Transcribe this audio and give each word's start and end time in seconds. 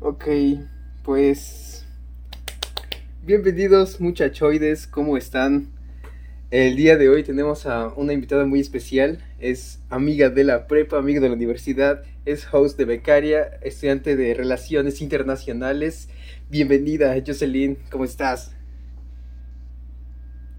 ok, 0.00 0.24
pues 1.02 1.84
bienvenidos 3.22 4.00
muchachoides, 4.00 4.86
¿cómo 4.86 5.16
están? 5.16 5.72
El 6.50 6.76
día 6.76 6.96
de 6.96 7.08
hoy 7.08 7.24
tenemos 7.24 7.66
a 7.66 7.88
una 7.96 8.12
invitada 8.12 8.44
muy 8.44 8.60
especial, 8.60 9.18
es 9.40 9.80
amiga 9.90 10.30
de 10.30 10.44
la 10.44 10.68
prepa, 10.68 10.98
amiga 10.98 11.20
de 11.20 11.28
la 11.28 11.34
universidad, 11.34 12.02
es 12.26 12.46
host 12.52 12.78
de 12.78 12.84
becaria, 12.84 13.58
estudiante 13.62 14.14
de 14.14 14.34
relaciones 14.34 15.00
internacionales. 15.00 16.08
Bienvenida, 16.48 17.12
Jocelyn, 17.26 17.78
¿cómo 17.90 18.04
estás? 18.04 18.52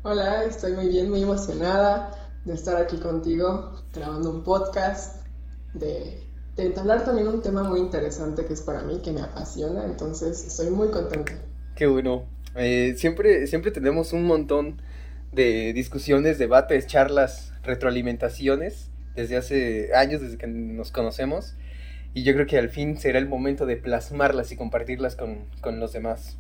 Hola, 0.03 0.43
estoy 0.43 0.73
muy 0.73 0.89
bien, 0.89 1.09
muy 1.09 1.23
emocionada 1.23 2.11
de 2.43 2.53
estar 2.55 2.75
aquí 2.75 2.97
contigo 2.97 3.71
grabando 3.93 4.31
un 4.31 4.43
podcast, 4.43 5.25
de, 5.73 6.24
de 6.55 6.65
entablar 6.65 7.03
también 7.03 7.27
un 7.27 7.41
tema 7.41 7.63
muy 7.63 7.79
interesante 7.79 8.45
que 8.45 8.53
es 8.53 8.61
para 8.61 8.81
mí, 8.83 9.01
que 9.03 9.11
me 9.11 9.21
apasiona, 9.21 9.85
entonces 9.85 10.45
estoy 10.45 10.69
muy 10.69 10.89
contenta. 10.89 11.33
Qué 11.75 11.85
bueno. 11.85 12.23
Eh, 12.55 12.95
siempre, 12.97 13.47
siempre 13.47 13.71
tenemos 13.71 14.13
un 14.13 14.23
montón 14.23 14.81
de 15.33 15.73
discusiones, 15.73 16.37
debates, 16.37 16.87
charlas, 16.87 17.51
retroalimentaciones 17.63 18.89
desde 19.15 19.35
hace 19.35 19.93
años, 19.93 20.21
desde 20.21 20.37
que 20.37 20.47
nos 20.47 20.91
conocemos. 20.91 21.55
Y 22.13 22.23
yo 22.23 22.33
creo 22.33 22.47
que 22.47 22.57
al 22.57 22.69
fin 22.69 22.97
será 22.97 23.19
el 23.19 23.27
momento 23.27 23.65
de 23.65 23.75
plasmarlas 23.75 24.53
y 24.53 24.55
compartirlas 24.55 25.17
con, 25.17 25.49
con 25.59 25.81
los 25.81 25.91
demás. 25.91 26.37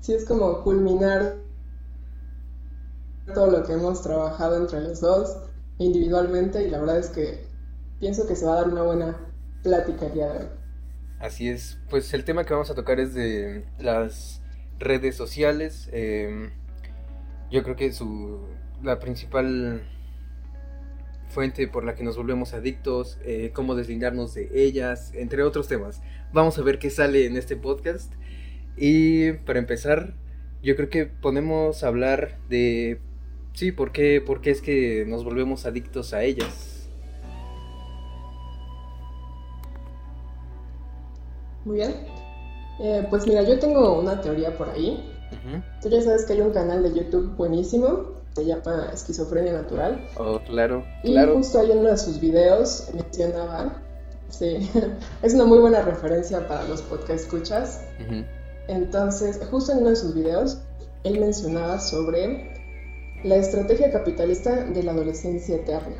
Sí, 0.00 0.12
es 0.12 0.26
como 0.26 0.62
culminar 0.62 1.36
todo 3.32 3.50
lo 3.50 3.64
que 3.64 3.72
hemos 3.72 4.02
trabajado 4.02 4.58
entre 4.58 4.82
los 4.82 5.00
dos 5.00 5.38
individualmente 5.78 6.66
y 6.66 6.70
la 6.70 6.78
verdad 6.80 6.98
es 6.98 7.08
que 7.08 7.47
pienso 8.00 8.26
que 8.26 8.36
se 8.36 8.44
va 8.44 8.52
a 8.52 8.56
dar 8.56 8.68
una 8.68 8.82
buena 8.82 9.16
plática 9.62 10.06
el 10.06 10.14
día 10.14 10.32
de 10.32 10.38
hoy. 10.38 10.46
Así 11.18 11.48
es, 11.48 11.78
pues 11.90 12.14
el 12.14 12.24
tema 12.24 12.44
que 12.44 12.52
vamos 12.54 12.70
a 12.70 12.74
tocar 12.74 13.00
es 13.00 13.12
de 13.12 13.64
las 13.78 14.40
redes 14.78 15.16
sociales. 15.16 15.88
Eh, 15.92 16.50
yo 17.50 17.62
creo 17.62 17.76
que 17.76 17.92
su, 17.92 18.40
la 18.82 19.00
principal 19.00 19.82
fuente 21.28 21.68
por 21.68 21.84
la 21.84 21.94
que 21.94 22.04
nos 22.04 22.16
volvemos 22.16 22.54
adictos, 22.54 23.18
eh, 23.24 23.50
cómo 23.52 23.74
deslindarnos 23.74 24.34
de 24.34 24.48
ellas, 24.54 25.12
entre 25.14 25.42
otros 25.42 25.68
temas. 25.68 26.00
Vamos 26.32 26.58
a 26.58 26.62
ver 26.62 26.78
qué 26.78 26.90
sale 26.90 27.26
en 27.26 27.36
este 27.36 27.56
podcast. 27.56 28.12
Y 28.76 29.32
para 29.32 29.58
empezar, 29.58 30.14
yo 30.62 30.76
creo 30.76 30.88
que 30.88 31.06
podemos 31.06 31.82
hablar 31.82 32.38
de, 32.48 33.00
sí, 33.54 33.72
por 33.72 33.92
qué, 33.92 34.22
por 34.24 34.40
qué 34.40 34.50
es 34.50 34.62
que 34.62 35.04
nos 35.06 35.24
volvemos 35.24 35.66
adictos 35.66 36.14
a 36.14 36.22
ellas. 36.22 36.77
Muy 41.68 41.76
bien. 41.76 41.94
Eh, 42.80 43.06
pues 43.10 43.26
mira, 43.26 43.42
yo 43.42 43.58
tengo 43.58 44.00
una 44.00 44.20
teoría 44.20 44.56
por 44.56 44.70
ahí 44.70 45.14
Tú 45.82 45.88
ya 45.88 46.02
sabes 46.02 46.24
que 46.24 46.34
hay 46.34 46.40
un 46.40 46.52
canal 46.52 46.82
de 46.82 46.94
YouTube 46.94 47.36
buenísimo, 47.36 48.12
se 48.34 48.46
llama 48.46 48.90
Esquizofrenia 48.92 49.52
Natural. 49.52 50.08
Oh, 50.16 50.40
claro, 50.40 50.84
y 51.02 51.16
justo 51.34 51.60
ahí 51.60 51.70
en 51.70 51.78
uno 51.78 51.90
de 51.90 51.98
sus 51.98 52.20
videos 52.20 52.88
mencionaba, 52.94 53.82
sí, 54.28 54.70
es 55.22 55.34
una 55.34 55.44
muy 55.44 55.58
buena 55.58 55.82
referencia 55.82 56.46
para 56.48 56.64
los 56.64 56.82
podcast 56.82 57.24
escuchas. 57.24 57.84
Entonces, 58.68 59.40
justo 59.50 59.72
en 59.72 59.78
uno 59.78 59.90
de 59.90 59.96
sus 59.96 60.14
videos, 60.14 60.58
él 61.04 61.20
mencionaba 61.20 61.78
sobre 61.78 62.54
la 63.24 63.36
estrategia 63.36 63.90
capitalista 63.90 64.64
de 64.64 64.82
la 64.82 64.92
adolescencia 64.92 65.56
eterna. 65.56 65.96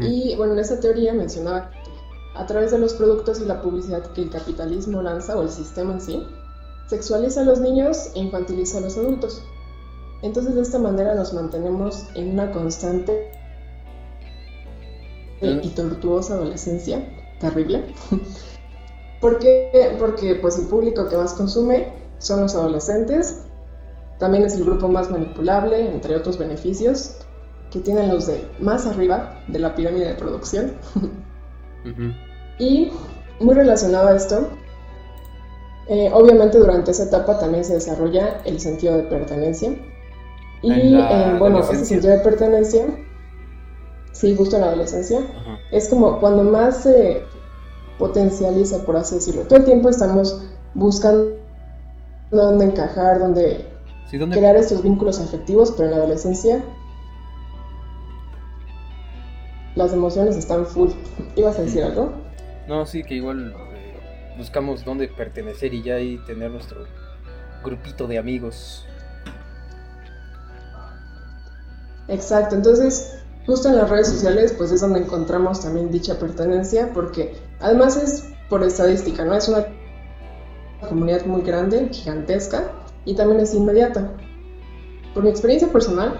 Y 0.00 0.36
bueno, 0.36 0.52
en 0.52 0.60
esa 0.60 0.78
teoría 0.78 1.12
mencionaba 1.12 1.72
a 2.34 2.46
través 2.46 2.70
de 2.70 2.78
los 2.78 2.94
productos 2.94 3.40
y 3.40 3.44
la 3.44 3.60
publicidad 3.60 4.02
que 4.12 4.22
el 4.22 4.30
capitalismo 4.30 5.02
lanza 5.02 5.36
o 5.36 5.42
el 5.42 5.50
sistema 5.50 5.92
en 5.92 6.00
sí, 6.00 6.26
sexualiza 6.86 7.42
a 7.42 7.44
los 7.44 7.60
niños 7.60 8.10
e 8.14 8.20
infantiliza 8.20 8.78
a 8.78 8.80
los 8.82 8.96
adultos. 8.96 9.42
Entonces 10.22 10.54
de 10.54 10.62
esta 10.62 10.78
manera 10.78 11.14
nos 11.14 11.32
mantenemos 11.32 12.06
en 12.14 12.32
una 12.32 12.52
constante 12.52 13.32
y 15.40 15.68
tortuosa 15.70 16.34
adolescencia, 16.34 17.04
terrible. 17.40 17.84
¿Por 19.20 19.38
qué? 19.38 19.96
Porque 19.98 20.36
pues 20.36 20.58
el 20.58 20.66
público 20.66 21.08
que 21.08 21.16
más 21.16 21.34
consume 21.34 21.92
son 22.18 22.40
los 22.40 22.54
adolescentes, 22.54 23.42
también 24.18 24.44
es 24.44 24.54
el 24.54 24.64
grupo 24.64 24.86
más 24.86 25.10
manipulable, 25.10 25.92
entre 25.92 26.14
otros 26.14 26.38
beneficios, 26.38 27.16
que 27.72 27.80
tienen 27.80 28.08
los 28.08 28.26
de 28.26 28.48
más 28.60 28.86
arriba 28.86 29.42
de 29.48 29.58
la 29.58 29.74
pirámide 29.74 30.06
de 30.06 30.14
producción. 30.14 30.74
Y 32.58 32.90
muy 33.40 33.54
relacionado 33.54 34.08
a 34.08 34.16
esto, 34.16 34.48
eh, 35.88 36.10
obviamente 36.14 36.58
durante 36.58 36.92
esa 36.92 37.04
etapa 37.04 37.38
también 37.38 37.64
se 37.64 37.74
desarrolla 37.74 38.40
el 38.44 38.60
sentido 38.60 38.96
de 38.96 39.02
pertenencia. 39.04 39.70
Y 40.62 40.94
eh, 40.94 41.36
bueno, 41.38 41.60
ese 41.60 41.84
sentido 41.84 42.12
de 42.12 42.20
pertenencia, 42.20 42.86
sí, 44.12 44.36
justo 44.36 44.56
en 44.56 44.62
la 44.62 44.68
adolescencia, 44.68 45.20
es 45.72 45.88
como 45.88 46.20
cuando 46.20 46.44
más 46.44 46.84
se 46.84 47.22
potencializa, 47.98 48.84
por 48.84 48.96
así 48.96 49.16
decirlo. 49.16 49.42
Todo 49.42 49.58
el 49.58 49.64
tiempo 49.64 49.88
estamos 49.88 50.40
buscando 50.74 51.36
dónde 52.30 52.66
encajar, 52.66 53.18
dónde, 53.18 53.66
crear 54.30 54.56
estos 54.56 54.82
vínculos 54.82 55.20
afectivos, 55.20 55.72
pero 55.72 55.88
en 55.88 55.90
la 55.90 55.96
adolescencia 55.98 56.62
las 59.74 59.92
emociones 59.92 60.36
están 60.36 60.66
full. 60.66 60.90
¿Ibas 61.36 61.58
a 61.58 61.62
decir 61.62 61.82
algo? 61.82 62.12
No, 62.68 62.86
sí, 62.86 63.02
que 63.02 63.14
igual 63.14 63.54
buscamos 64.36 64.84
dónde 64.84 65.08
pertenecer 65.08 65.74
y 65.74 65.82
ya 65.82 65.96
ahí 65.96 66.18
tener 66.26 66.50
nuestro 66.50 66.84
grupito 67.64 68.06
de 68.06 68.18
amigos. 68.18 68.86
Exacto, 72.08 72.54
entonces 72.54 73.18
justo 73.46 73.68
en 73.68 73.76
las 73.76 73.88
redes 73.88 74.08
sociales 74.08 74.54
pues 74.56 74.70
es 74.72 74.80
donde 74.80 75.00
encontramos 75.00 75.60
también 75.60 75.90
dicha 75.90 76.18
pertenencia 76.18 76.92
porque 76.92 77.34
además 77.60 77.96
es 77.96 78.32
por 78.48 78.62
estadística, 78.64 79.24
¿no? 79.24 79.34
Es 79.34 79.48
una 79.48 79.66
comunidad 80.88 81.24
muy 81.26 81.42
grande, 81.42 81.88
gigantesca 81.90 82.72
y 83.04 83.14
también 83.14 83.40
es 83.40 83.54
inmediata. 83.54 84.12
Por 85.14 85.22
mi 85.22 85.30
experiencia 85.30 85.68
personal, 85.68 86.18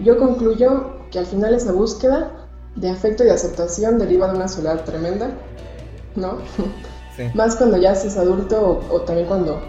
yo 0.00 0.16
concluyo 0.18 0.98
que 1.10 1.18
al 1.18 1.26
final 1.26 1.54
esa 1.54 1.72
búsqueda 1.72 2.37
de 2.80 2.90
afecto 2.90 3.24
y 3.24 3.30
aceptación 3.30 3.98
deriva 3.98 4.28
de 4.28 4.36
una 4.36 4.48
soledad 4.48 4.84
tremenda, 4.84 5.30
¿no? 6.14 6.38
Más 7.34 7.56
cuando 7.56 7.76
ya 7.76 7.94
seas 7.94 8.16
adulto 8.16 8.80
o, 8.90 9.00
también 9.00 9.26
cuando 9.26 9.60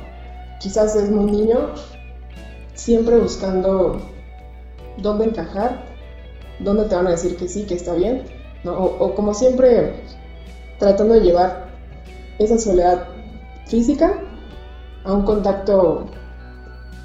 quizás 0.60 0.96
es 0.96 1.10
muy 1.10 1.32
niño, 1.32 1.72
siempre 2.76 3.18
buscando 3.18 4.00
dónde 4.98 5.26
encajar, 5.26 5.84
dónde 6.60 6.86
te 6.86 6.96
van 6.96 7.08
a 7.08 7.12
decir 7.12 7.38
que 7.38 7.48
sí, 7.48 7.64
que 7.64 7.74
está 7.74 7.94
bien, 7.94 8.26
¿no? 8.64 8.74
o, 8.78 9.16
como 9.16 9.34
siempre 9.34 9.96
tratando 10.78 11.16
de 11.16 11.22
llevar 11.22 11.70
esa 12.38 12.60
soledad 12.60 13.08
física 13.66 14.22
a 15.04 15.14
un 15.14 15.24
contacto 15.24 16.06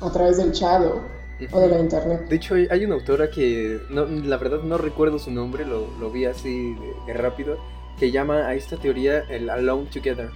a 0.03 0.10
través 0.10 0.36
del 0.36 0.53
chat 0.53 0.82
o, 0.82 1.14
de 1.39 1.69
la 1.69 1.78
internet. 1.78 2.28
De 2.28 2.37
hecho, 2.37 2.55
hay 2.55 2.84
una 2.84 2.95
autora 2.95 3.31
que, 3.31 3.81
la 3.91 4.37
verdad 4.37 4.62
no 4.62 4.78
recuerdo 4.78 5.19
su 5.19 5.31
nombre, 5.31 5.65
lo, 5.65 5.87
lo 5.99 6.11
vi 6.11 6.25
así 6.25 6.77
de 7.06 7.12
rápido, 7.15 7.59
que 7.99 8.11
llama 8.11 8.47
a 8.47 8.55
esta 8.55 8.77
teoría 8.77 9.21
el 9.28 9.50
Alone 9.50 9.89
Together, 9.93 10.31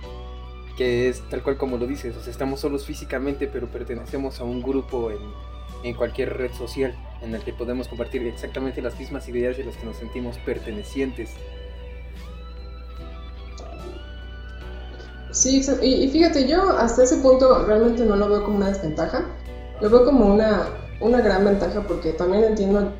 que 0.76 1.08
es 1.08 1.22
tal 1.28 1.42
cual 1.42 1.56
como 1.56 1.76
lo 1.76 1.86
dices, 1.86 2.16
o 2.16 2.20
sea, 2.20 2.30
estamos 2.30 2.60
solos 2.60 2.84
físicamente, 2.84 3.48
pero 3.48 3.68
pertenecemos 3.68 4.40
a 4.40 4.44
un 4.44 4.62
grupo 4.62 5.10
en, 5.10 5.18
en 5.82 5.94
cualquier 5.94 6.36
red 6.36 6.52
social 6.52 6.94
en 7.22 7.34
el 7.34 7.42
que 7.42 7.52
podemos 7.52 7.88
compartir 7.88 8.26
exactamente 8.26 8.80
las 8.80 8.98
mismas 8.98 9.28
ideas 9.28 9.56
de 9.56 9.64
las 9.64 9.76
que 9.76 9.86
nos 9.86 9.96
sentimos 9.96 10.38
pertenecientes. 10.38 11.30
Sí, 15.30 15.62
y, 15.82 16.08
fíjate, 16.08 16.48
yo 16.48 16.70
hasta 16.78 17.04
ese 17.04 17.18
punto 17.18 17.64
realmente 17.64 18.04
no 18.04 18.16
lo 18.16 18.28
veo 18.28 18.44
como 18.44 18.56
una 18.56 18.68
desventaja, 18.68 19.24
lo 19.80 19.90
veo 19.90 20.04
como 20.04 20.34
una, 20.34 20.66
una 21.00 21.20
gran 21.20 21.44
ventaja 21.44 21.82
porque 21.86 22.12
también 22.12 22.44
entiendo 22.44 22.92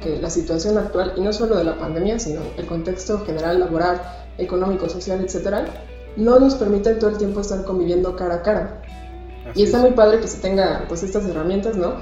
que 0.00 0.20
la 0.20 0.30
situación 0.30 0.78
actual, 0.78 1.14
y 1.16 1.20
no 1.20 1.32
solo 1.32 1.56
de 1.56 1.64
la 1.64 1.78
pandemia, 1.78 2.18
sino 2.18 2.40
el 2.56 2.66
contexto 2.66 3.24
general, 3.24 3.58
laboral, 3.58 4.00
económico, 4.38 4.88
social, 4.88 5.20
etcétera, 5.24 5.64
no 6.16 6.38
nos 6.38 6.54
permite 6.54 6.94
todo 6.94 7.10
el 7.10 7.18
tiempo 7.18 7.40
estar 7.40 7.64
conviviendo 7.64 8.16
cara 8.16 8.36
a 8.36 8.42
cara. 8.42 8.82
y 9.54 9.62
está 9.62 9.78
muy 9.78 9.92
padre 9.92 10.20
que 10.20 10.28
se 10.28 10.40
tenga 10.40 10.84
pues 10.88 11.02
estas 11.02 11.24
herramientas, 11.26 11.76
¿no? 11.76 11.94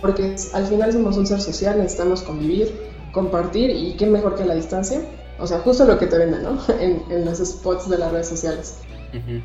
Porque 0.00 0.34
al 0.52 0.66
final 0.66 0.92
somos 0.92 1.16
un 1.16 1.26
ser 1.26 1.40
social, 1.40 1.78
necesitamos 1.78 2.22
convivir, 2.22 2.72
compartir 3.12 3.70
y 3.70 3.94
qué 3.96 4.06
mejor 4.06 4.34
que 4.34 4.44
la 4.44 4.54
distancia. 4.54 5.00
O 5.38 5.46
sea, 5.46 5.60
justo 5.60 5.84
lo 5.84 5.98
que 5.98 6.06
te 6.06 6.18
venden, 6.18 6.42
¿no? 6.42 6.58
En, 6.80 7.02
en 7.10 7.24
los 7.24 7.38
spots 7.38 7.88
de 7.88 7.98
las 7.98 8.12
redes 8.12 8.28
sociales. 8.28 8.76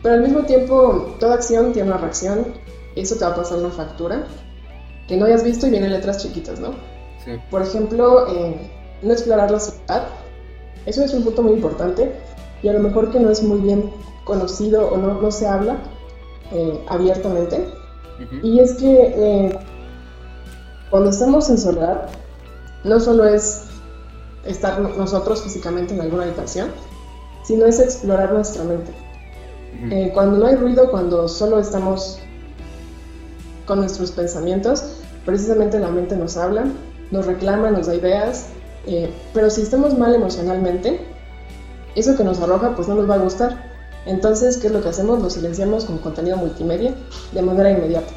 Pero 0.02 0.16
al 0.16 0.22
mismo 0.22 0.44
tiempo, 0.44 1.16
toda 1.20 1.36
acción 1.36 1.74
tiene 1.74 1.90
una 1.90 1.98
reacción. 1.98 2.54
Eso 3.02 3.16
te 3.16 3.26
va 3.26 3.32
a 3.32 3.36
pasar 3.36 3.60
una 3.60 3.70
factura 3.70 4.26
que 5.08 5.18
no 5.18 5.26
hayas 5.26 5.44
visto 5.44 5.68
y 5.68 5.70
vienen 5.70 5.92
letras 5.92 6.18
chiquitas, 6.18 6.60
¿no? 6.60 6.76
Por 7.50 7.62
ejemplo, 7.62 8.26
no 9.02 9.12
explorar 9.12 9.52
la 9.52 9.60
sociedad 9.60 10.08
Eso 10.86 11.04
es 11.04 11.14
un 11.14 11.24
punto 11.24 11.44
muy 11.44 11.54
importante 11.54 12.14
y 12.64 12.70
a 12.70 12.74
lo 12.74 12.80
mejor 12.80 13.12
que 13.12 13.20
no 13.20 13.30
es 13.30 13.44
muy 13.44 13.60
bien 13.60 13.92
conocido 14.24 14.90
o 14.90 14.98
no, 14.98 15.22
no 15.22 15.32
se 15.32 15.48
habla 15.48 15.78
eh, 16.52 16.84
abiertamente. 16.88 17.68
Y 18.42 18.60
es 18.60 18.74
que 18.74 19.14
eh, 19.16 19.60
cuando 20.90 21.10
estamos 21.10 21.50
en 21.50 21.58
soledad, 21.58 22.10
no 22.84 23.00
solo 23.00 23.26
es 23.26 23.66
estar 24.46 24.80
nosotros 24.80 25.44
físicamente 25.44 25.94
en 25.94 26.02
alguna 26.02 26.24
habitación, 26.24 26.70
sino 27.44 27.66
es 27.66 27.80
explorar 27.80 28.34
nuestra 28.34 28.64
mente. 28.64 28.92
Eh, 29.92 30.12
cuando 30.14 30.38
no 30.38 30.48
hay 30.48 30.56
ruido, 30.56 30.90
cuando 30.90 31.28
solo 31.28 31.60
estamos 31.60 32.20
con 33.68 33.80
nuestros 33.80 34.12
pensamientos, 34.12 34.84
precisamente 35.26 35.78
la 35.78 35.90
mente 35.90 36.16
nos 36.16 36.38
habla, 36.38 36.66
nos 37.12 37.26
reclama, 37.26 37.70
nos 37.70 37.88
da 37.88 37.96
ideas, 37.96 38.48
eh, 38.88 39.12
pero 39.34 39.50
si 39.50 39.62
estamos 39.62 39.98
mal 39.98 40.16
emocionalmente, 40.16 41.00
eso 41.96 42.16
que 42.16 42.24
nos 42.24 42.40
arroja 42.40 42.76
pues 42.76 42.88
no 42.88 42.96
nos 42.96 43.10
va 43.10 43.16
a 43.16 43.20
gustar. 43.20 43.68
Entonces, 44.06 44.58
¿qué 44.58 44.68
es 44.68 44.74
lo 44.74 44.82
que 44.82 44.90
hacemos? 44.90 45.22
Lo 45.22 45.30
silenciamos 45.30 45.86
con 45.86 45.98
contenido 45.98 46.38
multimedia 46.38 46.96
de 47.34 47.42
manera 47.42 47.72
inmediata. 47.72 48.14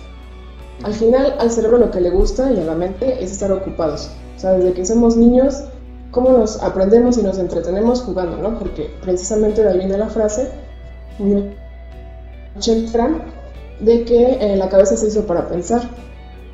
Al 0.84 0.94
final, 0.94 1.34
al 1.38 1.50
cerebro 1.50 1.78
lo 1.78 1.90
que 1.90 2.00
le 2.00 2.10
gusta 2.10 2.52
y 2.52 2.60
a 2.60 2.64
la 2.64 2.74
mente 2.74 3.22
es 3.22 3.32
estar 3.32 3.50
ocupados. 3.50 4.10
O 4.36 4.40
sea, 4.40 4.52
desde 4.52 4.72
que 4.72 4.86
somos 4.86 5.16
niños, 5.16 5.64
¿cómo 6.12 6.30
nos 6.30 6.62
aprendemos 6.62 7.18
y 7.18 7.22
nos 7.22 7.38
entretenemos 7.38 8.02
jugando, 8.02 8.36
no? 8.36 8.58
Porque 8.58 8.90
precisamente 9.02 9.62
de 9.62 9.70
ahí 9.70 9.78
viene 9.78 9.98
la 9.98 10.08
frase, 10.08 10.48
de 13.80 14.04
que 14.04 14.38
eh, 14.40 14.56
la 14.56 14.68
cabeza 14.68 14.96
se 14.96 15.08
hizo 15.08 15.26
para 15.26 15.48
pensar. 15.48 15.82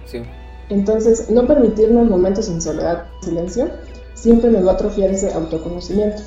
Sí. 0.06 0.22
Entonces, 0.68 1.30
no 1.30 1.46
permitirnos 1.46 2.08
momentos 2.08 2.48
en 2.48 2.60
soledad, 2.60 3.04
silencio, 3.22 3.70
siempre 4.14 4.50
nos 4.50 4.66
va 4.66 4.72
a 4.72 4.74
atrofiar 4.74 5.10
ese 5.10 5.32
autoconocimiento. 5.32 6.22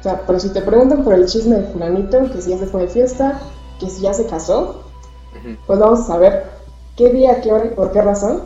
O 0.00 0.02
sea, 0.02 0.22
pero 0.26 0.38
si 0.38 0.50
te 0.50 0.60
preguntan 0.60 1.02
por 1.02 1.14
el 1.14 1.26
chisme 1.26 1.56
de 1.56 1.66
fulanito, 1.68 2.30
que 2.30 2.40
si 2.40 2.50
ya 2.50 2.58
se 2.58 2.66
fue 2.66 2.82
de 2.82 2.88
fiesta, 2.88 3.40
que 3.80 3.88
si 3.88 4.02
ya 4.02 4.12
se 4.12 4.26
casó, 4.26 4.84
pues 5.66 5.78
vamos 5.78 6.00
a 6.00 6.04
saber 6.04 6.44
qué 6.96 7.10
día, 7.10 7.40
qué 7.40 7.52
hora 7.52 7.66
y 7.66 7.70
por 7.70 7.90
qué 7.92 8.02
razón. 8.02 8.42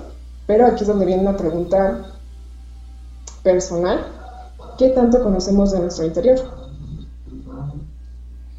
Pero 0.47 0.67
aquí 0.67 0.83
es 0.83 0.89
donde 0.89 1.05
viene 1.05 1.23
una 1.23 1.37
pregunta 1.37 2.13
personal. 3.43 4.07
¿Qué 4.79 4.91
tanto 4.91 5.23
conocemos 5.23 5.73
de 5.73 5.81
nuestro 5.81 6.07
interior? 6.07 6.39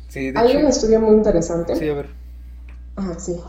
Sí, 0.09 0.33
Hay 0.35 0.57
un 0.57 0.65
estudio 0.65 0.99
muy 0.99 1.15
interesante. 1.15 1.75
Sí, 1.75 1.87
a 1.87 1.93
ver. 1.93 2.18
Ah, 2.99 3.15
sí. 3.17 3.39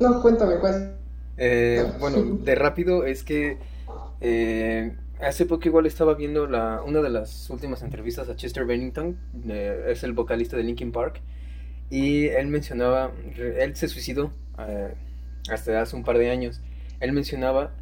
No, 0.00 0.20
cuéntame, 0.20 0.58
cuéntame. 0.58 0.92
Eh, 1.36 1.84
bueno, 2.00 2.22
de 2.22 2.54
rápido 2.56 3.04
es 3.04 3.22
que 3.22 3.58
eh, 4.20 4.96
hace 5.20 5.46
poco 5.46 5.68
igual 5.68 5.86
estaba 5.86 6.14
viendo 6.14 6.46
la, 6.46 6.82
una 6.82 7.00
de 7.00 7.10
las 7.10 7.48
últimas 7.50 7.82
entrevistas 7.82 8.28
a 8.28 8.36
Chester 8.36 8.64
Bennington, 8.64 9.16
eh, 9.48 9.84
es 9.88 10.02
el 10.02 10.12
vocalista 10.12 10.56
de 10.56 10.64
Linkin 10.64 10.90
Park, 10.90 11.20
y 11.88 12.26
él 12.26 12.48
mencionaba, 12.48 13.12
él 13.36 13.76
se 13.76 13.88
suicidó 13.88 14.32
hasta 15.48 15.80
hace 15.80 15.96
un 15.96 16.04
par 16.04 16.18
de 16.18 16.30
años, 16.30 16.60
él 17.00 17.12
mencionaba 17.12 17.72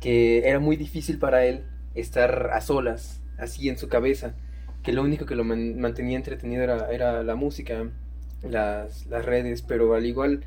que 0.00 0.48
era 0.48 0.58
muy 0.58 0.76
difícil 0.76 1.18
para 1.18 1.44
él 1.44 1.64
estar 1.94 2.50
a 2.52 2.60
solas, 2.60 3.20
así 3.38 3.68
en 3.68 3.78
su 3.78 3.88
cabeza, 3.88 4.34
que 4.82 4.92
lo 4.92 5.02
único 5.02 5.24
que 5.26 5.36
lo 5.36 5.44
mantenía 5.44 6.16
entretenido 6.16 6.64
era, 6.64 6.90
era 6.90 7.22
la 7.22 7.34
música, 7.34 7.86
las, 8.42 9.06
las 9.06 9.24
redes, 9.24 9.62
pero 9.62 9.94
al 9.94 10.06
igual 10.06 10.44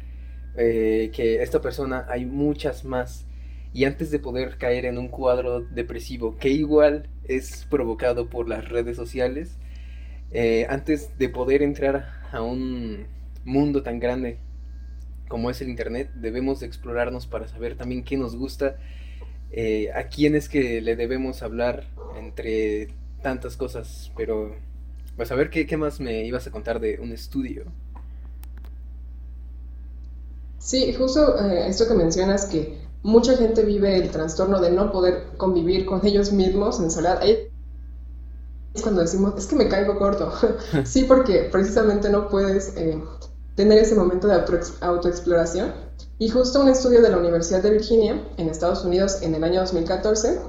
eh, 0.56 1.12
que 1.14 1.42
esta 1.42 1.62
persona 1.62 2.06
hay 2.10 2.26
muchas 2.26 2.86
más. 2.86 3.26
Y 3.74 3.86
antes 3.86 4.12
de 4.12 4.20
poder 4.20 4.58
caer 4.58 4.86
en 4.86 4.98
un 4.98 5.08
cuadro 5.08 5.62
depresivo, 5.62 6.38
que 6.38 6.50
igual 6.50 7.10
es 7.24 7.66
provocado 7.70 8.30
por 8.30 8.48
las 8.48 8.70
redes 8.70 8.96
sociales, 8.96 9.58
eh, 10.32 10.66
antes 10.70 11.18
de 11.18 11.30
poder 11.30 11.64
entrar 11.64 12.22
a 12.32 12.42
un 12.42 13.08
mundo 13.46 13.84
tan 13.84 14.00
grande 14.00 14.38
como 15.28 15.50
es 15.50 15.62
el 15.62 15.70
Internet, 15.70 16.12
debemos 16.14 16.62
explorarnos 16.62 17.26
para 17.28 17.48
saber 17.48 17.76
también 17.76 18.04
qué 18.04 18.18
nos 18.18 18.36
gusta, 18.36 18.78
eh, 19.52 19.92
a 19.94 20.08
quién 20.08 20.36
es 20.36 20.50
que 20.50 20.82
le 20.82 20.96
debemos 20.96 21.42
hablar 21.42 21.86
entre 22.20 22.90
tantas 23.24 23.58
cosas. 23.58 24.12
Pero, 24.16 24.56
pues 25.16 25.32
a 25.32 25.36
ver 25.36 25.50
qué, 25.50 25.66
qué 25.66 25.78
más 25.78 26.00
me 26.00 26.24
ibas 26.26 26.46
a 26.48 26.52
contar 26.52 26.80
de 26.80 27.00
un 27.00 27.12
estudio. 27.12 27.66
Sí, 30.64 30.94
justo 30.94 31.38
eh, 31.40 31.68
esto 31.68 31.90
que 31.90 31.94
mencionas 31.94 32.46
que 32.46 32.82
mucha 33.02 33.36
gente 33.36 33.64
vive 33.64 33.98
el 33.98 34.10
trastorno 34.12 34.62
de 34.62 34.72
no 34.72 34.94
poder 34.94 35.36
convivir 35.36 35.86
con 35.86 36.06
ellos 36.08 36.32
mismos 36.32 36.80
en 36.80 36.90
soledad. 36.90 37.20
Ahí 37.22 37.52
es 38.74 38.82
cuando 38.82 39.02
decimos, 39.02 39.34
es 39.38 39.46
que 39.46 39.58
me 39.58 39.68
caigo 39.68 40.00
corto. 40.00 40.32
sí, 40.86 41.04
porque 41.04 41.50
precisamente 41.52 42.10
no 42.10 42.30
puedes 42.30 42.78
eh, 42.78 43.04
tener 43.56 43.78
ese 43.78 43.96
momento 43.96 44.28
de 44.28 44.42
autoexploración. 44.80 45.74
Y 46.18 46.30
justo 46.30 46.62
un 46.62 46.70
estudio 46.70 47.02
de 47.02 47.10
la 47.10 47.18
Universidad 47.18 47.62
de 47.62 47.72
Virginia, 47.72 48.26
en 48.38 48.48
Estados 48.48 48.86
Unidos, 48.86 49.22
en 49.22 49.36
el 49.36 49.44
año 49.44 49.60
2014, 49.60 50.40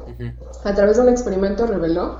a 0.63 0.75
través 0.75 0.97
de 0.97 1.03
un 1.03 1.09
experimento 1.09 1.67
reveló 1.67 2.19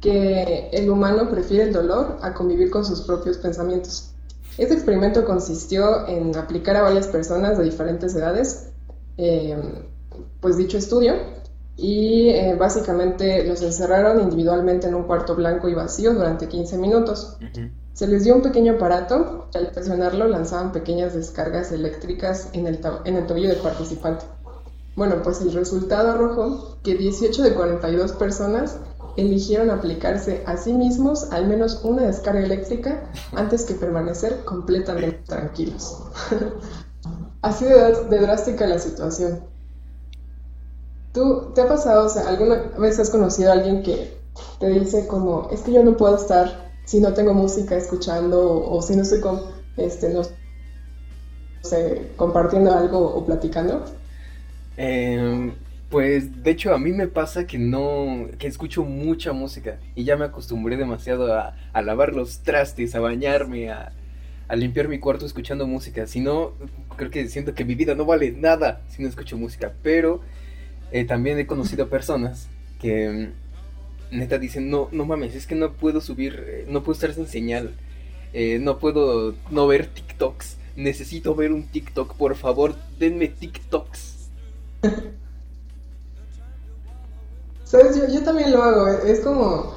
que 0.00 0.68
el 0.72 0.88
humano 0.88 1.28
prefiere 1.28 1.64
el 1.64 1.72
dolor 1.72 2.18
a 2.22 2.34
convivir 2.34 2.70
con 2.70 2.84
sus 2.84 3.00
propios 3.00 3.38
pensamientos. 3.38 4.11
Este 4.58 4.74
experimento 4.74 5.24
consistió 5.24 6.06
en 6.06 6.36
aplicar 6.36 6.76
a 6.76 6.82
varias 6.82 7.06
personas 7.06 7.56
de 7.56 7.64
diferentes 7.64 8.14
edades, 8.14 8.70
eh, 9.16 9.56
pues 10.40 10.56
dicho 10.56 10.76
estudio, 10.76 11.14
y 11.76 12.28
eh, 12.28 12.54
básicamente 12.54 13.44
los 13.46 13.62
encerraron 13.62 14.20
individualmente 14.20 14.88
en 14.88 14.94
un 14.94 15.04
cuarto 15.04 15.34
blanco 15.34 15.68
y 15.68 15.74
vacío 15.74 16.12
durante 16.12 16.48
15 16.48 16.76
minutos. 16.76 17.38
Se 17.94 18.06
les 18.06 18.24
dio 18.24 18.34
un 18.34 18.42
pequeño 18.42 18.74
aparato 18.74 19.48
y 19.54 19.58
al 19.58 19.70
presionarlo 19.70 20.28
lanzaban 20.28 20.72
pequeñas 20.72 21.14
descargas 21.14 21.72
eléctricas 21.72 22.48
en 22.52 22.66
el, 22.66 22.80
en 23.04 23.16
el 23.16 23.26
tobillo 23.26 23.48
del 23.48 23.58
participante. 23.58 24.24
Bueno, 24.96 25.22
pues 25.22 25.40
el 25.40 25.52
resultado 25.52 26.10
arrojó 26.12 26.76
que 26.82 26.94
18 26.94 27.42
de 27.42 27.54
42 27.54 28.12
personas 28.12 28.76
eligieron 29.16 29.70
aplicarse 29.70 30.42
a 30.46 30.56
sí 30.56 30.72
mismos 30.72 31.32
al 31.32 31.46
menos 31.46 31.80
una 31.84 32.02
descarga 32.02 32.40
eléctrica 32.40 33.10
antes 33.32 33.64
que 33.64 33.74
permanecer 33.74 34.44
completamente 34.44 35.22
tranquilos. 35.26 35.98
Así 37.42 37.64
de, 37.64 38.04
de, 38.08 38.18
drástica 38.20 38.66
la 38.66 38.78
situación. 38.78 39.40
¿Tú 41.12 41.52
te 41.54 41.60
ha 41.60 41.68
pasado, 41.68 42.06
o 42.06 42.08
sea, 42.08 42.28
alguna 42.28 42.72
vez 42.78 42.98
has 42.98 43.10
conocido 43.10 43.50
a 43.50 43.54
alguien 43.54 43.82
que 43.82 44.16
te 44.60 44.68
dice 44.68 45.06
como, 45.06 45.50
es 45.50 45.60
que 45.60 45.72
yo 45.72 45.82
no 45.82 45.96
puedo 45.96 46.16
estar 46.16 46.70
si 46.84 47.00
no 47.00 47.12
tengo 47.12 47.34
música 47.34 47.76
escuchando 47.76 48.64
o, 48.64 48.80
si 48.82 48.96
no 48.96 49.02
estoy 49.02 49.20
este, 49.76 50.12
compartiendo 52.16 52.72
algo 52.72 52.98
o 52.98 53.24
platicando? 53.26 53.84
Eh, 54.76 55.52
pues 55.92 56.42
de 56.42 56.50
hecho 56.50 56.74
a 56.74 56.78
mí 56.78 56.90
me 56.90 57.06
pasa 57.06 57.46
que 57.46 57.58
no, 57.58 58.26
que 58.38 58.46
escucho 58.46 58.82
mucha 58.82 59.34
música 59.34 59.78
y 59.94 60.04
ya 60.04 60.16
me 60.16 60.24
acostumbré 60.24 60.78
demasiado 60.78 61.34
a, 61.34 61.54
lavar 61.82 62.14
los 62.14 62.38
trastes, 62.38 62.94
a 62.94 63.00
bañarme, 63.00 63.70
a, 63.70 63.92
limpiar 64.54 64.88
mi 64.88 64.98
cuarto 64.98 65.26
escuchando 65.26 65.66
música. 65.66 66.06
Si 66.06 66.20
no, 66.20 66.54
creo 66.96 67.10
que 67.10 67.28
siento 67.28 67.54
que 67.54 67.66
mi 67.66 67.74
vida 67.74 67.94
no 67.94 68.06
vale 68.06 68.32
nada 68.32 68.80
si 68.88 69.02
no 69.02 69.08
escucho 69.08 69.36
música. 69.36 69.74
Pero 69.82 70.22
eh, 70.92 71.04
también 71.04 71.38
he 71.38 71.46
conocido 71.46 71.90
personas 71.90 72.48
que 72.80 73.32
mm, 74.10 74.16
neta 74.16 74.38
dicen, 74.38 74.70
no, 74.70 74.88
no 74.92 75.04
mames, 75.04 75.34
es 75.34 75.46
que 75.46 75.54
no 75.54 75.74
puedo 75.74 76.00
subir, 76.00 76.42
eh, 76.46 76.64
no 76.68 76.82
puedo 76.82 76.94
estar 76.94 77.12
sin 77.12 77.26
señal, 77.26 77.74
eh, 78.32 78.58
no 78.58 78.78
puedo 78.78 79.34
no 79.50 79.66
ver 79.66 79.88
TikToks, 79.88 80.56
necesito 80.74 81.34
ver 81.34 81.52
un 81.52 81.64
TikTok, 81.64 82.14
por 82.16 82.34
favor, 82.34 82.76
denme 82.98 83.28
TikToks. 83.28 84.30
¿Sabes? 87.72 87.96
Yo, 87.96 88.06
yo 88.06 88.22
también 88.22 88.52
lo 88.52 88.62
hago. 88.62 88.86
Es 88.86 89.20
como, 89.20 89.72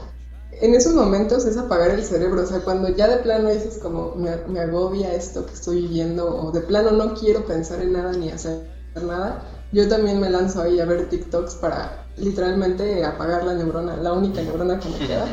en 0.52 0.76
esos 0.76 0.94
momentos 0.94 1.46
es 1.46 1.56
apagar 1.56 1.92
el 1.92 2.04
cerebro. 2.04 2.44
O 2.44 2.46
sea, 2.46 2.60
cuando 2.60 2.90
ya 2.90 3.08
de 3.08 3.24
plano 3.24 3.50
dices 3.50 3.80
como, 3.82 4.16
me, 4.16 4.36
me 4.50 4.60
agobia 4.60 5.14
esto 5.14 5.46
que 5.46 5.54
estoy 5.54 5.84
viviendo, 5.84 6.28
o 6.28 6.52
de 6.52 6.60
plano 6.60 6.92
no 6.92 7.14
quiero 7.14 7.46
pensar 7.46 7.82
en 7.82 7.94
nada 7.94 8.12
ni 8.12 8.32
hacer 8.32 8.68
nada, 8.96 9.44
yo 9.72 9.88
también 9.88 10.20
me 10.20 10.30
lanzo 10.30 10.62
ahí 10.62 10.82
a 10.82 10.86
ver 10.86 11.08
TikToks 11.08 11.56
para 11.56 12.06
literalmente 12.18 13.06
apagar 13.06 13.46
la 13.46 13.54
neurona, 13.54 13.96
la 13.96 14.12
única 14.12 14.42
neurona 14.42 14.78
que 14.78 14.90
me 14.90 14.98
queda. 15.08 15.28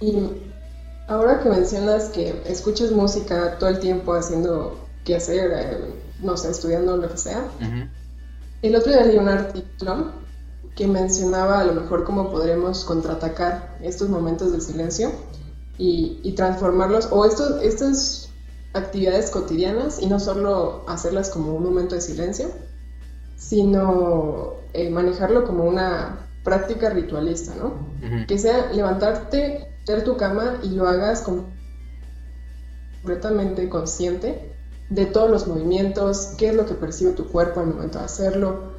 Y 0.00 0.16
ahora 1.08 1.42
que 1.42 1.50
mencionas 1.50 2.08
que 2.08 2.42
escuchas 2.46 2.90
música 2.90 3.58
todo 3.58 3.68
el 3.68 3.80
tiempo 3.80 4.14
haciendo 4.14 4.78
qué 5.04 5.16
hacer, 5.16 5.50
eh, 5.54 5.94
no 6.20 6.38
sé, 6.38 6.50
estudiando 6.50 6.96
lo 6.96 7.10
que 7.10 7.18
sea, 7.18 7.44
el 8.62 8.76
otro 8.76 8.92
día 8.92 9.04
leí 9.04 9.18
un 9.18 9.28
artículo 9.28 10.19
que 10.80 10.86
mencionaba 10.86 11.60
a 11.60 11.64
lo 11.64 11.74
mejor 11.74 12.04
cómo 12.04 12.30
podremos 12.30 12.86
contraatacar 12.86 13.76
estos 13.82 14.08
momentos 14.08 14.50
de 14.50 14.62
silencio 14.62 15.12
y, 15.76 16.32
transformarlos, 16.32 17.08
o 17.10 17.26
estos, 17.26 17.62
estas 17.62 18.30
actividades 18.72 19.28
cotidianas, 19.28 20.00
y 20.00 20.06
no 20.06 20.18
solo 20.18 20.86
hacerlas 20.88 21.28
como 21.28 21.54
un 21.54 21.64
momento 21.64 21.96
de 21.96 22.00
silencio, 22.00 22.48
sino 23.36 24.54
eh, 24.72 24.88
manejarlo 24.88 25.44
como 25.44 25.64
una 25.64 26.26
práctica 26.44 26.88
ritualista, 26.88 27.54
¿no? 27.56 27.74
Que 28.26 28.38
sea 28.38 28.72
levantarte, 28.72 29.74
hacer 29.82 30.02
tu 30.02 30.16
cama 30.16 30.60
y 30.62 30.70
lo 30.70 30.88
hagas 30.88 31.26
completamente 33.02 33.68
consciente 33.68 34.54
de 34.88 35.04
todos 35.04 35.30
los 35.30 35.46
movimientos, 35.46 36.32
qué 36.38 36.48
es 36.48 36.54
lo 36.54 36.64
que 36.64 36.72
percibe 36.72 37.12
tu 37.12 37.28
cuerpo 37.28 37.60
al 37.60 37.66
momento 37.66 37.98
de 37.98 38.06
hacerlo, 38.06 38.69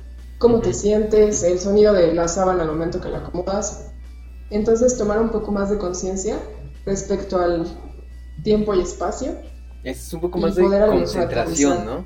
cómo 0.42 0.60
te 0.60 0.74
sientes, 0.74 1.44
el 1.44 1.60
sonido 1.60 1.94
de 1.94 2.14
la 2.16 2.28
sábana 2.28 2.64
al 2.64 2.70
momento 2.70 3.00
que 3.00 3.10
la 3.10 3.20
acomodas. 3.20 3.92
Entonces 4.50 4.98
tomar 4.98 5.22
un 5.22 5.30
poco 5.30 5.52
más 5.52 5.70
de 5.70 5.78
conciencia 5.78 6.40
respecto 6.84 7.38
al 7.38 7.68
tiempo 8.44 8.74
y 8.74 8.82
espacio. 8.82 9.38
Es 9.84 10.12
un 10.12 10.20
poco 10.20 10.40
más 10.40 10.56
de 10.56 10.64
concentración, 10.64 11.86
¿no? 11.86 12.06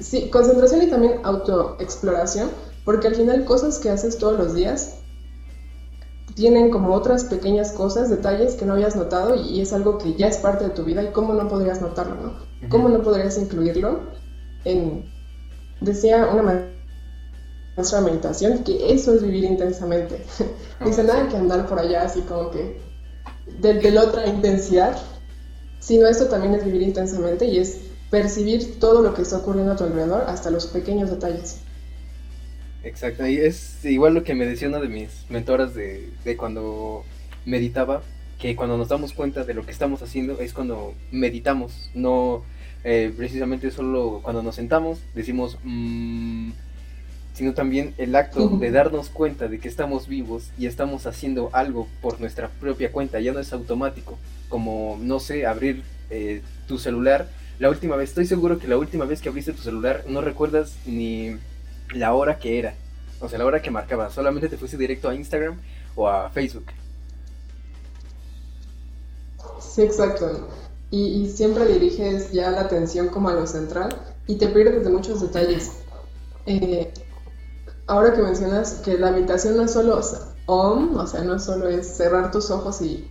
Sí, 0.00 0.30
concentración 0.30 0.82
y 0.82 0.90
también 0.90 1.20
autoexploración, 1.22 2.50
porque 2.84 3.06
al 3.06 3.14
final 3.14 3.44
cosas 3.44 3.78
que 3.78 3.90
haces 3.90 4.18
todos 4.18 4.36
los 4.36 4.54
días 4.54 4.96
tienen 6.40 6.70
como 6.70 6.94
otras 6.94 7.24
pequeñas 7.24 7.72
cosas, 7.72 8.08
detalles 8.08 8.54
que 8.54 8.64
no 8.64 8.72
habías 8.72 8.96
notado 8.96 9.34
y 9.34 9.60
es 9.60 9.74
algo 9.74 9.98
que 9.98 10.14
ya 10.14 10.26
es 10.26 10.38
parte 10.38 10.64
de 10.64 10.70
tu 10.70 10.84
vida 10.84 11.02
y 11.02 11.08
cómo 11.08 11.34
no 11.34 11.48
podrías 11.48 11.82
notarlo, 11.82 12.14
¿no? 12.14 12.68
¿Cómo 12.70 12.88
no 12.88 13.02
podrías 13.02 13.36
incluirlo 13.36 14.00
en, 14.64 15.04
decía 15.82 16.30
una 16.32 16.64
maestra 17.76 18.00
de 18.00 18.04
meditación, 18.06 18.64
que 18.64 18.90
eso 18.90 19.12
es 19.12 19.22
vivir 19.22 19.44
intensamente. 19.44 20.24
Dice, 20.84 21.04
nada 21.04 21.28
que 21.28 21.36
andar 21.36 21.68
por 21.68 21.78
allá 21.78 22.04
así 22.04 22.22
como 22.22 22.50
que 22.50 22.80
de, 23.60 23.90
la 23.90 24.04
otra 24.04 24.26
intensidad, 24.26 24.96
sino 25.78 26.08
esto 26.08 26.24
también 26.28 26.54
es 26.54 26.64
vivir 26.64 26.80
intensamente 26.80 27.44
y 27.44 27.58
es 27.58 27.80
percibir 28.10 28.80
todo 28.80 29.02
lo 29.02 29.12
que 29.12 29.20
está 29.20 29.36
ocurriendo 29.36 29.72
a 29.72 29.76
tu 29.76 29.84
alrededor, 29.84 30.22
hasta 30.26 30.50
los 30.50 30.66
pequeños 30.68 31.10
detalles. 31.10 31.60
Exacto, 32.82 33.26
y 33.26 33.36
es 33.36 33.84
igual 33.84 34.14
lo 34.14 34.24
que 34.24 34.34
me 34.34 34.46
decía 34.46 34.68
una 34.68 34.80
de 34.80 34.88
mis 34.88 35.26
mentoras 35.28 35.74
de, 35.74 36.08
de 36.24 36.36
cuando 36.36 37.04
meditaba, 37.44 38.02
que 38.38 38.56
cuando 38.56 38.78
nos 38.78 38.88
damos 38.88 39.12
cuenta 39.12 39.44
de 39.44 39.52
lo 39.52 39.66
que 39.66 39.70
estamos 39.70 40.02
haciendo 40.02 40.40
es 40.40 40.54
cuando 40.54 40.94
meditamos, 41.10 41.90
no 41.94 42.42
eh, 42.84 43.12
precisamente 43.14 43.70
solo 43.70 44.20
cuando 44.22 44.42
nos 44.42 44.54
sentamos 44.54 44.98
decimos, 45.14 45.58
mmm, 45.62 46.52
sino 47.34 47.52
también 47.52 47.94
el 47.98 48.16
acto 48.16 48.48
de 48.48 48.70
darnos 48.70 49.08
cuenta 49.08 49.48
de 49.48 49.58
que 49.58 49.68
estamos 49.68 50.08
vivos 50.08 50.50
y 50.58 50.66
estamos 50.66 51.06
haciendo 51.06 51.50
algo 51.52 51.86
por 52.00 52.20
nuestra 52.20 52.48
propia 52.48 52.92
cuenta, 52.92 53.20
ya 53.20 53.32
no 53.32 53.40
es 53.40 53.52
automático, 53.52 54.18
como, 54.48 54.98
no 55.00 55.20
sé, 55.20 55.46
abrir 55.46 55.82
eh, 56.10 56.42
tu 56.66 56.78
celular. 56.78 57.28
La 57.58 57.68
última 57.68 57.96
vez, 57.96 58.10
estoy 58.10 58.26
seguro 58.26 58.58
que 58.58 58.68
la 58.68 58.78
última 58.78 59.04
vez 59.04 59.20
que 59.20 59.28
abriste 59.28 59.52
tu 59.52 59.62
celular 59.62 60.04
no 60.08 60.22
recuerdas 60.22 60.76
ni 60.86 61.36
la 61.94 62.14
hora 62.14 62.38
que 62.38 62.58
era, 62.58 62.74
o 63.20 63.28
sea, 63.28 63.38
la 63.38 63.46
hora 63.46 63.62
que 63.62 63.70
marcaba, 63.70 64.10
solamente 64.10 64.48
te 64.48 64.56
fuiste 64.56 64.76
directo 64.76 65.08
a 65.08 65.14
Instagram 65.14 65.58
o 65.96 66.08
a 66.08 66.30
Facebook 66.30 66.66
Sí, 69.60 69.82
exacto. 69.82 70.48
Y, 70.90 71.28
siempre 71.28 71.66
diriges 71.66 72.32
ya 72.32 72.50
la 72.50 72.62
atención 72.62 73.08
como 73.08 73.28
a 73.28 73.34
lo 73.34 73.46
central 73.46 73.94
y 74.26 74.36
te 74.36 74.48
pierdes 74.48 74.84
de 74.84 74.90
muchos 74.90 75.20
detalles. 75.20 75.72
Eh, 76.46 76.92
ahora 77.86 78.12
que 78.12 78.22
mencionas 78.22 78.80
que 78.84 78.98
la 78.98 79.08
habitación 79.08 79.56
no 79.56 79.64
es 79.64 79.72
solo 79.72 80.00
om, 80.46 80.96
o 80.96 81.06
sea, 81.06 81.22
no 81.22 81.38
solo 81.38 81.68
es 81.68 81.86
cerrar 81.86 82.32
tus 82.32 82.50
ojos 82.50 82.80
y, 82.82 83.08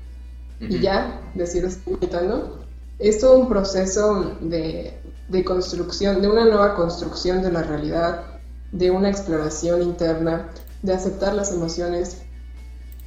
ya 0.59 1.21
decir 1.35 1.63
estoy 1.63 1.93
meditando, 1.93 2.65
es 2.97 3.19
todo 3.19 3.39
un 3.39 3.47
proceso 3.47 4.35
de, 4.41 4.99
de 5.29 5.45
construcción, 5.45 6.21
de 6.21 6.27
una 6.27 6.43
nueva 6.43 6.75
construcción 6.75 7.41
de 7.41 7.51
la 7.51 7.63
realidad, 7.63 8.23
de 8.71 8.91
una 8.91 9.09
exploración 9.09 9.81
interna, 9.81 10.49
de 10.81 10.93
aceptar 10.93 11.33
las 11.33 11.51
emociones, 11.51 12.21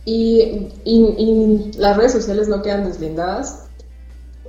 y, 0.04 1.70
las 1.76 1.96
redes 1.96 2.12
sociales 2.12 2.48
no 2.48 2.62
quedan 2.62 2.84
deslindadas. 2.84 3.66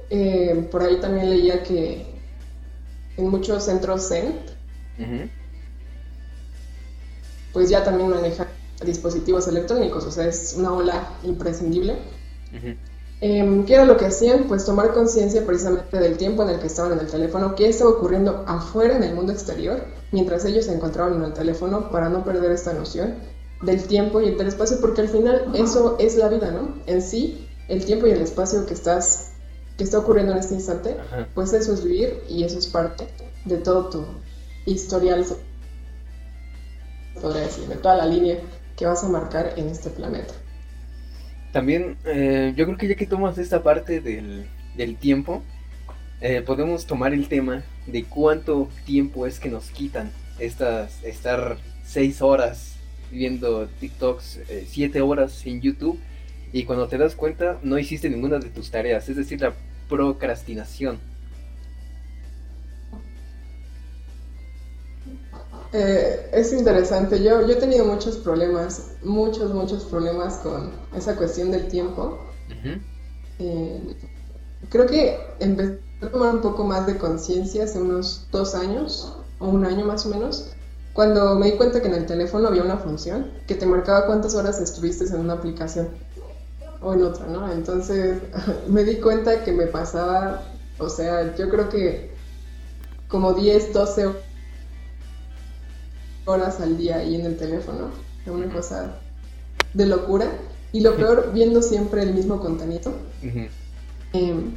Eh, 0.09 0.67
por 0.71 0.83
ahí 0.83 0.99
también 0.99 1.29
leía 1.29 1.63
que 1.63 2.05
en 3.17 3.29
muchos 3.29 3.63
centros 3.63 4.07
Zen, 4.07 4.35
pues 7.51 7.69
ya 7.69 7.83
también 7.83 8.09
manejan 8.09 8.47
dispositivos 8.83 9.47
electrónicos, 9.47 10.05
o 10.05 10.11
sea, 10.11 10.25
es 10.27 10.55
una 10.57 10.73
ola 10.73 11.09
imprescindible. 11.23 11.97
Em, 13.25 13.63
¿Qué 13.65 13.75
era 13.75 13.85
lo 13.85 13.95
que 13.95 14.07
hacían? 14.07 14.49
Pues 14.49 14.65
tomar 14.65 14.93
conciencia 14.93 15.45
precisamente 15.45 15.97
del 15.97 16.17
tiempo 16.17 16.43
en 16.43 16.49
el 16.49 16.59
que 16.59 16.67
estaban 16.67 16.91
en 16.91 16.99
el 16.99 17.07
teléfono, 17.07 17.55
qué 17.55 17.69
estaba 17.69 17.91
ocurriendo 17.91 18.43
afuera 18.47 18.97
en 18.97 19.03
el 19.03 19.15
mundo 19.15 19.31
exterior, 19.31 19.81
mientras 20.11 20.43
ellos 20.43 20.65
se 20.65 20.73
encontraban 20.73 21.13
en 21.13 21.23
el 21.23 21.31
teléfono 21.31 21.89
para 21.89 22.09
no 22.09 22.25
perder 22.25 22.51
esta 22.51 22.73
noción 22.73 23.15
del 23.61 23.81
tiempo 23.83 24.19
y 24.19 24.35
del 24.35 24.47
espacio, 24.47 24.81
porque 24.81 24.99
al 24.99 25.07
final 25.07 25.53
eso 25.53 25.95
es 25.99 26.17
la 26.17 26.27
vida, 26.27 26.51
¿no? 26.51 26.75
En 26.85 27.01
sí, 27.01 27.47
el 27.69 27.85
tiempo 27.85 28.07
y 28.07 28.11
el 28.11 28.21
espacio 28.21 28.65
que 28.65 28.73
estás 28.73 29.29
que 29.77 29.85
está 29.85 29.99
ocurriendo 29.99 30.33
en 30.33 30.39
este 30.39 30.55
instante, 30.55 30.97
pues 31.33 31.53
eso 31.53 31.73
es 31.73 31.81
vivir 31.81 32.23
y 32.27 32.43
eso 32.43 32.59
es 32.59 32.67
parte 32.67 33.07
de 33.45 33.55
todo 33.55 33.89
tu 33.89 34.05
historial, 34.65 35.25
podría 37.21 37.43
decir, 37.43 37.69
de 37.69 37.75
toda 37.75 37.95
la 37.95 38.05
línea 38.05 38.37
que 38.75 38.85
vas 38.85 39.01
a 39.05 39.07
marcar 39.07 39.53
en 39.55 39.69
este 39.69 39.89
planeta. 39.89 40.33
También, 41.53 41.97
eh, 42.03 42.51
yo 42.57 42.65
creo 42.65 42.77
que 42.77 42.87
ya 42.87 42.95
que 42.95 43.05
tomas 43.05 43.37
esta 43.37 43.61
parte 43.61 44.01
del, 44.01 44.47
del 44.75 44.97
tiempo, 44.97 45.43
eh, 46.19 46.41
podemos 46.41 46.87
tomar 46.87 47.13
el 47.13 47.27
tema 47.27 47.63
de 47.85 48.05
cuánto 48.05 48.69
tiempo 48.85 49.27
es 49.27 49.39
que 49.39 49.49
nos 49.49 49.69
quitan 49.69 50.11
estas, 50.39 51.03
estar 51.03 51.57
seis 51.85 52.23
horas 52.23 52.77
viendo 53.11 53.67
TikToks 53.67 54.39
7 54.67 54.97
eh, 54.97 55.01
horas 55.01 55.45
en 55.45 55.61
YouTube 55.61 55.99
y 56.51 56.63
cuando 56.63 56.87
te 56.87 56.97
das 56.97 57.13
cuenta 57.13 57.59
no 57.61 57.77
hiciste 57.77 58.09
ninguna 58.09 58.39
de 58.39 58.49
tus 58.49 58.71
tareas, 58.71 59.07
es 59.07 59.15
decir, 59.15 59.39
la 59.39 59.53
procrastinación. 59.87 60.97
Eh, 65.73 66.29
es 66.31 66.53
interesante, 66.53 67.23
yo, 67.23 67.47
yo 67.47 67.53
he 67.53 67.55
tenido 67.55 67.83
muchos 67.83 68.17
problemas, 68.17 68.91
muchos, 69.01 69.51
muchos 69.51 69.83
problemas 69.85 70.35
con 70.35 70.71
esa 70.95 71.15
cuestión 71.15 71.49
del 71.49 71.67
tiempo. 71.67 72.19
Eh, 73.39 73.95
creo 74.69 74.85
que 74.85 75.17
empecé 75.39 75.79
a 76.03 76.09
tomar 76.09 76.35
un 76.35 76.41
poco 76.41 76.63
más 76.63 76.85
de 76.85 76.97
conciencia 76.99 77.63
hace 77.63 77.81
unos 77.81 78.27
dos 78.31 78.53
años, 78.53 79.17
o 79.39 79.47
un 79.47 79.65
año 79.65 79.83
más 79.83 80.05
o 80.05 80.09
menos, 80.09 80.51
cuando 80.93 81.33
me 81.35 81.47
di 81.47 81.57
cuenta 81.57 81.81
que 81.81 81.87
en 81.87 81.95
el 81.95 82.05
teléfono 82.05 82.49
había 82.49 82.61
una 82.61 82.77
función 82.77 83.31
que 83.47 83.55
te 83.55 83.65
marcaba 83.65 84.05
cuántas 84.05 84.35
horas 84.35 84.61
estuviste 84.61 85.05
en 85.05 85.21
una 85.21 85.33
aplicación 85.33 85.87
o 86.83 86.93
en 86.93 87.01
otra, 87.01 87.25
¿no? 87.25 87.51
Entonces 87.51 88.21
me 88.67 88.83
di 88.83 88.97
cuenta 88.97 89.43
que 89.43 89.51
me 89.51 89.65
pasaba, 89.65 90.43
o 90.77 90.87
sea, 90.87 91.35
yo 91.35 91.49
creo 91.49 91.69
que 91.69 92.13
como 93.07 93.33
10, 93.33 93.73
12 93.73 94.05
horas 94.05 94.32
al 96.25 96.77
día 96.77 96.97
ahí 96.97 97.15
en 97.15 97.25
el 97.25 97.37
teléfono, 97.37 97.89
una 98.27 98.51
cosa 98.53 98.95
de 99.73 99.85
locura. 99.85 100.27
Y 100.71 100.81
lo 100.81 100.95
peor, 100.95 101.31
viendo 101.33 101.61
siempre 101.61 102.01
el 102.01 102.13
mismo 102.13 102.39
contenido. 102.39 102.93
Em, 104.13 104.53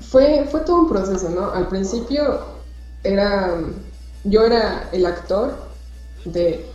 fue, 0.00 0.46
fue 0.50 0.60
todo 0.60 0.82
un 0.82 0.88
proceso, 0.88 1.30
¿no? 1.30 1.50
Al 1.52 1.68
principio 1.68 2.40
era, 3.04 3.60
yo 4.24 4.42
era 4.42 4.88
el 4.92 5.06
actor 5.06 5.54
de, 6.24 6.66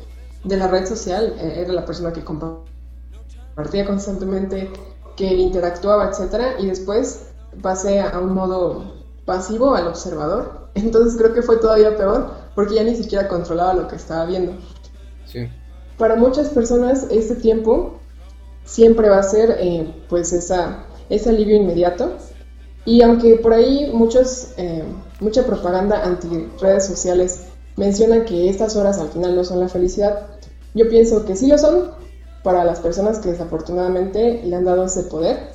la 0.45 0.67
red 0.67 0.85
social, 0.85 1.35
eh, 1.39 1.61
era 1.61 1.73
la 1.73 1.85
persona 1.85 2.13
que 2.13 2.23
compartía 2.23 3.85
constantemente, 3.85 4.71
que 5.17 5.25
interactuaba, 5.25 6.09
etc. 6.09 6.59
Y 6.59 6.67
después 6.67 7.27
pasé 7.61 7.99
a 8.01 8.19
un 8.19 8.33
modo 8.33 8.93
pasivo 9.25 9.75
al 9.75 9.87
observador. 9.87 10.66
Entonces 10.77 11.17
creo 11.17 11.33
que 11.33 11.41
fue 11.41 11.57
todavía 11.57 11.97
peor 11.97 12.31
porque 12.55 12.75
ya 12.75 12.83
ni 12.83 12.95
siquiera 12.95 13.27
controlaba 13.27 13.73
lo 13.73 13.87
que 13.87 13.95
estaba 13.95 14.25
viendo. 14.25 14.53
Para 15.97 16.15
muchas 16.15 16.49
personas 16.49 17.07
este 17.09 17.35
tiempo 17.35 17.99
siempre 18.63 19.09
va 19.09 19.19
a 19.19 19.23
ser 19.23 19.57
eh, 19.59 19.93
pues 20.09 20.33
esa, 20.33 20.85
ese 21.09 21.29
alivio 21.29 21.55
inmediato. 21.55 22.13
Y 22.85 23.01
aunque 23.01 23.35
por 23.35 23.53
ahí 23.53 23.91
muchos 23.93 24.53
eh, 24.57 24.83
mucha 25.19 25.45
propaganda 25.45 26.03
anti 26.03 26.47
redes 26.61 26.85
sociales 26.85 27.41
menciona 27.75 28.23
que 28.23 28.49
estas 28.49 28.75
horas 28.75 28.99
al 28.99 29.09
final 29.09 29.35
no 29.35 29.43
son 29.43 29.59
la 29.59 29.69
felicidad. 29.69 30.27
Yo 30.73 30.87
pienso 30.89 31.25
que 31.25 31.35
sí 31.35 31.47
lo 31.47 31.57
son 31.57 31.91
para 32.43 32.63
las 32.63 32.79
personas 32.79 33.19
que 33.19 33.31
desafortunadamente 33.31 34.41
le 34.43 34.55
han 34.55 34.63
dado 34.63 34.85
ese 34.85 35.03
poder 35.03 35.49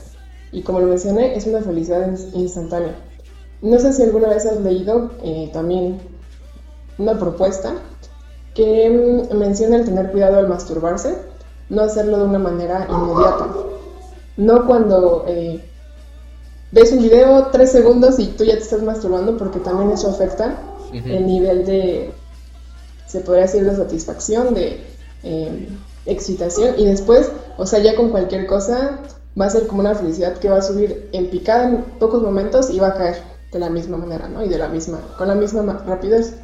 y 0.51 0.63
como 0.63 0.81
lo 0.81 0.89
mencioné 0.89 1.37
es 1.37 1.47
una 1.47 1.63
felicidad 1.63 2.07
instantánea. 2.35 2.95
No 3.63 3.79
sé 3.79 3.93
si 3.93 4.03
alguna 4.03 4.29
vez 4.29 4.45
has 4.45 4.61
leído 4.61 5.13
eh, 5.23 5.49
también 5.53 6.01
una 6.99 7.19
propuesta 7.19 7.75
que 8.55 8.91
mm, 8.91 9.37
menciona 9.37 9.77
el 9.77 9.85
tener 9.85 10.11
cuidado 10.11 10.39
al 10.39 10.49
masturbarse, 10.49 11.17
no 11.69 11.83
hacerlo 11.83 12.19
de 12.19 12.25
una 12.25 12.39
manera 12.39 12.87
inmediata, 12.91 13.47
no 14.37 14.67
cuando 14.67 15.25
eh, 15.29 15.65
ves 16.73 16.93
un 16.93 17.03
video 17.03 17.49
tres 17.53 17.71
segundos 17.71 18.19
y 18.19 18.27
tú 18.27 18.45
ya 18.45 18.55
te 18.55 18.63
estás 18.63 18.83
masturbando 18.83 19.37
porque 19.39 19.61
también 19.61 19.93
eso 19.93 20.11
afecta 20.11 20.59
el 20.93 21.27
nivel 21.27 21.65
de, 21.65 22.13
se 23.07 23.21
podría 23.21 23.45
decir, 23.45 23.65
de 23.65 23.75
satisfacción, 23.75 24.53
de 24.53 24.85
em, 25.23 25.69
excitación. 26.05 26.75
Y 26.79 26.85
después, 26.85 27.31
o 27.57 27.65
sea, 27.65 27.79
ya 27.79 27.95
con 27.95 28.11
cualquier 28.11 28.47
cosa 28.47 28.99
va 29.41 29.47
a 29.47 29.51
ser 29.51 29.67
como 29.67 29.81
una 29.81 29.95
felicidad 29.95 30.37
que 30.37 30.51
va 30.51 30.59
a 30.59 30.63
subir 30.63 31.09
en 31.13 31.31
picada 31.31 31.69
en 31.69 31.85
pocos 31.99 32.23
momentos 32.23 32.69
y 32.69 32.79
va 32.79 32.89
a 32.89 32.95
caer 32.95 33.32
de 33.53 33.59
la 33.59 33.69
misma 33.69 33.99
manera, 33.99 34.29
¿no? 34.29 34.43
Y 34.43 34.49
de 34.49 34.59
la 34.59 34.69
misma, 34.69 34.99
con 35.19 35.29
la 35.29 35.35
misma 35.35 35.63
rapidez. 35.87 36.37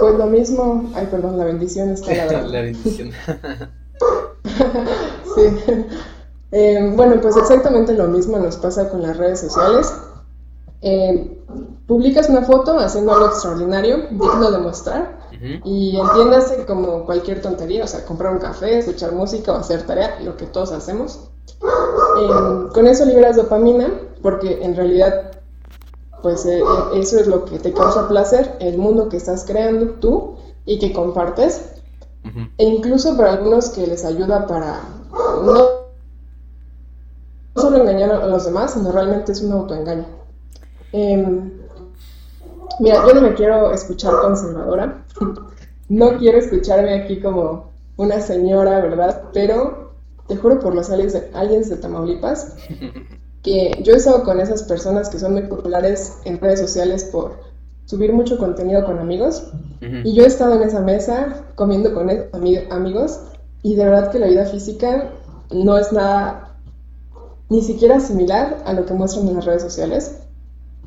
Pues 0.00 0.14
lo 0.14 0.26
mismo, 0.26 0.90
ay 0.94 1.06
perdón, 1.10 1.38
la 1.38 1.44
bendición 1.44 1.90
está 1.90 2.14
la, 2.26 2.42
la 2.42 2.60
bendición. 2.62 3.10
sí. 5.34 5.42
Eh, 6.50 6.92
bueno, 6.96 7.20
pues 7.20 7.36
exactamente 7.36 7.92
lo 7.92 8.08
mismo 8.08 8.38
nos 8.38 8.56
pasa 8.56 8.88
con 8.88 9.02
las 9.02 9.16
redes 9.16 9.40
sociales. 9.40 9.92
Eh, 10.80 11.38
publicas 11.86 12.28
una 12.28 12.42
foto 12.42 12.78
haciendo 12.78 13.12
algo 13.12 13.26
extraordinario, 13.26 14.06
digno 14.10 14.50
de 14.50 14.58
mostrar, 14.58 15.18
y 15.64 15.96
entiéndase 15.96 16.64
como 16.66 17.04
cualquier 17.04 17.42
tontería, 17.42 17.84
o 17.84 17.86
sea, 17.86 18.04
comprar 18.04 18.32
un 18.32 18.38
café, 18.38 18.78
escuchar 18.78 19.12
música 19.12 19.52
o 19.52 19.56
hacer 19.56 19.82
tarea, 19.82 20.18
lo 20.20 20.36
que 20.36 20.46
todos 20.46 20.72
hacemos. 20.72 21.30
Eh, 21.60 22.68
con 22.72 22.86
eso 22.86 23.04
liberas 23.04 23.36
dopamina, 23.36 23.90
porque 24.22 24.62
en 24.62 24.76
realidad, 24.76 25.32
pues 26.22 26.44
eso 26.44 27.18
es 27.18 27.26
lo 27.26 27.44
que 27.44 27.58
te 27.58 27.72
causa 27.72 28.08
placer, 28.08 28.56
el 28.60 28.78
mundo 28.78 29.08
que 29.08 29.16
estás 29.16 29.44
creando 29.44 29.94
tú 30.00 30.36
y 30.66 30.78
que 30.78 30.92
compartes. 30.92 31.72
E 32.58 32.64
incluso 32.64 33.16
para 33.16 33.32
algunos 33.32 33.70
que 33.70 33.86
les 33.86 34.04
ayuda 34.04 34.46
para 34.46 34.80
no 35.42 35.78
solo 37.56 37.78
engañar 37.78 38.12
a 38.12 38.26
los 38.26 38.44
demás, 38.44 38.74
sino 38.74 38.92
realmente 38.92 39.32
es 39.32 39.40
un 39.40 39.52
autoengaño. 39.52 40.06
Em, 40.92 41.52
mira, 42.80 43.06
yo 43.06 43.14
no 43.14 43.22
me 43.22 43.34
quiero 43.34 43.72
escuchar 43.72 44.20
conservadora, 44.20 45.04
no 45.88 46.18
quiero 46.18 46.38
escucharme 46.38 47.02
aquí 47.02 47.20
como 47.20 47.70
una 47.96 48.20
señora, 48.20 48.80
¿verdad? 48.80 49.24
Pero 49.32 49.87
te 50.28 50.36
juro 50.36 50.60
por 50.60 50.74
los 50.74 50.90
aliens 50.90 51.14
de, 51.14 51.30
aliens 51.34 51.68
de 51.70 51.76
Tamaulipas 51.76 52.54
que 53.42 53.80
yo 53.82 53.94
he 53.94 53.96
estado 53.96 54.24
con 54.24 54.40
esas 54.40 54.62
personas 54.62 55.08
que 55.08 55.18
son 55.18 55.32
muy 55.32 55.42
populares 55.42 56.18
en 56.24 56.38
redes 56.38 56.60
sociales 56.60 57.04
por 57.04 57.38
subir 57.86 58.12
mucho 58.12 58.38
contenido 58.38 58.84
con 58.84 58.98
amigos 58.98 59.50
y 59.80 60.12
yo 60.14 60.24
he 60.24 60.26
estado 60.26 60.54
en 60.54 60.62
esa 60.62 60.80
mesa 60.80 61.46
comiendo 61.54 61.94
con 61.94 62.10
esos 62.10 62.26
amigos 62.70 63.20
y 63.62 63.74
de 63.74 63.84
verdad 63.84 64.10
que 64.10 64.18
la 64.18 64.26
vida 64.26 64.44
física 64.44 65.10
no 65.50 65.78
es 65.78 65.92
nada 65.92 66.48
ni 67.48 67.62
siquiera 67.62 67.98
similar 68.00 68.62
a 68.66 68.72
lo 68.72 68.84
que 68.84 68.94
muestran 68.94 69.28
en 69.28 69.36
las 69.36 69.44
redes 69.44 69.62
sociales. 69.62 70.18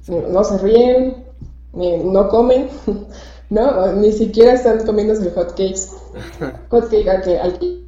No 0.07 0.43
se 0.43 0.57
ríen, 0.59 1.25
no 1.73 2.29
comen, 2.29 2.69
¿no? 3.49 3.93
Ni 3.93 4.11
siquiera 4.11 4.53
están 4.53 4.85
comiéndose 4.85 5.23
el 5.23 5.33
hot 5.33 5.49
cakes. 5.51 5.89
Hot 6.69 6.89
cake 6.89 7.07
al 7.07 7.21
que, 7.21 7.39
al 7.39 7.59
que 7.59 7.80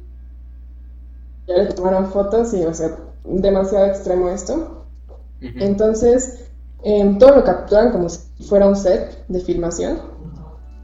ya 1.46 1.56
le 1.56 1.66
tomaron 1.66 2.06
fotos 2.06 2.52
y, 2.54 2.64
o 2.64 2.74
sea, 2.74 2.96
demasiado 3.24 3.86
extremo 3.86 4.28
esto. 4.28 4.84
Entonces, 5.40 6.46
em, 6.82 7.18
todo 7.18 7.36
lo 7.36 7.44
capturan 7.44 7.92
como 7.92 8.08
si 8.08 8.20
fuera 8.44 8.66
un 8.66 8.76
set 8.76 9.26
de 9.28 9.40
filmación. 9.40 9.98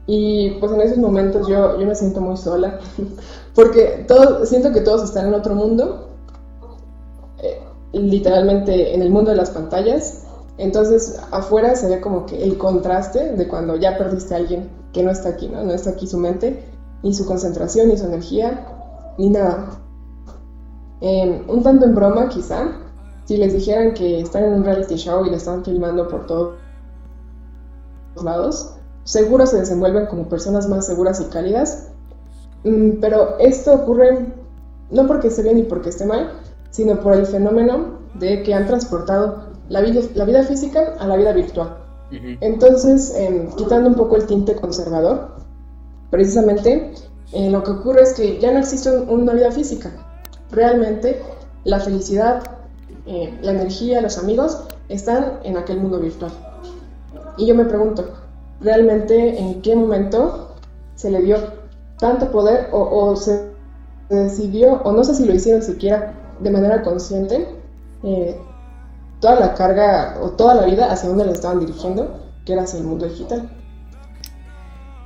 Y 0.05 0.57
pues 0.59 0.71
en 0.71 0.81
esos 0.81 0.97
momentos 0.97 1.47
yo, 1.47 1.79
yo 1.79 1.85
me 1.85 1.95
siento 1.95 2.21
muy 2.21 2.37
sola, 2.37 2.79
porque 3.55 4.05
todo, 4.07 4.45
siento 4.45 4.71
que 4.71 4.81
todos 4.81 5.03
están 5.03 5.27
en 5.27 5.33
otro 5.33 5.55
mundo 5.55 6.11
literalmente 7.93 8.93
en 8.93 9.01
el 9.01 9.09
mundo 9.09 9.31
de 9.31 9.37
las 9.37 9.51
pantallas. 9.51 10.23
Entonces 10.57 11.19
afuera 11.31 11.75
se 11.75 11.89
ve 11.89 12.01
como 12.01 12.25
que 12.25 12.43
el 12.43 12.57
contraste 12.57 13.33
de 13.33 13.47
cuando 13.47 13.75
ya 13.77 13.97
perdiste 13.97 14.33
a 14.33 14.37
alguien 14.37 14.69
que 14.93 15.03
no 15.03 15.11
está 15.11 15.29
aquí, 15.29 15.47
¿no? 15.47 15.63
No 15.63 15.73
está 15.73 15.91
aquí 15.91 16.07
su 16.07 16.17
mente, 16.17 16.63
ni 17.03 17.13
su 17.13 17.25
concentración, 17.25 17.89
ni 17.89 17.97
su 17.97 18.05
energía, 18.05 18.67
ni 19.17 19.29
nada. 19.29 19.79
Em, 21.01 21.43
un 21.47 21.63
tanto 21.63 21.85
en 21.85 21.95
broma 21.95 22.29
quizá, 22.29 22.77
si 23.25 23.37
les 23.37 23.53
dijeran 23.53 23.93
que 23.93 24.21
están 24.21 24.43
en 24.43 24.53
un 24.53 24.63
reality 24.63 24.95
show 24.95 25.25
y 25.25 25.29
le 25.29 25.37
están 25.37 25.65
filmando 25.65 26.07
por 26.07 26.27
todos 26.27 26.55
lados, 28.23 28.75
seguro 29.03 29.45
se 29.47 29.57
desenvuelven 29.57 30.05
como 30.05 30.29
personas 30.29 30.69
más 30.69 30.85
seguras 30.85 31.19
y 31.19 31.25
cálidas. 31.25 31.89
Mm, 32.63 32.99
pero 33.01 33.37
esto 33.39 33.73
ocurre 33.73 34.27
no 34.91 35.07
porque 35.07 35.27
esté 35.27 35.41
bien 35.43 35.55
ni 35.57 35.63
porque 35.63 35.89
esté 35.89 36.05
mal, 36.05 36.33
sino 36.69 36.99
por 36.99 37.13
el 37.13 37.25
fenómeno 37.25 37.99
de 38.15 38.43
que 38.43 38.53
han 38.53 38.67
transportado 38.67 39.51
la 39.69 39.81
vida, 39.81 40.01
la 40.15 40.25
vida 40.25 40.43
física 40.43 40.95
a 40.99 41.07
la 41.07 41.15
vida 41.17 41.33
virtual. 41.33 41.77
Entonces, 42.41 43.13
em, 43.15 43.47
quitando 43.55 43.87
un 43.87 43.95
poco 43.95 44.17
el 44.17 44.25
tinte 44.25 44.53
conservador, 44.55 45.29
precisamente 46.09 46.93
eh, 47.31 47.49
lo 47.49 47.63
que 47.63 47.71
ocurre 47.71 48.01
es 48.01 48.13
que 48.13 48.37
ya 48.39 48.51
no 48.51 48.59
existe 48.59 48.91
una 48.91 49.33
vida 49.33 49.49
física. 49.49 49.91
Realmente 50.51 51.21
la 51.63 51.79
felicidad, 51.79 52.43
eh, 53.05 53.37
la 53.41 53.51
energía, 53.51 54.01
los 54.01 54.17
amigos 54.17 54.63
están 54.89 55.39
en 55.43 55.57
aquel 55.57 55.79
mundo 55.79 55.99
virtual. 55.99 56.31
Y 57.37 57.47
yo 57.47 57.55
me 57.55 57.65
pregunto, 57.65 58.05
¿realmente 58.59 59.39
en 59.39 59.61
qué 59.61 59.75
momento 59.75 60.55
se 60.95 61.09
le 61.09 61.21
dio 61.21 61.37
tanto 61.97 62.31
poder 62.31 62.67
o, 62.71 63.15
se 63.15 63.51
decidió, 64.09 64.81
o 64.83 64.91
no 64.91 65.03
sé 65.03 65.15
si 65.15 65.25
lo 65.25 65.33
hicieron 65.33 65.61
siquiera 65.61 66.13
de 66.39 66.49
manera 66.49 66.81
consciente 66.81 67.47
eh, 68.03 68.37
toda 69.19 69.39
la 69.39 69.53
carga 69.53 70.17
o 70.21 70.31
toda 70.31 70.55
la 70.55 70.65
vida 70.65 70.91
hacia 70.91 71.09
donde 71.09 71.25
le 71.25 71.31
estaban 71.31 71.59
dirigiendo, 71.59 72.19
que 72.43 72.53
era 72.53 72.63
hacia 72.63 72.79
el 72.79 72.85
mundo 72.85 73.07
digital. 73.07 73.49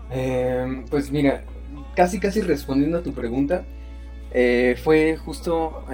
Em, 0.10 0.86
pues 0.86 1.12
mira, 1.12 1.44
casi 1.96 2.20
casi 2.20 2.42
respondiendo 2.42 2.98
a 2.98 3.04
tu 3.04 3.14
pregunta, 3.14 3.66
eh, 4.38 4.76
fue 4.84 5.18
justo 5.18 5.86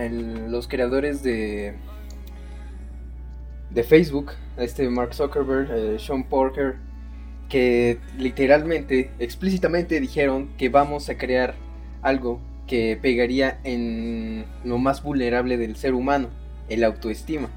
los 0.49 0.67
creadores 0.67 1.21
de 1.21 1.75
de 3.73 3.84
Facebook, 3.84 4.32
este 4.58 4.89
Mark 4.89 5.13
Zuckerberg, 5.13 5.69
eh, 5.71 5.99
Sean 5.99 6.23
Parker, 6.23 6.75
que 7.49 7.99
literalmente, 8.17 9.12
explícitamente 9.19 9.99
dijeron 9.99 10.49
que 10.58 10.69
vamos 10.69 11.10
a 11.10 11.17
crear 11.17 11.56
algo 12.01 12.39
que 12.67 12.97
pegaría 13.01 13.60
en 13.63 14.45
lo 14.63 14.77
más 14.77 15.04
vulnerable 15.04 15.58
del 15.58 15.75
ser 15.75 15.93
humano, 15.93 16.30
el 16.69 16.84
autoestima. 16.84 17.49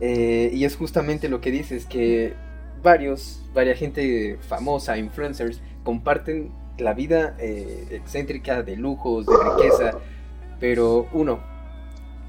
Eh, 0.00 0.50
y 0.54 0.64
es 0.64 0.76
justamente 0.76 1.28
lo 1.28 1.40
que 1.40 1.50
dices, 1.50 1.86
que 1.86 2.34
varios, 2.82 3.42
varias 3.52 3.78
gente 3.78 4.38
famosa, 4.40 4.96
influencers, 4.98 5.60
comparten 5.84 6.50
la 6.80 6.94
vida 6.94 7.36
eh, 7.38 7.86
excéntrica 7.90 8.62
de 8.62 8.76
lujos, 8.76 9.26
de 9.26 9.32
riqueza, 9.36 9.98
pero 10.58 11.08
uno, 11.12 11.40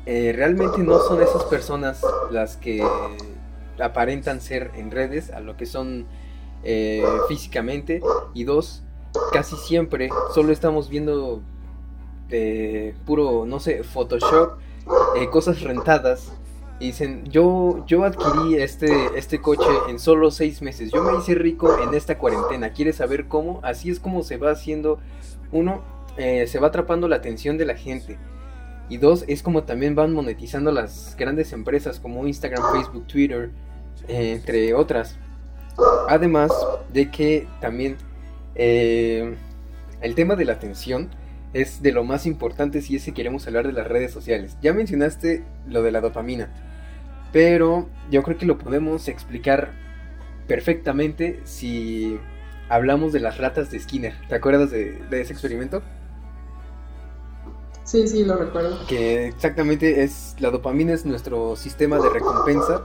eh, 0.05 0.33
realmente 0.35 0.79
no 0.79 0.99
son 0.99 1.21
esas 1.21 1.43
personas 1.45 2.01
las 2.31 2.57
que 2.57 2.83
aparentan 3.79 4.41
ser 4.41 4.71
en 4.75 4.91
redes 4.91 5.31
a 5.31 5.39
lo 5.39 5.57
que 5.57 5.65
son 5.65 6.05
físicamente, 7.27 8.01
y 8.35 8.43
dos, 8.43 8.83
casi 9.33 9.55
siempre 9.55 10.09
solo 10.33 10.53
estamos 10.53 10.89
viendo 10.89 11.41
puro, 13.05 13.45
no 13.47 13.59
sé, 13.59 13.83
Photoshop, 13.83 14.59
eh, 15.15 15.29
cosas 15.29 15.61
rentadas. 15.61 16.31
Dicen, 16.81 17.25
yo, 17.29 17.85
yo 17.85 18.03
adquirí 18.03 18.55
este, 18.55 18.91
este 19.15 19.39
coche 19.39 19.69
en 19.87 19.99
solo 19.99 20.31
seis 20.31 20.63
meses. 20.63 20.91
Yo 20.91 21.03
me 21.03 21.15
hice 21.15 21.35
rico 21.35 21.79
en 21.79 21.93
esta 21.93 22.17
cuarentena. 22.17 22.73
¿Quieres 22.73 22.95
saber 22.95 23.27
cómo? 23.27 23.59
Así 23.61 23.91
es 23.91 23.99
como 23.99 24.23
se 24.23 24.37
va 24.37 24.49
haciendo. 24.49 24.99
Uno, 25.51 25.83
eh, 26.17 26.47
se 26.47 26.59
va 26.59 26.69
atrapando 26.69 27.07
la 27.07 27.17
atención 27.17 27.59
de 27.59 27.65
la 27.65 27.75
gente. 27.75 28.17
Y 28.89 28.97
dos, 28.97 29.25
es 29.27 29.43
como 29.43 29.61
también 29.63 29.93
van 29.93 30.11
monetizando 30.11 30.71
las 30.71 31.15
grandes 31.17 31.53
empresas 31.53 31.99
como 31.99 32.25
Instagram, 32.25 32.63
Facebook, 32.73 33.05
Twitter, 33.05 33.51
eh, 34.07 34.33
entre 34.33 34.73
otras. 34.73 35.19
Además 36.09 36.51
de 36.91 37.11
que 37.11 37.47
también 37.61 37.97
el 38.55 40.15
tema 40.15 40.35
de 40.35 40.45
la 40.45 40.53
atención 40.53 41.09
es 41.53 41.81
de 41.81 41.91
lo 41.91 42.03
más 42.03 42.25
importante 42.25 42.81
si 42.81 42.95
es 42.95 43.05
que 43.05 43.13
queremos 43.13 43.45
hablar 43.45 43.67
de 43.67 43.73
las 43.73 43.87
redes 43.87 44.11
sociales. 44.11 44.57
Ya 44.61 44.73
mencionaste 44.73 45.43
lo 45.67 45.83
de 45.83 45.91
la 45.91 46.01
dopamina, 46.01 46.49
pero 47.31 47.87
yo 48.09 48.23
creo 48.23 48.37
que 48.37 48.45
lo 48.45 48.57
podemos 48.57 49.07
explicar 49.07 49.73
perfectamente 50.47 51.39
si 51.43 52.19
hablamos 52.69 53.13
de 53.13 53.19
las 53.19 53.37
ratas 53.37 53.71
de 53.71 53.79
Skinner. 53.79 54.13
¿Te 54.27 54.35
acuerdas 54.35 54.71
de, 54.71 55.01
ese 55.11 55.33
experimento? 55.33 55.81
Sí, 57.83 58.07
sí, 58.07 58.23
lo 58.23 58.37
recuerdo. 58.37 58.85
Que 58.87 59.27
exactamente 59.27 60.03
es 60.03 60.35
la 60.39 60.51
dopamina 60.51 60.93
es 60.93 61.05
nuestro 61.05 61.55
sistema 61.55 61.99
de 61.99 62.09
recompensa, 62.09 62.83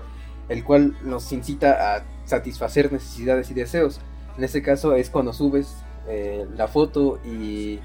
el 0.49 0.65
cual 0.65 0.97
nos 1.03 1.31
incita 1.33 1.97
a 1.97 2.05
satisfacer 2.25 2.93
necesidades 2.93 3.51
y 3.51 3.55
deseos. 3.55 4.01
En 4.37 4.45
este 4.45 4.63
caso 4.63 4.95
es 4.95 5.11
cuando 5.11 5.33
subes 5.33 5.77
eh, 6.09 6.47
la 6.57 6.69
foto 6.69 7.19
y 7.25 7.81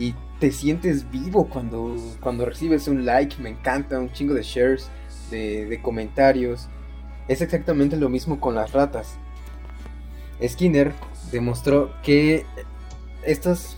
y 0.00 0.14
te 0.40 0.50
sientes 0.50 1.08
vivo 1.10 1.46
cuando, 1.48 1.94
cuando 2.20 2.46
recibes 2.46 2.88
un 2.88 3.04
like, 3.04 3.40
me 3.40 3.50
encanta, 3.50 3.98
un 3.98 4.10
chingo 4.10 4.32
de 4.32 4.42
shares, 4.42 4.90
de, 5.30 5.80
comentarios. 5.82 6.68
Es 7.28 7.40
exactamente 7.40 7.96
lo 7.96 8.08
mismo 8.08 8.40
con 8.40 8.54
las 8.54 8.72
ratas. 8.72 9.16
Skinner 10.42 10.92
demostró 11.30 11.92
que 12.02 12.44
estas 13.24 13.76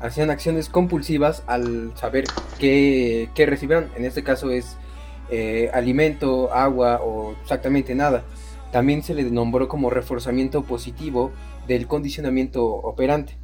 hacían 0.00 0.30
acciones 0.30 0.68
compulsivas 0.68 1.42
al 1.46 1.92
saber 1.96 2.24
qué, 2.58 3.30
qué 3.34 3.46
recibían. 3.46 3.90
En 3.96 4.04
este 4.04 4.22
caso 4.22 4.50
es 4.50 4.76
eh, 5.30 5.70
alimento, 5.74 6.52
agua 6.52 7.00
o 7.02 7.32
exactamente 7.42 7.94
nada. 7.94 8.24
También 8.72 9.02
se 9.02 9.14
le 9.14 9.24
nombró 9.24 9.68
como 9.68 9.90
reforzamiento 9.90 10.62
positivo 10.62 11.32
del 11.66 11.86
condicionamiento 11.86 12.64
operante. 12.64 13.36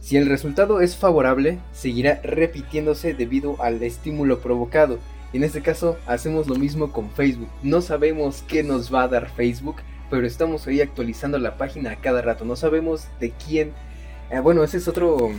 Si 0.00 0.16
el 0.16 0.26
resultado 0.26 0.80
es 0.80 0.96
favorable, 0.96 1.58
seguirá 1.72 2.20
repitiéndose 2.22 3.14
debido 3.14 3.60
al 3.62 3.82
estímulo 3.82 4.40
provocado. 4.40 4.98
En 5.32 5.44
este 5.44 5.60
caso, 5.60 5.98
hacemos 6.06 6.46
lo 6.46 6.54
mismo 6.54 6.92
con 6.92 7.10
Facebook. 7.10 7.48
No 7.62 7.80
sabemos 7.80 8.42
qué 8.48 8.62
nos 8.62 8.92
va 8.94 9.02
a 9.02 9.08
dar 9.08 9.28
Facebook, 9.30 9.76
pero 10.08 10.26
estamos 10.26 10.66
ahí 10.66 10.80
actualizando 10.80 11.38
la 11.38 11.58
página 11.58 11.92
a 11.92 11.96
cada 11.96 12.22
rato. 12.22 12.44
No 12.44 12.56
sabemos 12.56 13.08
de 13.20 13.32
quién. 13.32 13.72
Eh, 14.30 14.40
bueno, 14.40 14.64
ese 14.64 14.78
es 14.78 14.88
otro, 14.88 15.30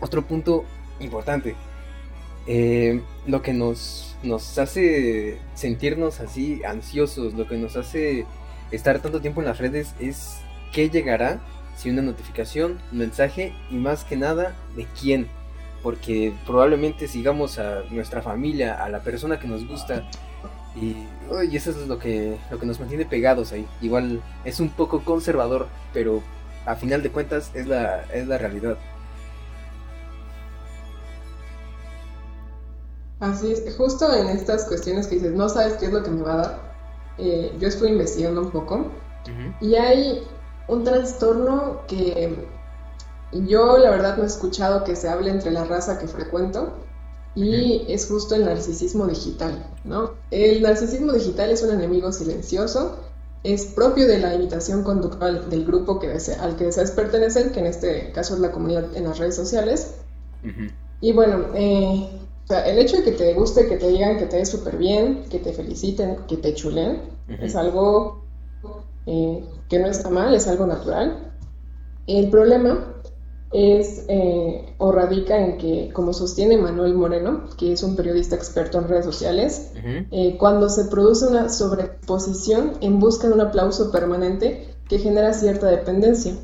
otro 0.00 0.22
punto 0.22 0.64
importante. 1.00 1.54
Eh, 2.46 3.00
lo 3.26 3.40
que 3.40 3.54
nos, 3.54 4.16
nos 4.22 4.58
hace 4.58 5.38
sentirnos 5.54 6.20
así 6.20 6.62
ansiosos, 6.64 7.32
lo 7.32 7.48
que 7.48 7.56
nos 7.56 7.76
hace 7.76 8.26
estar 8.70 9.00
tanto 9.00 9.20
tiempo 9.22 9.40
en 9.40 9.46
las 9.46 9.58
redes 9.58 9.94
es 9.98 10.40
qué 10.72 10.90
llegará 10.90 11.40
si 11.76 11.90
una 11.90 12.02
notificación, 12.02 12.78
un 12.92 12.98
mensaje 12.98 13.54
y 13.70 13.76
más 13.76 14.04
que 14.04 14.16
nada 14.16 14.54
de 14.76 14.86
quién. 15.00 15.28
Porque 15.82 16.34
probablemente 16.46 17.08
sigamos 17.08 17.58
a 17.58 17.82
nuestra 17.90 18.22
familia, 18.22 18.82
a 18.82 18.88
la 18.88 19.00
persona 19.00 19.38
que 19.38 19.48
nos 19.48 19.66
gusta. 19.66 20.08
Y, 20.74 20.96
eso 21.54 21.70
es 21.70 21.88
lo 21.88 21.98
que, 21.98 22.36
lo 22.50 22.58
que 22.58 22.66
nos 22.66 22.80
mantiene 22.80 23.04
pegados 23.04 23.52
ahí. 23.52 23.66
Igual 23.80 24.22
es 24.44 24.60
un 24.60 24.70
poco 24.70 25.04
conservador, 25.04 25.68
pero 25.92 26.22
a 26.66 26.74
final 26.74 27.02
de 27.02 27.10
cuentas 27.10 27.50
es 27.54 27.66
la, 27.66 28.02
es 28.12 28.26
la 28.26 28.38
realidad. 28.38 28.78
Así 33.20 33.52
es, 33.52 33.76
justo 33.76 34.12
en 34.14 34.28
estas 34.28 34.64
cuestiones 34.64 35.06
que 35.06 35.16
dices, 35.16 35.32
no 35.32 35.48
sabes 35.48 35.74
qué 35.74 35.86
es 35.86 35.92
lo 35.92 36.02
que 36.02 36.10
me 36.10 36.22
va 36.22 36.34
a 36.34 36.36
dar. 36.36 36.74
Eh, 37.16 37.54
yo 37.58 37.68
estuve 37.68 37.90
investigando 37.90 38.40
un 38.42 38.50
poco 38.50 38.90
y 39.60 39.76
hay 39.76 40.22
un 40.68 40.84
trastorno 40.84 41.80
que 41.86 42.36
yo 43.32 43.78
la 43.78 43.90
verdad 43.90 44.16
no 44.16 44.22
he 44.22 44.26
escuchado 44.26 44.84
que 44.84 44.96
se 44.96 45.08
hable 45.08 45.30
entre 45.30 45.50
la 45.50 45.64
raza 45.64 45.98
que 45.98 46.06
frecuento 46.06 46.72
y 47.34 47.84
es 47.88 48.06
justo 48.06 48.36
el 48.36 48.44
narcisismo 48.44 49.06
digital, 49.06 49.66
¿no? 49.84 50.12
El 50.30 50.62
narcisismo 50.62 51.12
digital 51.12 51.50
es 51.50 51.62
un 51.62 51.72
enemigo 51.72 52.12
silencioso, 52.12 52.96
es 53.42 53.66
propio 53.66 54.06
de 54.06 54.18
la 54.18 54.34
imitación 54.34 54.84
conductual 54.84 55.50
del 55.50 55.64
grupo 55.64 55.98
que 55.98 56.10
al 56.40 56.56
que 56.56 56.64
deseas 56.64 56.92
pertenecer, 56.92 57.50
que 57.50 57.60
en 57.60 57.66
este 57.66 58.12
caso 58.12 58.34
es 58.34 58.40
la 58.40 58.52
comunidad 58.52 58.96
en 58.96 59.04
las 59.04 59.18
redes 59.18 59.34
sociales. 59.34 59.94
Y 61.00 61.12
bueno, 61.12 61.46
eh, 61.54 62.08
el 62.66 62.78
hecho 62.78 62.98
de 62.98 63.02
que 63.02 63.12
te 63.12 63.34
guste, 63.34 63.66
que 63.66 63.76
te 63.76 63.88
digan 63.88 64.18
que 64.18 64.26
te 64.26 64.36
ves 64.36 64.48
súper 64.48 64.76
bien, 64.76 65.24
que 65.28 65.38
te 65.38 65.52
feliciten, 65.52 66.18
que 66.28 66.36
te 66.36 66.54
chulen, 66.54 67.02
es 67.28 67.56
algo 67.56 68.23
eh, 69.06 69.44
que 69.68 69.78
no 69.78 69.86
está 69.86 70.10
mal, 70.10 70.34
es 70.34 70.48
algo 70.48 70.66
natural. 70.66 71.32
El 72.06 72.30
problema 72.30 72.94
es 73.54 74.04
eh, 74.08 74.74
o 74.78 74.90
radica 74.90 75.38
en 75.38 75.58
que, 75.58 75.90
como 75.92 76.12
sostiene 76.12 76.58
Manuel 76.58 76.94
Moreno, 76.94 77.44
que 77.56 77.72
es 77.72 77.82
un 77.84 77.94
periodista 77.94 78.34
experto 78.34 78.78
en 78.78 78.88
redes 78.88 79.04
sociales, 79.04 79.72
eh, 80.10 80.36
cuando 80.38 80.68
se 80.68 80.86
produce 80.86 81.28
una 81.28 81.48
sobreposición 81.48 82.72
en 82.80 82.98
busca 82.98 83.28
de 83.28 83.34
un 83.34 83.40
aplauso 83.40 83.92
permanente 83.92 84.74
que 84.88 84.98
genera 84.98 85.32
cierta 85.32 85.68
dependencia. 85.68 86.34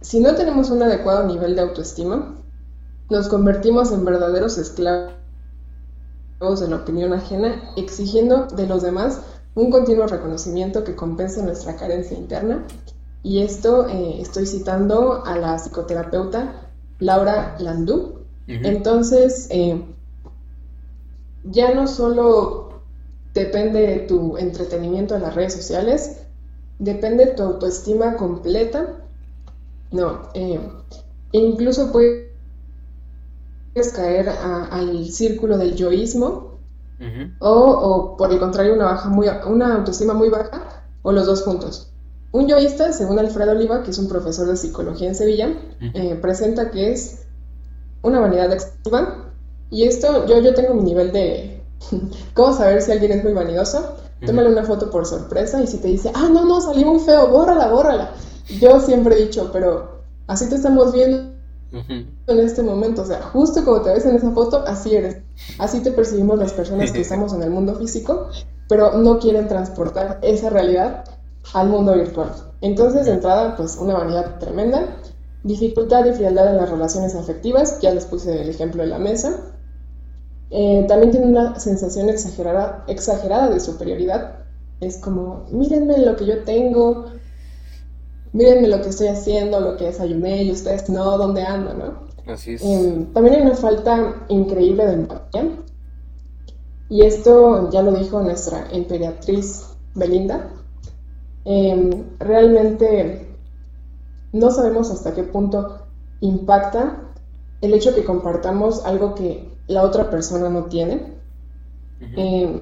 Si 0.00 0.18
no 0.18 0.34
tenemos 0.34 0.70
un 0.70 0.82
adecuado 0.82 1.24
nivel 1.26 1.54
de 1.54 1.62
autoestima, 1.62 2.36
nos 3.10 3.28
convertimos 3.28 3.92
en 3.92 4.04
verdaderos 4.04 4.58
esclavos 4.58 5.14
de 6.40 6.68
la 6.68 6.76
opinión 6.76 7.12
ajena, 7.12 7.72
exigiendo 7.76 8.46
de 8.46 8.66
los 8.66 8.82
demás 8.82 9.20
un 9.58 9.70
continuo 9.72 10.06
reconocimiento 10.06 10.84
que 10.84 10.94
compense 10.94 11.42
nuestra 11.42 11.74
carencia 11.74 12.16
interna. 12.16 12.64
Y 13.24 13.42
esto 13.42 13.88
eh, 13.88 14.20
estoy 14.20 14.46
citando 14.46 15.24
a 15.24 15.36
la 15.36 15.56
psicoterapeuta 15.58 16.70
Laura 17.00 17.56
Landú. 17.58 18.20
Entonces, 18.46 19.48
eh, 19.50 19.84
ya 21.44 21.74
no 21.74 21.86
solo 21.86 22.82
depende 23.34 23.80
de 23.80 23.98
tu 23.98 24.38
entretenimiento 24.38 25.16
en 25.16 25.22
las 25.22 25.34
redes 25.34 25.54
sociales, 25.54 26.18
depende 26.78 27.26
de 27.26 27.32
tu 27.32 27.42
autoestima 27.42 28.16
completa. 28.16 29.04
No, 29.90 30.30
eh, 30.34 30.60
incluso 31.32 31.90
puedes 31.92 32.28
caer 33.92 34.28
al 34.28 35.06
círculo 35.10 35.58
del 35.58 35.74
yoísmo, 35.74 36.47
o, 37.38 38.16
por 38.16 38.32
el 38.32 38.38
contrario, 38.38 38.74
una, 38.74 38.86
baja 38.86 39.08
muy, 39.08 39.26
una 39.46 39.74
autoestima 39.74 40.14
muy 40.14 40.28
baja, 40.28 40.84
o 41.02 41.12
los 41.12 41.26
dos 41.26 41.42
juntos. 41.42 41.92
Un 42.30 42.46
yoísta, 42.46 42.92
según 42.92 43.18
Alfredo 43.18 43.52
Oliva, 43.52 43.82
que 43.82 43.90
es 43.90 43.98
un 43.98 44.08
profesor 44.08 44.46
de 44.48 44.56
psicología 44.56 45.08
en 45.08 45.14
Sevilla, 45.14 45.48
eh, 45.80 46.18
presenta 46.20 46.70
que 46.70 46.92
es 46.92 47.26
una 48.02 48.20
vanidad 48.20 48.52
excesiva. 48.52 49.32
Y 49.70 49.84
esto, 49.84 50.26
yo, 50.26 50.38
yo 50.40 50.54
tengo 50.54 50.74
mi 50.74 50.82
nivel 50.82 51.12
de 51.12 51.62
cómo 52.34 52.52
saber 52.52 52.82
si 52.82 52.92
alguien 52.92 53.12
es 53.12 53.24
muy 53.24 53.32
vanidoso. 53.32 53.96
Tómale 54.26 54.50
una 54.50 54.64
foto 54.64 54.90
por 54.90 55.06
sorpresa 55.06 55.62
y 55.62 55.68
si 55.68 55.78
te 55.78 55.86
dice, 55.86 56.10
ah, 56.12 56.28
no, 56.30 56.44
no, 56.44 56.60
salí 56.60 56.84
muy 56.84 56.98
feo, 56.98 57.28
bórrala, 57.28 57.68
bórrala. 57.68 58.10
Yo 58.60 58.80
siempre 58.80 59.14
he 59.14 59.26
dicho, 59.26 59.50
pero 59.52 60.00
así 60.26 60.48
te 60.48 60.56
estamos 60.56 60.92
viendo 60.92 61.37
en 61.72 62.38
este 62.38 62.62
momento. 62.62 63.02
O 63.02 63.06
sea, 63.06 63.22
justo 63.22 63.64
como 63.64 63.82
te 63.82 63.90
ves 63.90 64.06
en 64.06 64.16
esa 64.16 64.30
foto, 64.32 64.64
así 64.66 64.94
eres. 64.94 65.18
Así 65.58 65.80
te 65.80 65.92
percibimos 65.92 66.38
las 66.38 66.52
personas 66.52 66.92
que 66.92 67.00
estamos 67.02 67.32
en 67.34 67.42
el 67.42 67.50
mundo 67.50 67.74
físico, 67.76 68.28
pero 68.68 68.98
no 68.98 69.18
quieren 69.18 69.48
transportar 69.48 70.18
esa 70.22 70.50
realidad 70.50 71.04
al 71.54 71.68
mundo 71.68 71.94
virtual. 71.94 72.32
Entonces, 72.60 73.06
de 73.06 73.12
entrada, 73.12 73.56
pues 73.56 73.76
una 73.76 73.94
vanidad 73.94 74.38
tremenda. 74.38 74.96
Dificultad 75.44 76.04
y 76.04 76.12
frialdad 76.12 76.50
en 76.50 76.56
las 76.56 76.70
relaciones 76.70 77.14
afectivas, 77.14 77.80
ya 77.80 77.92
les 77.92 78.06
puse 78.06 78.42
el 78.42 78.48
ejemplo 78.48 78.82
de 78.82 78.88
la 78.88 78.98
mesa. 78.98 79.54
Eh, 80.50 80.84
también 80.88 81.12
tiene 81.12 81.26
una 81.26 81.58
sensación 81.60 82.08
exagerada, 82.08 82.84
exagerada 82.88 83.48
de 83.48 83.60
superioridad. 83.60 84.40
Es 84.80 84.98
como, 84.98 85.46
mírenme 85.50 85.98
lo 85.98 86.16
que 86.16 86.26
yo 86.26 86.42
tengo, 86.44 87.06
mírenme 88.32 88.68
lo 88.68 88.80
que 88.82 88.88
estoy 88.88 89.08
haciendo, 89.08 89.60
lo 89.60 89.76
que 89.76 89.86
desayuné 89.86 90.44
y 90.44 90.52
ustedes 90.52 90.88
no, 90.88 91.16
¿dónde 91.18 91.42
ando, 91.42 91.74
no? 91.74 92.08
Así 92.32 92.54
es. 92.54 92.62
Em, 92.62 93.12
también 93.12 93.36
hay 93.36 93.42
una 93.42 93.54
falta 93.54 94.26
increíble 94.28 94.86
de 94.86 94.92
empatía. 94.94 95.48
Y 96.90 97.02
esto 97.02 97.70
ya 97.70 97.82
lo 97.82 97.92
dijo 97.92 98.20
nuestra 98.22 98.68
emperatriz 98.72 99.66
Belinda. 99.94 100.50
Em, 101.44 102.04
realmente 102.18 103.28
no 104.32 104.50
sabemos 104.50 104.90
hasta 104.90 105.14
qué 105.14 105.22
punto 105.22 105.86
impacta 106.20 107.02
el 107.60 107.74
hecho 107.74 107.94
que 107.94 108.04
compartamos 108.04 108.84
algo 108.84 109.14
que 109.14 109.50
la 109.66 109.82
otra 109.82 110.10
persona 110.10 110.48
no 110.48 110.64
tiene. 110.64 111.18
Em, 112.16 112.60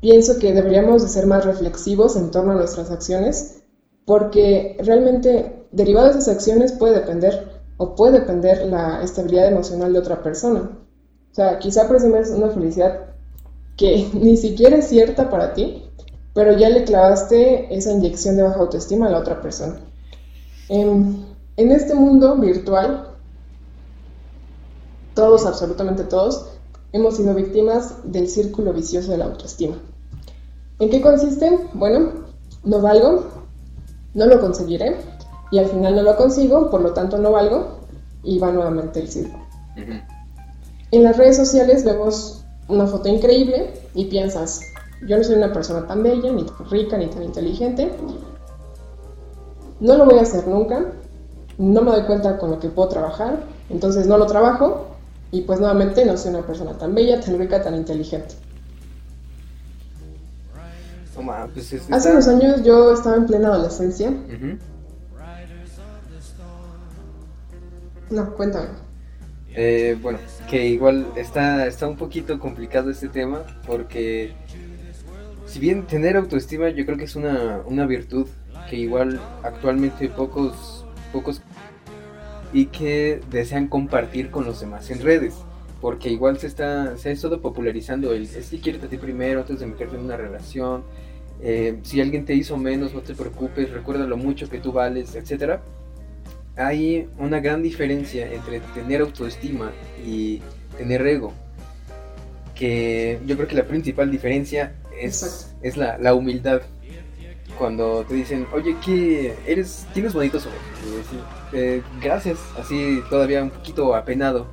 pienso 0.00 0.38
que 0.38 0.52
deberíamos 0.52 1.02
de 1.02 1.08
ser 1.08 1.26
más 1.26 1.44
reflexivos 1.44 2.16
en 2.16 2.30
torno 2.30 2.52
a 2.52 2.56
nuestras 2.56 2.90
acciones 2.90 3.57
porque 4.08 4.74
realmente 4.82 5.66
derivado 5.70 6.06
de 6.06 6.12
esas 6.12 6.28
acciones 6.28 6.72
puede 6.72 6.94
depender 6.94 7.60
o 7.76 7.94
puede 7.94 8.20
depender 8.20 8.66
la 8.66 9.02
estabilidad 9.02 9.48
emocional 9.48 9.92
de 9.92 9.98
otra 9.98 10.22
persona. 10.22 10.70
O 11.30 11.34
sea, 11.34 11.58
quizá 11.58 11.86
presumes 11.86 12.30
una 12.30 12.48
felicidad 12.48 13.00
que 13.76 14.08
ni 14.14 14.38
siquiera 14.38 14.78
es 14.78 14.88
cierta 14.88 15.28
para 15.28 15.52
ti, 15.52 15.84
pero 16.32 16.56
ya 16.56 16.70
le 16.70 16.84
clavaste 16.84 17.72
esa 17.76 17.92
inyección 17.92 18.38
de 18.38 18.44
baja 18.44 18.60
autoestima 18.60 19.08
a 19.08 19.10
la 19.10 19.18
otra 19.18 19.42
persona. 19.42 19.78
En, 20.70 21.26
en 21.58 21.70
este 21.70 21.94
mundo 21.94 22.34
virtual, 22.36 23.10
todos, 25.12 25.44
absolutamente 25.44 26.04
todos, 26.04 26.46
hemos 26.92 27.18
sido 27.18 27.34
víctimas 27.34 27.96
del 28.04 28.26
círculo 28.26 28.72
vicioso 28.72 29.10
de 29.10 29.18
la 29.18 29.26
autoestima. 29.26 29.76
¿En 30.78 30.88
qué 30.88 31.02
consiste? 31.02 31.58
Bueno, 31.74 32.26
no 32.64 32.80
valgo, 32.80 33.37
no 34.18 34.26
lo 34.26 34.40
conseguiré 34.40 34.96
y 35.50 35.58
al 35.58 35.66
final 35.66 35.94
no 35.94 36.02
lo 36.02 36.16
consigo, 36.16 36.70
por 36.70 36.82
lo 36.82 36.92
tanto 36.92 37.18
no 37.18 37.30
valgo 37.32 37.78
y 38.24 38.38
va 38.38 38.50
nuevamente 38.50 39.00
el 39.00 39.08
círculo. 39.08 39.44
En 40.90 41.04
las 41.04 41.16
redes 41.16 41.36
sociales 41.36 41.84
vemos 41.84 42.44
una 42.66 42.86
foto 42.86 43.08
increíble 43.08 43.72
y 43.94 44.06
piensas, 44.06 44.60
yo 45.06 45.16
no 45.16 45.22
soy 45.22 45.36
una 45.36 45.52
persona 45.52 45.86
tan 45.86 46.02
bella, 46.02 46.32
ni 46.32 46.42
tan 46.42 46.68
rica, 46.68 46.98
ni 46.98 47.06
tan 47.06 47.22
inteligente, 47.22 47.92
no 49.80 49.96
lo 49.96 50.04
voy 50.04 50.18
a 50.18 50.22
hacer 50.22 50.48
nunca, 50.48 50.84
no 51.56 51.82
me 51.82 51.92
doy 51.92 52.02
cuenta 52.02 52.38
con 52.38 52.50
lo 52.50 52.58
que 52.58 52.68
puedo 52.68 52.88
trabajar, 52.88 53.44
entonces 53.70 54.08
no 54.08 54.18
lo 54.18 54.26
trabajo 54.26 54.86
y 55.30 55.42
pues 55.42 55.60
nuevamente 55.60 56.04
no 56.04 56.16
soy 56.16 56.34
una 56.34 56.44
persona 56.44 56.72
tan 56.72 56.94
bella, 56.94 57.20
tan 57.20 57.38
rica, 57.38 57.62
tan 57.62 57.76
inteligente. 57.76 58.34
Pues, 61.52 61.74
Hace 61.90 62.12
unos 62.12 62.28
años 62.28 62.62
yo 62.62 62.92
estaba 62.92 63.16
en 63.16 63.26
plena 63.26 63.48
adolescencia. 63.48 64.12
No, 68.10 68.34
cuéntame. 68.34 68.68
Eh, 69.54 69.98
bueno, 70.00 70.18
que 70.48 70.66
igual 70.66 71.06
está, 71.16 71.66
está 71.66 71.88
un 71.88 71.96
poquito 71.96 72.38
complicado 72.38 72.90
este 72.90 73.08
tema 73.08 73.42
porque 73.66 74.32
si 75.46 75.58
bien 75.58 75.86
tener 75.86 76.16
autoestima 76.16 76.68
yo 76.68 76.84
creo 76.86 76.96
que 76.96 77.04
es 77.04 77.16
una, 77.16 77.60
una 77.66 77.86
virtud 77.86 78.28
que 78.68 78.76
igual 78.76 79.20
actualmente 79.42 80.08
pocos, 80.08 80.86
pocos 81.12 81.40
y 82.52 82.66
que 82.66 83.20
desean 83.30 83.68
compartir 83.68 84.30
con 84.30 84.44
los 84.44 84.60
demás 84.60 84.90
en 84.90 85.00
redes. 85.02 85.34
Porque 85.80 86.10
igual 86.10 86.38
se 86.38 86.48
está, 86.48 86.96
se 86.96 87.10
ha 87.10 87.12
estado 87.12 87.40
popularizando 87.40 88.12
el 88.12 88.24
es 88.24 88.50
que 88.50 88.60
quieres 88.60 88.82
a 88.82 88.88
ti 88.88 88.96
primero 88.96 89.40
antes 89.40 89.60
de 89.60 89.66
meterte 89.66 89.96
en 89.96 90.04
una 90.04 90.16
relación. 90.16 90.82
Eh, 91.40 91.78
si 91.82 92.00
alguien 92.00 92.24
te 92.24 92.34
hizo 92.34 92.56
menos, 92.56 92.94
no 92.94 93.00
te 93.00 93.14
preocupes, 93.14 93.70
recuerda 93.70 94.06
lo 94.06 94.16
mucho 94.16 94.48
que 94.48 94.58
tú 94.58 94.72
vales, 94.72 95.14
etcétera 95.14 95.62
hay 96.58 97.08
una 97.18 97.38
gran 97.38 97.62
diferencia 97.62 98.30
entre 98.32 98.60
tener 98.74 99.00
autoestima 99.00 99.70
y 100.04 100.42
tener 100.76 101.06
ego. 101.06 101.32
Que 102.54 103.20
yo 103.26 103.36
creo 103.36 103.48
que 103.48 103.54
la 103.54 103.64
principal 103.64 104.10
diferencia 104.10 104.74
es, 105.00 105.54
es 105.62 105.76
la, 105.76 105.96
la, 105.98 106.14
humildad. 106.14 106.62
Cuando 107.56 108.04
te 108.04 108.14
dicen, 108.14 108.46
oye, 108.52 108.76
¿qué 108.84 109.34
eres? 109.46 109.86
Tienes 109.94 110.12
bonitos 110.12 110.46
ojos. 110.46 110.58
Eh, 111.52 111.82
gracias, 112.02 112.38
así 112.58 113.02
todavía 113.08 113.42
un 113.42 113.50
poquito 113.50 113.94
apenado. 113.94 114.48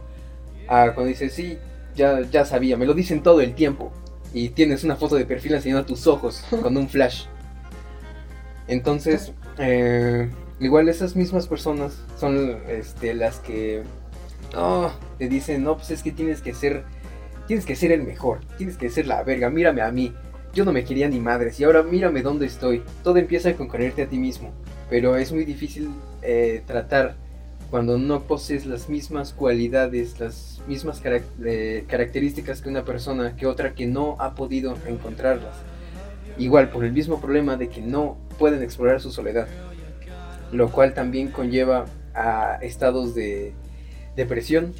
Ah, 0.68 0.92
cuando 0.94 1.10
dices, 1.10 1.34
sí, 1.34 1.58
ya, 1.96 2.22
ya 2.22 2.46
sabía, 2.46 2.78
me 2.78 2.86
lo 2.86 2.94
dicen 2.94 3.24
todo 3.24 3.42
el 3.42 3.56
tiempo. 3.56 3.92
Y 4.36 4.50
tienes 4.50 4.84
una 4.84 4.98
foto 4.98 5.16
de 5.16 5.24
perfil 5.24 5.54
enseñando 5.54 5.86
tus 5.86 6.08
ojos 6.08 6.44
con 6.62 6.76
un 6.76 6.90
flash. 6.90 7.24
Entonces, 8.68 9.32
eh, 9.58 10.30
igual 10.60 10.90
esas 10.90 11.16
mismas 11.16 11.48
personas 11.48 12.04
son 12.20 12.58
este, 12.68 13.14
las 13.14 13.40
que 13.40 13.84
oh, 14.58 14.92
te 15.18 15.30
dicen, 15.30 15.64
no, 15.64 15.78
pues 15.78 15.92
es 15.92 16.04
que 16.04 16.12
tienes 16.12 16.42
que 16.42 16.54
ser, 16.54 16.84
tienes 17.48 17.66
que 17.66 17.78
ser 17.78 17.94
el 17.94 18.04
mejor, 18.04 18.42
tienes 18.58 18.76
que 18.76 18.90
ser 18.90 19.08
la 19.08 19.24
verga, 19.24 19.50
mírame 19.50 19.82
a 19.82 19.92
mí, 19.92 20.14
yo 20.54 20.66
no 20.66 20.74
me 20.74 20.84
quería 20.84 21.08
ni 21.08 21.22
madres 21.22 21.58
y 21.60 21.64
ahora 21.64 21.84
mírame 21.84 22.22
dónde 22.22 22.46
estoy, 22.46 22.84
todo 23.04 23.18
empieza 23.18 23.54
con 23.54 23.70
quererte 23.70 24.04
a 24.04 24.08
ti 24.08 24.18
mismo, 24.18 24.52
pero 24.90 25.16
es 25.16 25.32
muy 25.32 25.46
difícil 25.46 25.90
eh, 26.22 26.62
tratar 26.66 27.16
cuando 27.70 27.98
no 27.98 28.24
posees 28.24 28.66
las 28.66 28.90
mismas 28.90 29.34
cualidades, 29.34 30.20
las 30.20 30.55
mismas 30.68 31.02
eh, 31.06 31.86
características 31.88 32.62
que 32.62 32.70
una 32.70 32.84
persona, 32.84 33.36
que 33.36 33.46
otra 33.46 33.74
que 33.74 33.86
no 33.86 34.16
ha 34.20 34.36
podido 34.36 34.76
encontrarlas. 34.88 35.56
Igual 36.38 36.70
por 36.70 36.84
el 36.84 36.92
mismo 36.92 37.22
problema 37.22 37.56
de 37.56 37.70
que 37.70 37.82
no 37.82 38.18
pueden 38.38 38.62
explorar 38.62 39.00
su 39.00 39.12
soledad 39.12 39.48
lo 40.52 40.72
cual 40.72 40.94
también 40.94 41.30
conlleva 41.30 41.86
a 42.14 42.58
estados 42.62 43.16
de 43.16 43.54
depresión. 44.16 44.74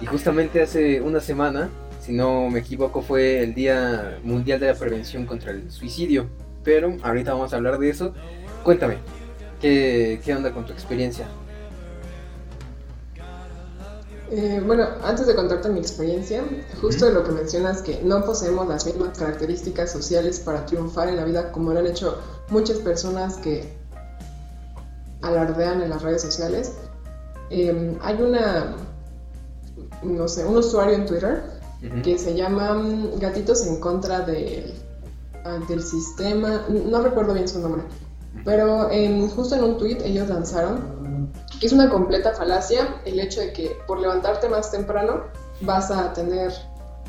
Y 0.00 0.06
justamente 0.06 0.60
hace 0.60 1.00
una 1.00 1.20
semana, 1.20 1.70
si 2.00 2.12
no 2.12 2.50
me 2.50 2.60
equivoco, 2.60 3.02
fue 3.02 3.42
el 3.42 3.54
Día 3.54 4.18
Mundial 4.22 4.60
de 4.60 4.66
la 4.66 4.74
Prevención 4.74 5.24
contra 5.26 5.52
el 5.52 5.70
Suicidio. 5.70 6.28
Pero 6.64 6.96
ahorita 7.02 7.32
vamos 7.32 7.52
a 7.52 7.56
hablar 7.56 7.78
de 7.78 7.90
eso. 7.90 8.12
Cuéntame, 8.62 8.96
¿qué, 9.60 10.20
qué 10.24 10.34
onda 10.34 10.52
con 10.52 10.66
tu 10.66 10.72
experiencia? 10.72 11.26
Eh, 14.30 14.60
bueno, 14.66 14.88
antes 15.04 15.26
de 15.26 15.36
contarte 15.36 15.68
mi 15.68 15.78
experiencia, 15.78 16.42
justo 16.80 17.06
de 17.06 17.12
lo 17.12 17.22
que 17.22 17.30
mencionas 17.30 17.80
que 17.82 18.02
no 18.02 18.24
poseemos 18.24 18.66
las 18.66 18.84
mismas 18.84 19.16
características 19.16 19.92
sociales 19.92 20.40
para 20.40 20.66
triunfar 20.66 21.08
en 21.08 21.16
la 21.16 21.24
vida 21.24 21.52
como 21.52 21.72
lo 21.72 21.78
han 21.78 21.86
hecho 21.86 22.18
muchas 22.50 22.78
personas 22.78 23.36
que 23.36 23.72
alardean 25.22 25.80
en 25.82 25.90
las 25.90 26.02
redes 26.02 26.22
sociales. 26.22 26.72
Em, 27.50 27.96
hay 28.02 28.20
una, 28.20 28.74
no 30.02 30.26
sé, 30.26 30.44
un 30.44 30.56
usuario 30.56 30.96
en 30.96 31.06
Twitter 31.06 31.44
que 32.02 32.18
se 32.18 32.34
llama 32.34 32.74
mm, 32.74 33.20
Gatitos 33.20 33.64
en 33.64 33.78
contra 33.78 34.22
de, 34.22 34.74
ah, 35.44 35.60
del 35.68 35.82
sistema, 35.82 36.64
no 36.68 37.00
recuerdo 37.00 37.32
bien 37.34 37.46
su 37.46 37.60
nombre, 37.60 37.82
pero 38.44 38.88
justo 39.36 39.54
en 39.54 39.62
un 39.62 39.78
tweet 39.78 39.98
ellos 40.04 40.28
lanzaron 40.28 41.30
que 41.60 41.66
es 41.66 41.72
una 41.72 41.88
completa 41.88 42.32
falacia 42.34 43.00
el 43.04 43.20
hecho 43.20 43.40
de 43.40 43.52
que 43.52 43.76
por 43.86 44.00
levantarte 44.00 44.48
más 44.48 44.70
temprano 44.70 45.24
vas 45.60 45.90
a 45.90 46.12
tener 46.12 46.52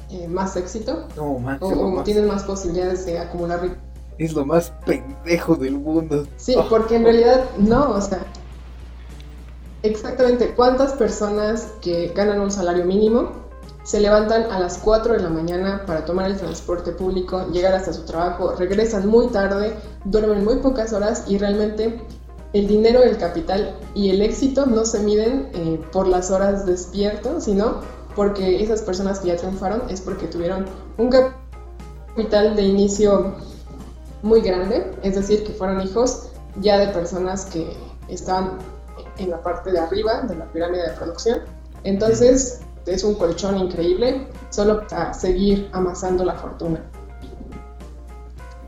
eh, 0.09 0.27
más 0.27 0.55
éxito 0.55 1.07
o, 1.17 2.01
tienes 2.03 2.25
más 2.25 2.43
posibilidades 2.43 3.05
de 3.05 3.19
acumular 3.19 3.59
es 4.17 4.33
lo 4.33 4.45
más 4.45 4.73
pendejo 4.85 5.55
del 5.55 5.73
mundo. 5.73 6.27
Sí, 6.37 6.55
oh. 6.57 6.67
porque 6.69 6.95
en 6.95 7.03
realidad 7.03 7.45
no, 7.57 7.91
o 7.91 8.01
sea, 8.01 8.25
exactamente 9.83 10.53
cuántas 10.55 10.93
personas 10.93 11.73
que 11.81 12.11
ganan 12.15 12.41
un 12.41 12.51
salario 12.51 12.85
mínimo 12.85 13.31
se 13.83 14.01
levantan 14.01 14.51
a 14.51 14.59
las 14.59 14.79
4 14.79 15.13
de 15.13 15.19
la 15.19 15.29
mañana 15.29 15.83
para 15.85 16.03
tomar 16.03 16.29
el 16.29 16.37
transporte 16.37 16.91
público, 16.91 17.47
llegar 17.51 17.73
hasta 17.73 17.93
su 17.93 18.03
trabajo, 18.03 18.53
regresan 18.53 19.07
muy 19.07 19.27
tarde, 19.27 19.73
duermen 20.03 20.43
muy 20.43 20.57
pocas 20.57 20.91
horas 20.91 21.23
y 21.27 21.37
realmente 21.37 22.01
el 22.59 22.67
dinero, 22.67 23.03
el 23.03 23.17
capital 23.17 23.75
y 23.93 24.09
el 24.09 24.21
éxito 24.21 24.65
no 24.65 24.85
se 24.85 24.99
miden 24.99 25.49
eh, 25.53 25.81
por 25.91 26.07
las 26.07 26.31
horas 26.31 26.65
despierto, 26.65 27.41
sino 27.41 27.81
porque 28.15 28.63
esas 28.63 28.81
personas 28.81 29.19
que 29.19 29.27
ya 29.27 29.35
triunfaron 29.35 29.83
es 29.89 30.01
porque 30.01 30.27
tuvieron 30.27 30.65
un 30.97 31.09
capital 31.09 32.55
de 32.55 32.63
inicio 32.63 33.35
muy 34.23 34.41
grande, 34.41 34.91
es 35.03 35.15
decir, 35.15 35.43
que 35.43 35.53
fueron 35.53 35.81
hijos 35.81 36.29
ya 36.59 36.79
de 36.79 36.87
personas 36.87 37.45
que 37.45 37.67
estaban 38.07 38.57
en 39.17 39.29
la 39.29 39.41
parte 39.41 39.71
de 39.71 39.79
arriba 39.79 40.21
de 40.21 40.35
la 40.35 40.45
pirámide 40.45 40.83
de 40.83 40.93
producción. 40.95 41.41
Entonces, 41.83 42.61
es 42.85 43.03
un 43.03 43.15
colchón 43.15 43.57
increíble 43.57 44.27
solo 44.49 44.87
para 44.87 45.13
seguir 45.13 45.69
amasando 45.73 46.23
la 46.23 46.35
fortuna. 46.35 46.81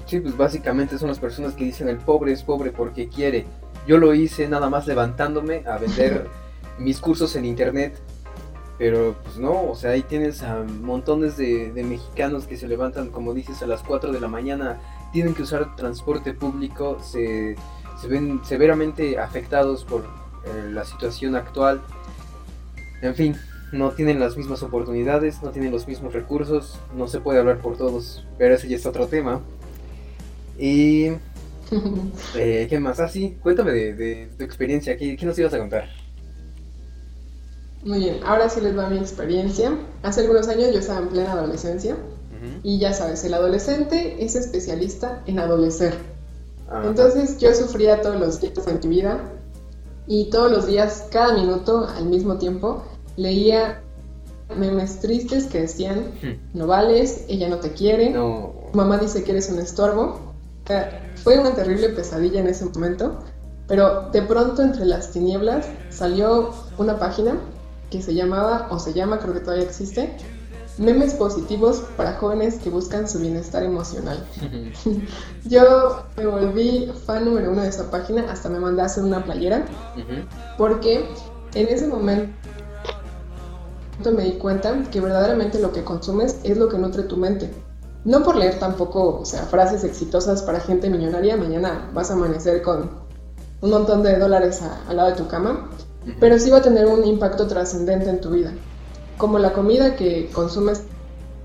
Sí, 0.06 0.20
pues 0.20 0.36
básicamente 0.36 0.98
son 0.98 1.10
las 1.10 1.20
personas 1.20 1.54
que 1.54 1.66
dicen 1.66 1.88
el 1.88 1.98
pobre 1.98 2.32
es 2.32 2.44
pobre 2.44 2.72
porque 2.72 3.08
quiere. 3.08 3.46
Yo 3.88 3.98
lo 3.98 4.14
hice 4.14 4.48
nada 4.48 4.70
más 4.70 4.88
levantándome 4.88 5.64
a 5.68 5.78
vender 5.78 6.28
mis 6.80 7.00
cursos 7.00 7.36
en 7.36 7.46
internet. 7.46 8.00
Pero 8.78 9.14
pues 9.24 9.38
no, 9.38 9.72
o 9.72 9.76
sea, 9.76 9.92
ahí 9.92 10.04
tienes 10.04 10.42
a 10.42 10.64
montones 10.64 11.36
de, 11.36 11.74
de 11.74 11.84
mexicanos 11.84 12.46
que 12.46 12.56
se 12.56 12.66
levantan, 12.66 13.10
como 13.10 13.34
dices, 13.34 13.62
a 13.62 13.68
las 13.68 13.84
4 13.84 14.14
de 14.14 14.22
la 14.22 14.30
mañana 14.30 14.80
tienen 15.12 15.34
que 15.34 15.44
usar 15.44 15.76
transporte 15.76 16.34
público, 16.34 17.00
se, 17.02 17.56
ven 18.08 18.42
severamente 18.44 19.20
afectados 19.20 19.84
por 19.84 20.02
eh, 20.46 20.70
la 20.72 20.86
situación 20.86 21.36
actual. 21.36 21.82
En 23.02 23.16
fin, 23.16 23.36
no 23.72 23.92
tienen 23.92 24.20
las 24.20 24.38
mismas 24.38 24.64
oportunidades, 24.64 25.42
no 25.42 25.50
tienen 25.52 25.72
los 25.72 25.88
mismos 25.88 26.14
recursos, 26.14 26.80
no 26.96 27.08
se 27.08 27.20
puede 27.20 27.40
hablar 27.40 27.60
por 27.60 27.78
todos, 27.78 28.26
pero 28.38 28.56
ese 28.56 28.68
ya 28.68 28.76
es 28.76 28.86
otro 28.86 29.08
tema. 29.08 29.42
Y... 30.58 31.12
Eh, 32.36 32.68
¿Qué 32.70 32.80
más? 32.80 33.00
Ah, 33.00 33.08
sí, 33.08 33.38
cuéntame 33.42 33.72
de, 33.72 34.30
tu 34.38 34.44
experiencia, 34.44 34.98
¿Qué, 34.98 35.16
¿qué, 35.16 35.26
nos 35.26 35.38
ibas 35.38 35.54
a 35.54 35.60
contar? 35.60 35.90
Muy 37.84 38.00
bien, 38.00 38.18
ahora 38.26 38.50
sí 38.50 38.60
les 38.62 38.78
va 38.78 38.90
mi 38.90 38.98
experiencia. 38.98 39.78
Hace 40.04 40.22
algunos 40.22 40.48
años 40.48 40.74
yo 40.74 40.80
estaba 40.80 41.00
en 41.00 41.10
plena 41.10 41.34
adolescencia 41.34 41.96
y 42.64 42.80
ya 42.80 42.94
sabes, 42.94 43.24
el 43.24 43.34
adolescente 43.34 44.24
es 44.24 44.36
especialista 44.36 45.24
en 45.26 45.40
adolecer. 45.40 45.94
Entonces 46.84 47.38
yo 47.40 47.54
sufría 47.54 48.02
todos 48.02 48.20
los 48.20 48.40
días 48.42 48.68
en 48.68 48.90
mi 48.90 48.96
vida 48.96 49.20
y 50.08 50.30
todos 50.30 50.52
los 50.52 50.68
días, 50.68 51.08
cada 51.12 51.34
minuto, 51.34 51.88
al 51.88 52.06
mismo 52.06 52.38
tiempo, 52.38 52.84
leía 53.16 53.82
memes 54.58 55.00
tristes 55.00 55.46
que 55.46 55.62
decían, 55.62 56.12
hmm. 56.22 56.58
no 56.58 56.68
vales, 56.68 57.26
ella 57.28 57.50
no 57.50 57.58
te 57.58 57.72
quiere, 57.74 58.16
mamá 58.74 58.98
dice 58.98 59.24
que 59.24 59.32
eres 59.32 59.50
un 59.50 59.60
estorbo. 59.60 60.29
Fue 61.24 61.40
una 61.40 61.54
terrible 61.54 61.90
pesadilla 61.90 62.40
en 62.40 62.48
ese 62.48 62.66
momento, 62.66 63.20
pero 63.68 64.10
de 64.12 64.22
pronto 64.22 64.62
entre 64.62 64.86
las 64.86 65.12
tinieblas 65.12 65.68
salió 65.90 66.54
una 66.78 66.98
página 66.98 67.38
que 67.90 68.02
se 68.02 68.14
llamaba, 68.14 68.68
o 68.70 68.80
se 68.80 68.94
llama, 68.94 69.20
creo 69.20 69.34
que 69.34 69.40
todavía 69.40 69.66
existe, 69.66 70.16
memes 70.78 71.14
positivos 71.16 71.84
para 71.98 72.14
jóvenes 72.14 72.56
que 72.60 72.70
buscan 72.70 73.10
su 73.10 73.20
bienestar 73.20 73.64
emocional. 73.64 74.26
Yo 75.46 76.04
me 76.18 76.26
volví 76.26 76.92
fan 77.06 77.26
número 77.26 77.52
uno 77.52 77.64
de 77.64 77.70
esa 77.70 77.90
página, 77.92 78.32
hasta 78.32 78.50
me 78.50 78.60
mandé 78.60 78.82
a 78.82 78.86
hacer 78.86 79.04
una 79.04 79.24
playera, 79.24 79.66
porque 80.58 81.06
en 81.54 81.68
ese 81.68 81.88
momento 81.88 82.32
me 84.16 84.24
di 84.24 84.34
cuenta 84.34 84.84
que 84.92 85.02
verdaderamente 85.02 85.60
lo 85.60 85.74
que 85.74 85.84
consumes 85.84 86.38
es 86.44 86.58
lo 86.58 86.70
que 86.70 86.78
nutre 86.78 87.04
tu 87.04 87.18
mente. 87.18 87.52
No 88.06 88.24
por 88.24 88.38
leer 88.38 88.60
tampoco, 88.60 89.20
o 89.20 89.26
sea, 89.26 89.44
frases 89.44 89.84
exitosas 89.84 90.42
para 90.42 90.60
gente 90.60 90.90
millonaria, 90.90 91.36
mañana 91.36 91.90
vas 91.94 92.10
a 92.10 92.14
amanecer 92.14 92.62
con 92.62 92.90
un 93.62 93.70
montón 93.70 94.04
de 94.04 94.18
dólares 94.18 94.62
al 94.88 94.96
lado 94.96 95.10
de 95.10 95.16
tu 95.16 95.28
cama, 95.28 95.70
pero 96.20 96.40
sí 96.40 96.50
va 96.50 96.60
a 96.60 96.62
tener 96.62 96.86
un 96.86 97.04
impacto 97.04 97.48
trascendente 97.48 98.10
en 98.10 98.22
tu 98.22 98.30
vida. 98.30 98.54
Como 99.18 99.38
la 99.38 99.52
comida 99.52 99.96
que 99.96 100.30
consumes 100.34 100.84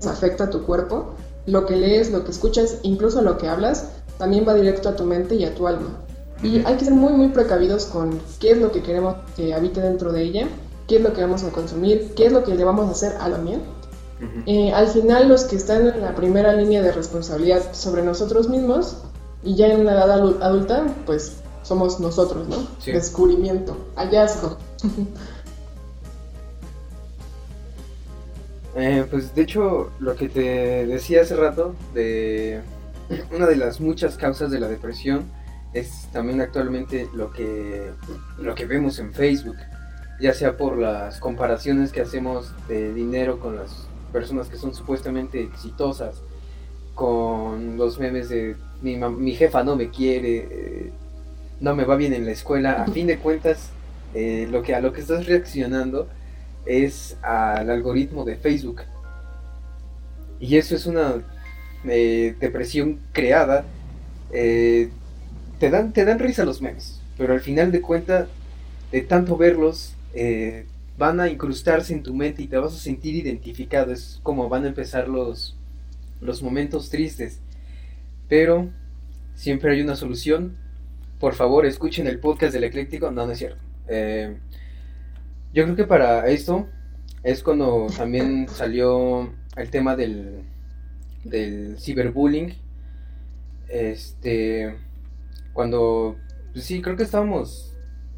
afecta 0.07 0.45
a 0.45 0.49
tu 0.49 0.63
cuerpo, 0.63 1.15
lo 1.45 1.65
que 1.65 1.75
lees, 1.75 2.11
lo 2.11 2.23
que 2.23 2.31
escuchas, 2.31 2.79
incluso 2.83 3.21
lo 3.21 3.37
que 3.37 3.49
hablas, 3.49 3.89
también 4.17 4.45
va 4.47 4.53
directo 4.53 4.89
a 4.89 4.95
tu 4.95 5.03
mente 5.03 5.35
y 5.35 5.43
a 5.43 5.53
tu 5.53 5.67
alma. 5.67 6.05
Y 6.41 6.63
hay 6.65 6.75
que 6.75 6.85
ser 6.85 6.93
muy, 6.93 7.13
muy 7.13 7.29
precavidos 7.29 7.85
con 7.85 8.19
qué 8.39 8.51
es 8.51 8.57
lo 8.57 8.71
que 8.71 8.81
queremos 8.81 9.15
que 9.35 9.53
habite 9.53 9.81
dentro 9.81 10.11
de 10.11 10.23
ella, 10.23 10.47
qué 10.87 10.97
es 10.97 11.01
lo 11.01 11.13
que 11.13 11.21
vamos 11.21 11.43
a 11.43 11.49
consumir, 11.49 12.13
qué 12.15 12.27
es 12.27 12.31
lo 12.31 12.43
que 12.43 12.55
le 12.55 12.63
vamos 12.63 12.87
a 12.87 12.91
hacer 12.91 13.17
a 13.19 13.29
la 13.29 13.37
miel. 13.37 13.61
Eh, 14.45 14.71
al 14.73 14.87
final, 14.87 15.29
los 15.29 15.45
que 15.45 15.55
están 15.55 15.87
en 15.87 16.01
la 16.01 16.15
primera 16.15 16.53
línea 16.53 16.81
de 16.81 16.91
responsabilidad 16.91 17.73
sobre 17.73 18.03
nosotros 18.03 18.49
mismos 18.49 18.97
y 19.43 19.55
ya 19.55 19.67
en 19.67 19.85
la 19.85 19.93
edad 19.93 20.11
adulta, 20.41 20.85
pues 21.05 21.37
somos 21.63 21.99
nosotros, 21.99 22.47
¿no? 22.47 22.57
Descubrimiento, 22.85 23.77
hallazgo. 23.95 24.57
Eh, 28.77 29.07
pues 29.09 29.33
de 29.33 29.41
hecho, 29.41 29.89
lo 29.99 30.17
que 30.17 30.27
te 30.27 30.85
decía 30.85 31.21
hace 31.21 31.33
rato, 31.37 31.75
de 31.93 32.59
una 33.33 33.45
de 33.47 33.55
las 33.55 33.79
muchas 33.79 34.17
causas 34.17 34.51
de 34.51 34.59
la 34.59 34.67
depresión 34.67 35.31
es 35.73 36.07
también 36.11 36.41
actualmente 36.41 37.07
lo 37.13 37.31
que, 37.31 37.91
lo 38.37 38.53
que 38.53 38.65
vemos 38.65 38.99
en 38.99 39.13
Facebook, 39.13 39.55
ya 40.19 40.33
sea 40.33 40.57
por 40.57 40.77
las 40.77 41.19
comparaciones 41.21 41.93
que 41.93 42.01
hacemos 42.01 42.51
de 42.67 42.93
dinero 42.93 43.39
con 43.39 43.55
las 43.55 43.87
personas 44.15 44.47
que 44.47 44.55
son 44.55 44.73
supuestamente 44.73 45.41
exitosas, 45.41 46.21
con 46.93 47.75
los 47.75 47.99
memes 47.99 48.29
de 48.29 48.55
mi, 48.81 49.35
jefa 49.35 49.61
no 49.61 49.75
me 49.75 49.89
quiere, 49.89 50.47
eh, 50.49 50.91
no 51.59 51.75
me 51.75 51.83
va 51.83 51.97
bien 51.97 52.13
en 52.13 52.25
la 52.25 52.31
escuela, 52.31 52.83
a 52.83 52.87
fin 52.87 53.07
de 53.07 53.17
cuentas, 53.17 53.71
eh, 54.13 54.47
lo 54.49 54.63
que, 54.63 54.73
a 54.73 54.79
lo 54.79 54.93
que 54.93 55.01
estás 55.01 55.25
reaccionando 55.25 56.07
es 56.65 57.17
al 57.23 57.69
algoritmo 57.69 58.23
de 58.23 58.37
Facebook. 58.37 58.83
Y 60.39 60.55
eso 60.55 60.77
es 60.77 60.85
una 60.85 61.15
eh, 61.83 62.35
depresión 62.39 63.01
creada. 63.11 63.65
Te, 64.31 65.69
dan, 65.69 65.91
te 65.91 66.05
dan 66.05 66.19
risa 66.19 66.45
los 66.45 66.61
memes, 66.61 67.01
pero 67.17 67.33
al 67.33 67.41
final 67.41 67.73
de 67.73 67.81
cuentas, 67.81 68.29
de 68.93 69.01
tanto 69.01 69.35
verlos, 69.35 69.93
eh, 70.13 70.65
van 70.97 71.19
a 71.19 71.29
incrustarse 71.29 71.93
en 71.93 72.03
tu 72.03 72.13
mente 72.13 72.41
y 72.41 72.47
te 72.47 72.57
vas 72.57 72.73
a 72.73 72.77
sentir 72.77 73.15
identificado. 73.15 73.91
Es 73.91 74.19
como 74.23 74.49
van 74.49 74.65
a 74.65 74.67
empezar 74.67 75.07
los, 75.07 75.57
los 76.21 76.41
momentos 76.41 76.89
tristes. 76.89 77.41
Pero 78.27 78.69
siempre 79.33 79.71
hay 79.71 79.81
una 79.81 79.95
solución. 79.95 80.57
Por 81.19 81.33
favor, 81.33 81.65
escuchen 81.65 82.07
el 82.07 82.19
podcast 82.19 82.53
del 82.53 82.63
ecléctico. 82.63 83.11
No, 83.11 83.25
no 83.25 83.31
es 83.31 83.39
cierto. 83.39 83.61
Yo 85.53 85.63
creo 85.63 85.75
que 85.75 85.85
para 85.85 86.27
esto 86.27 86.67
es 87.23 87.41
cuando 87.41 87.87
también 87.95 88.47
salió 88.49 89.33
el 89.55 89.69
tema 89.69 89.95
del, 89.95 90.43
del 91.23 91.77
ciberbullying. 91.79 92.53
Este, 93.67 94.75
cuando, 95.53 96.17
pues 96.53 96.65
sí, 96.65 96.81
creo 96.81 96.97
que 96.97 97.03
estábamos, 97.03 97.74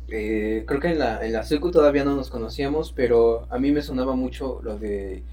eh, 0.10 0.63
creo 0.65 0.80
que 0.80 0.89
en 0.89 1.00
la, 1.00 1.26
en 1.26 1.34
la 1.34 1.43
secu 1.43 1.72
todavía 1.72 2.06
no 2.06 2.15
nos 2.15 2.30
conocíamos, 2.30 2.93
pero 2.93 3.48
a 3.50 3.60
mí 3.60 3.72
me 3.72 3.82
sonaba 3.82 4.15
mucho 4.15 4.62
lo 4.63 4.78
de 4.78 5.24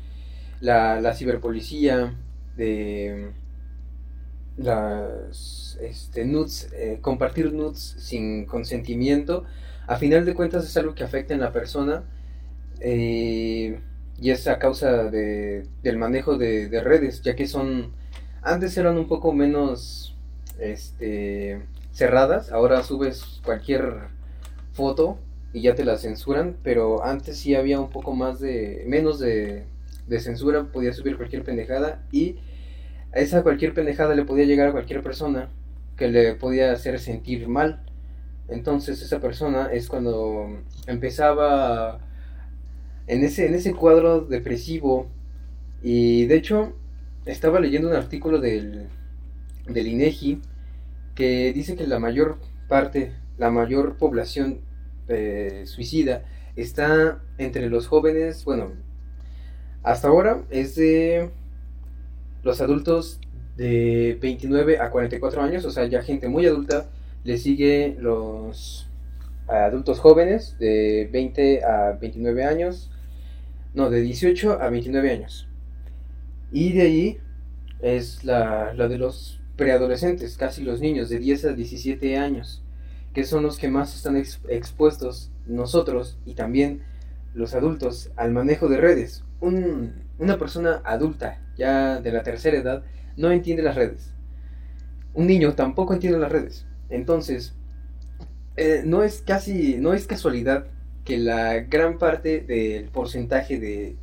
la, 0.61 1.01
la 1.01 1.15
ciberpolicía, 1.15 2.15
de 2.57 3.33
las 4.57 5.79
este, 5.81 6.25
nudes, 6.25 6.71
eh, 6.75 6.99
compartir 7.01 7.53
nudes 7.53 7.97
sin 7.99 8.47
consentimiento. 8.47 9.45
A 9.87 9.97
final 9.97 10.25
de 10.25 10.35
cuentas 10.35 10.65
es 10.65 10.77
algo 10.77 10.95
que 10.95 11.05
afecta 11.05 11.35
en 11.35 11.41
la 11.41 11.53
persona 11.53 12.05
eh, 12.81 13.81
y 14.21 14.31
es 14.31 14.47
a 14.49 14.59
causa 14.59 15.05
de, 15.05 15.67
del 15.83 15.99
manejo 15.99 16.37
de, 16.37 16.81
redes, 16.83 17.23
ya 17.23 17.35
que 17.37 17.47
son, 17.47 17.93
antes 18.43 18.77
eran 18.77 18.97
un 18.97 19.09
poco 19.09 19.33
menos 19.33 20.17
este, 20.59 21.63
cerradas, 21.93 22.51
ahora 22.51 22.83
subes 22.83 23.41
cualquier 23.45 24.14
foto 24.75 25.19
y 25.53 25.63
ya 25.63 25.75
te 25.75 25.85
la 25.85 25.97
censuran, 25.97 26.57
pero 26.63 27.05
antes 27.05 27.39
sí 27.39 27.55
había 27.55 27.81
un 27.81 27.91
poco 27.91 28.15
más 28.15 28.41
de, 28.41 28.85
menos 28.87 29.19
de, 29.19 29.65
de 30.07 30.21
censura, 30.21 30.65
podías 30.65 30.97
subir 30.97 31.17
cualquier 31.17 31.45
pendejada 31.45 32.05
y 32.13 32.37
a 33.13 33.21
esa 33.21 33.43
cualquier 33.43 33.73
pendejada 33.73 34.15
le 34.15 34.25
podía 34.25 34.45
llegar 34.45 34.69
a 34.69 34.73
cualquier 34.73 35.03
persona 35.03 35.49
que 35.97 36.09
le 36.09 36.35
podía 36.35 36.73
hacer 36.73 36.99
sentir 36.99 37.49
mal. 37.49 37.81
Entonces 38.49 39.01
esa 39.01 39.21
persona 39.21 39.69
es 39.73 39.89
cuando 39.89 40.61
empezaba 40.87 42.01
en 43.07 43.23
ese, 43.23 43.47
en 43.47 43.55
ese 43.55 43.73
cuadro 43.73 44.21
depresivo 44.23 45.07
y 45.83 46.27
de 46.27 46.37
hecho 46.37 46.73
estaba 47.27 47.61
leyendo 47.61 47.89
un 47.89 47.95
artículo 47.95 48.41
del, 48.41 48.89
del 49.67 49.87
INEGI 49.87 50.43
que 51.15 51.53
dice 51.53 51.77
que 51.77 51.87
la 51.87 51.99
mayor 51.99 52.39
parte, 52.69 53.13
la 53.39 53.51
mayor 53.51 53.97
población 53.97 54.61
eh, 55.09 55.63
suicida 55.67 56.25
está 56.57 57.21
entre 57.39 57.69
los 57.69 57.87
jóvenes, 57.87 58.45
bueno, 58.45 58.73
hasta 59.83 60.09
ahora 60.09 60.43
es 60.51 60.77
de 60.77 61.31
los 62.43 62.61
adultos 62.61 63.21
de 63.57 64.19
29 64.21 64.79
a 64.79 64.91
44 64.91 65.43
años, 65.43 65.65
o 65.65 65.71
sea, 65.71 65.87
ya 65.87 66.03
gente 66.03 66.29
muy 66.29 66.47
adulta 66.47 66.87
le 67.25 67.39
sigue 67.39 67.97
los 67.99 68.87
adultos 69.49 69.99
jóvenes 69.99 70.57
de 70.59 71.09
20 71.13 71.65
a 71.65 71.93
29 71.93 72.45
años, 72.45 72.91
no, 73.75 73.91
de 73.91 74.03
18 74.03 74.61
a 74.61 74.69
29 74.71 75.11
años. 75.11 75.49
Y 76.53 76.73
de 76.73 76.83
ahí 76.83 77.19
es 77.81 78.25
la, 78.25 78.73
la 78.75 78.89
de 78.89 78.99
los 78.99 79.41
preadolescentes, 79.57 80.37
casi 80.37 80.63
los 80.63 80.81
niños 80.81 81.09
de 81.09 81.19
10 81.19 81.45
a 81.47 81.53
17 81.53 82.17
años, 82.17 82.64
que 83.15 83.25
son 83.25 83.45
los 83.45 83.59
que 83.59 83.69
más 83.69 83.95
están 83.95 84.17
expuestos 84.17 85.31
nosotros 85.47 86.19
y 86.27 86.35
también 86.35 86.83
los 87.33 87.55
adultos 87.55 88.11
al 88.17 88.33
manejo 88.33 88.69
de 88.69 88.79
redes. 88.79 89.25
una 89.41 90.39
persona 90.39 90.83
adulta, 90.85 91.41
ya 91.57 92.01
de 92.01 92.13
la 92.13 92.23
tercera 92.23 92.59
edad, 92.59 92.85
no 93.17 93.31
entiende 93.31 93.63
las 93.63 93.77
redes. 93.77 94.13
Un 95.15 95.27
niño 95.27 95.55
tampoco 95.55 95.95
entiende 95.95 96.19
las 96.19 96.33
redes. 96.33 96.67
Entonces, 96.91 97.55
eh, 98.57 98.83
no 98.85 99.03
es 99.03 99.23
casi, 99.23 99.77
no 99.77 99.95
es 99.95 100.07
casualidad 100.07 100.67
que 101.05 101.19
la 101.19 101.61
gran 101.61 101.99
parte 101.99 102.41
del 102.41 102.89
porcentaje 102.89 103.59
de, 103.59 103.97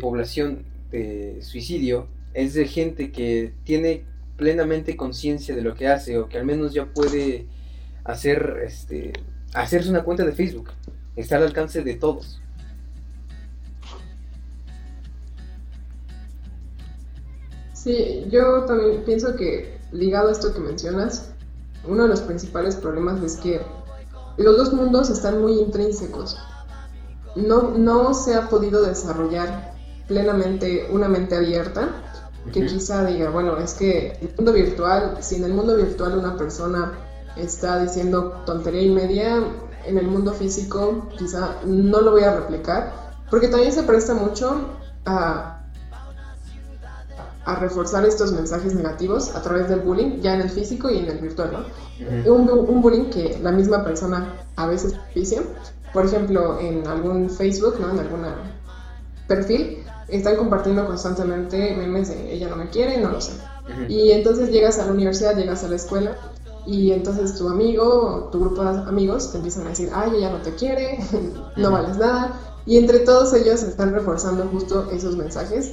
población 0.00 0.64
de 0.90 1.38
suicidio 1.42 2.08
es 2.34 2.54
de 2.54 2.66
gente 2.66 3.12
que 3.12 3.52
tiene 3.64 4.04
plenamente 4.36 4.96
conciencia 4.96 5.54
de 5.54 5.62
lo 5.62 5.74
que 5.74 5.86
hace 5.86 6.18
o 6.18 6.28
que 6.28 6.38
al 6.38 6.44
menos 6.44 6.74
ya 6.74 6.86
puede 6.86 7.46
hacer 8.04 8.60
este 8.64 9.12
hacerse 9.54 9.90
una 9.90 10.04
cuenta 10.04 10.24
de 10.24 10.32
Facebook. 10.32 10.70
Está 11.16 11.36
al 11.36 11.44
alcance 11.44 11.82
de 11.82 11.94
todos. 11.94 12.40
Sí 17.72 18.26
yo 18.30 18.64
también 18.64 19.02
pienso 19.04 19.36
que 19.36 19.78
ligado 19.92 20.28
a 20.28 20.32
esto 20.32 20.52
que 20.52 20.60
mencionas 20.60 21.30
uno 21.86 22.04
de 22.04 22.08
los 22.08 22.20
principales 22.22 22.76
problemas 22.76 23.22
es 23.22 23.36
que 23.36 23.60
los 24.36 24.56
dos 24.56 24.72
mundos 24.72 25.10
están 25.10 25.40
muy 25.40 25.58
intrínsecos. 25.58 26.38
No, 27.36 27.70
no 27.70 28.14
se 28.14 28.34
ha 28.34 28.48
podido 28.48 28.82
desarrollar 28.82 29.74
plenamente 30.08 30.88
una 30.90 31.08
mente 31.08 31.36
abierta 31.36 31.88
que 32.52 32.66
quizá 32.66 33.04
diga, 33.06 33.30
bueno, 33.30 33.56
es 33.58 33.74
que 33.74 34.18
el 34.20 34.34
mundo 34.36 34.52
virtual, 34.52 35.16
si 35.20 35.36
en 35.36 35.44
el 35.44 35.54
mundo 35.54 35.76
virtual 35.76 36.18
una 36.18 36.36
persona 36.36 36.92
está 37.36 37.80
diciendo 37.82 38.42
tontería 38.46 38.82
y 38.82 38.90
media, 38.90 39.44
en 39.86 39.98
el 39.98 40.06
mundo 40.06 40.32
físico 40.32 41.08
quizá 41.18 41.56
no 41.66 42.00
lo 42.00 42.12
voy 42.12 42.22
a 42.22 42.36
replicar, 42.36 42.92
porque 43.30 43.48
también 43.48 43.72
se 43.72 43.82
presta 43.82 44.14
mucho 44.14 44.68
a 45.04 45.54
a 47.44 47.56
reforzar 47.56 48.04
estos 48.06 48.32
mensajes 48.32 48.74
negativos 48.74 49.34
a 49.34 49.42
través 49.42 49.68
del 49.68 49.80
bullying, 49.80 50.20
ya 50.20 50.34
en 50.34 50.42
el 50.42 50.50
físico 50.50 50.90
y 50.90 50.98
en 50.98 51.06
el 51.06 51.18
virtual, 51.18 51.52
¿no? 51.52 52.34
un, 52.34 52.80
bullying 52.80 53.10
que 53.10 53.38
la 53.42 53.52
misma 53.52 53.84
persona 53.84 54.34
a 54.56 54.66
veces 54.66 54.94
vicia, 55.14 55.42
por 55.92 56.06
ejemplo, 56.06 56.58
en 56.58 56.86
algún 56.86 57.30
Facebook, 57.30 57.78
¿no? 57.80 57.90
En 57.90 57.98
algún 57.98 58.24
perfil, 59.28 59.84
están 60.08 60.36
compartiendo 60.36 60.86
constantemente 60.86 61.74
memes 61.76 62.08
de 62.08 62.32
ella 62.32 62.48
no 62.48 62.56
me 62.56 62.68
quiere, 62.68 62.98
no 62.98 63.10
lo 63.10 63.20
sé. 63.20 63.32
Y 63.88 64.10
entonces 64.10 64.50
llegas 64.50 64.78
a 64.78 64.86
la 64.86 64.92
universidad, 64.92 65.36
llegas 65.36 65.64
a 65.64 65.68
la 65.68 65.76
escuela 65.76 66.16
y 66.66 66.92
entonces 66.92 67.34
tu 67.36 67.48
amigo, 67.48 68.28
tu 68.32 68.40
grupo 68.40 68.64
de 68.64 68.70
amigos 68.88 69.30
te 69.30 69.38
empiezan 69.38 69.66
a 69.66 69.70
decir, 69.70 69.90
ay, 69.94 70.12
ella 70.16 70.30
no 70.30 70.38
te 70.38 70.54
quiere, 70.54 70.98
no 71.56 71.70
vales 71.70 71.98
nada. 71.98 72.32
Y 72.66 72.78
entre 72.78 73.00
todos 73.00 73.34
ellos 73.34 73.62
están 73.62 73.92
reforzando 73.92 74.44
justo 74.50 74.88
esos 74.90 75.16
mensajes 75.16 75.72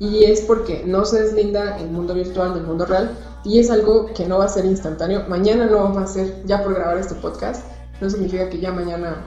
y 0.00 0.24
es 0.24 0.40
porque 0.40 0.82
no 0.86 1.04
se 1.04 1.22
deslinda 1.22 1.78
el 1.78 1.90
mundo 1.90 2.14
virtual 2.14 2.54
del 2.54 2.64
mundo 2.64 2.86
real 2.86 3.16
y 3.44 3.58
es 3.58 3.70
algo 3.70 4.06
que 4.14 4.26
no 4.26 4.38
va 4.38 4.46
a 4.46 4.48
ser 4.48 4.64
instantáneo. 4.64 5.24
Mañana 5.28 5.66
no 5.66 5.94
va 5.94 6.02
a 6.02 6.06
ser 6.06 6.42
ya 6.46 6.64
por 6.64 6.74
grabar 6.74 6.98
este 6.98 7.14
podcast, 7.14 7.64
no 8.00 8.08
significa 8.08 8.48
que 8.48 8.58
ya 8.58 8.72
mañana 8.72 9.22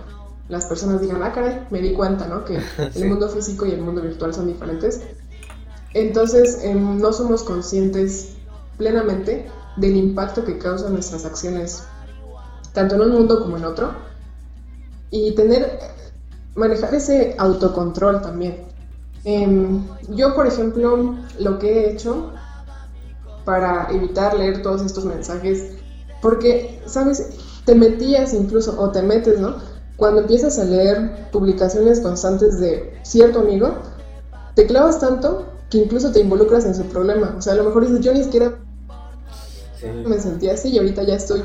las 0.49 0.65
personas 0.65 0.99
digan, 0.99 1.21
ah, 1.23 1.31
caray, 1.31 1.67
me 1.69 1.79
di 1.79 1.93
cuenta, 1.93 2.27
¿no? 2.27 2.43
Que 2.43 2.59
el 2.95 3.05
mundo 3.05 3.29
físico 3.29 3.65
y 3.65 3.71
el 3.71 3.81
mundo 3.81 4.01
virtual 4.01 4.33
son 4.33 4.47
diferentes. 4.47 5.01
Entonces, 5.93 6.59
em, 6.63 6.99
no 6.99 7.13
somos 7.13 7.43
conscientes 7.43 8.35
plenamente 8.77 9.49
del 9.77 9.95
impacto 9.95 10.43
que 10.43 10.57
causan 10.57 10.93
nuestras 10.93 11.25
acciones, 11.25 11.83
tanto 12.73 12.95
en 12.95 13.01
un 13.01 13.11
mundo 13.11 13.41
como 13.41 13.57
en 13.57 13.65
otro. 13.65 13.91
Y 15.09 15.35
tener, 15.35 15.79
manejar 16.55 16.93
ese 16.95 17.35
autocontrol 17.37 18.21
también. 18.21 18.65
Em, 19.25 19.85
yo, 20.09 20.35
por 20.35 20.47
ejemplo, 20.47 21.15
lo 21.39 21.59
que 21.59 21.71
he 21.71 21.91
hecho 21.91 22.31
para 23.45 23.89
evitar 23.91 24.35
leer 24.37 24.61
todos 24.61 24.81
estos 24.81 25.05
mensajes, 25.05 25.71
porque, 26.21 26.81
¿sabes? 26.85 27.29
Te 27.65 27.75
metías 27.75 28.33
incluso, 28.33 28.79
o 28.79 28.91
te 28.91 29.01
metes, 29.01 29.39
¿no? 29.39 29.55
Cuando 29.97 30.21
empiezas 30.21 30.57
a 30.59 30.63
leer 30.63 31.29
publicaciones 31.31 31.99
constantes 31.99 32.59
de 32.59 32.97
cierto 33.03 33.39
amigo, 33.39 33.75
te 34.55 34.65
clavas 34.65 34.99
tanto 34.99 35.45
que 35.69 35.77
incluso 35.77 36.11
te 36.11 36.19
involucras 36.19 36.65
en 36.65 36.75
su 36.75 36.83
problema. 36.83 37.35
O 37.37 37.41
sea, 37.41 37.53
a 37.53 37.55
lo 37.55 37.63
mejor 37.65 37.83
dices, 37.83 38.01
yo 38.01 38.13
ni 38.13 38.23
siquiera 38.23 38.53
me 39.91 40.19
sentía 40.19 40.53
así 40.53 40.69
y 40.69 40.77
ahorita 40.77 41.03
ya 41.03 41.15
estoy, 41.15 41.43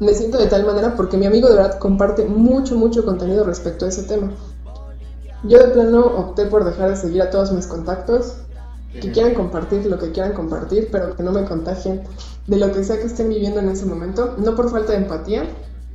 me 0.00 0.14
siento 0.14 0.38
de 0.38 0.46
tal 0.46 0.64
manera 0.64 0.94
porque 0.96 1.16
mi 1.16 1.26
amigo 1.26 1.48
de 1.48 1.56
verdad 1.56 1.78
comparte 1.78 2.24
mucho, 2.24 2.76
mucho 2.76 3.04
contenido 3.04 3.44
respecto 3.44 3.84
a 3.84 3.88
ese 3.88 4.04
tema. 4.04 4.30
Yo 5.44 5.58
de 5.58 5.68
plano 5.68 6.04
opté 6.04 6.46
por 6.46 6.64
dejar 6.64 6.90
de 6.90 6.96
seguir 6.96 7.22
a 7.22 7.30
todos 7.30 7.52
mis 7.52 7.66
contactos, 7.66 8.34
que 9.00 9.12
quieran 9.12 9.34
compartir 9.34 9.86
lo 9.86 9.98
que 9.98 10.10
quieran 10.10 10.32
compartir, 10.32 10.88
pero 10.90 11.14
que 11.14 11.22
no 11.22 11.32
me 11.32 11.44
contagien 11.44 12.02
de 12.46 12.56
lo 12.56 12.72
que 12.72 12.82
sea 12.82 12.98
que 12.98 13.06
estén 13.06 13.28
viviendo 13.28 13.60
en 13.60 13.68
ese 13.68 13.86
momento, 13.86 14.34
no 14.38 14.56
por 14.56 14.70
falta 14.70 14.92
de 14.92 14.98
empatía, 14.98 15.44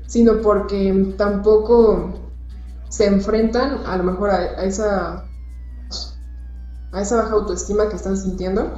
sino 0.08 0.42
porque 0.42 1.14
tampoco 1.18 2.14
se 2.90 3.08
enfrentan 3.08 3.80
a 3.86 3.98
lo 3.98 4.04
mejor 4.04 4.30
a, 4.30 4.64
esa 4.64 5.26
a 6.92 7.02
esa 7.02 7.16
baja 7.16 7.34
autoestima 7.34 7.90
que 7.90 7.96
están 7.96 8.16
sintiendo. 8.16 8.72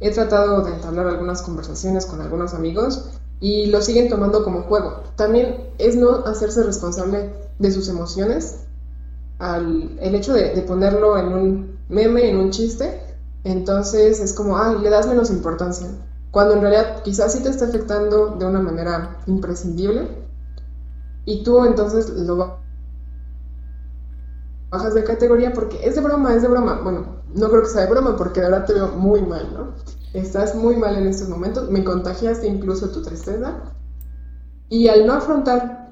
He 0.00 0.10
tratado 0.10 0.62
de 0.62 0.74
entablar 0.74 1.06
algunas 1.06 1.42
conversaciones 1.42 2.06
con 2.06 2.20
algunos 2.20 2.54
amigos 2.54 3.10
y 3.40 3.66
lo 3.66 3.80
siguen 3.80 4.08
tomando 4.08 4.44
como 4.44 4.62
juego. 4.62 5.02
También 5.16 5.70
es 5.78 5.96
no 5.96 6.24
hacerse 6.26 6.62
responsable 6.62 7.32
de 7.58 7.70
sus 7.70 7.88
emociones. 7.88 8.60
Al, 9.38 9.98
el 10.00 10.14
hecho 10.14 10.32
de, 10.32 10.54
de 10.54 10.62
ponerlo 10.62 11.18
en 11.18 11.26
un 11.26 11.78
meme, 11.88 12.28
en 12.28 12.38
un 12.38 12.50
chiste, 12.50 13.00
entonces 13.44 14.20
es 14.20 14.32
como, 14.32 14.58
ay, 14.58 14.78
le 14.80 14.90
das 14.90 15.06
menos 15.06 15.30
importancia. 15.30 15.88
Cuando 16.30 16.54
en 16.54 16.60
realidad 16.60 17.02
quizás 17.02 17.32
sí 17.32 17.42
te 17.42 17.48
está 17.48 17.66
afectando 17.66 18.36
de 18.36 18.44
una 18.44 18.60
manera 18.60 19.18
imprescindible 19.26 20.08
y 21.24 21.42
tú 21.42 21.64
entonces 21.64 22.10
lo 22.10 22.58
bajas 24.70 24.94
de 24.94 25.04
categoría 25.04 25.52
porque 25.52 25.86
es 25.86 25.94
de 25.94 26.00
broma, 26.00 26.34
es 26.34 26.42
de 26.42 26.48
broma. 26.48 26.80
Bueno, 26.82 27.15
no 27.36 27.48
creo 27.48 27.62
que 27.62 27.68
sea 27.68 27.82
de 27.82 27.90
broma 27.90 28.16
porque 28.16 28.40
verdad 28.40 28.64
te 28.64 28.74
veo 28.74 28.88
muy 28.88 29.22
mal, 29.22 29.52
¿no? 29.54 29.74
Estás 30.12 30.54
muy 30.54 30.76
mal 30.76 30.96
en 30.96 31.06
estos 31.06 31.28
momentos, 31.28 31.70
me 31.70 31.84
contagiaste 31.84 32.46
incluso 32.46 32.90
tu 32.90 33.02
tristeza 33.02 33.74
y 34.68 34.88
al 34.88 35.06
no 35.06 35.12
afrontar 35.12 35.90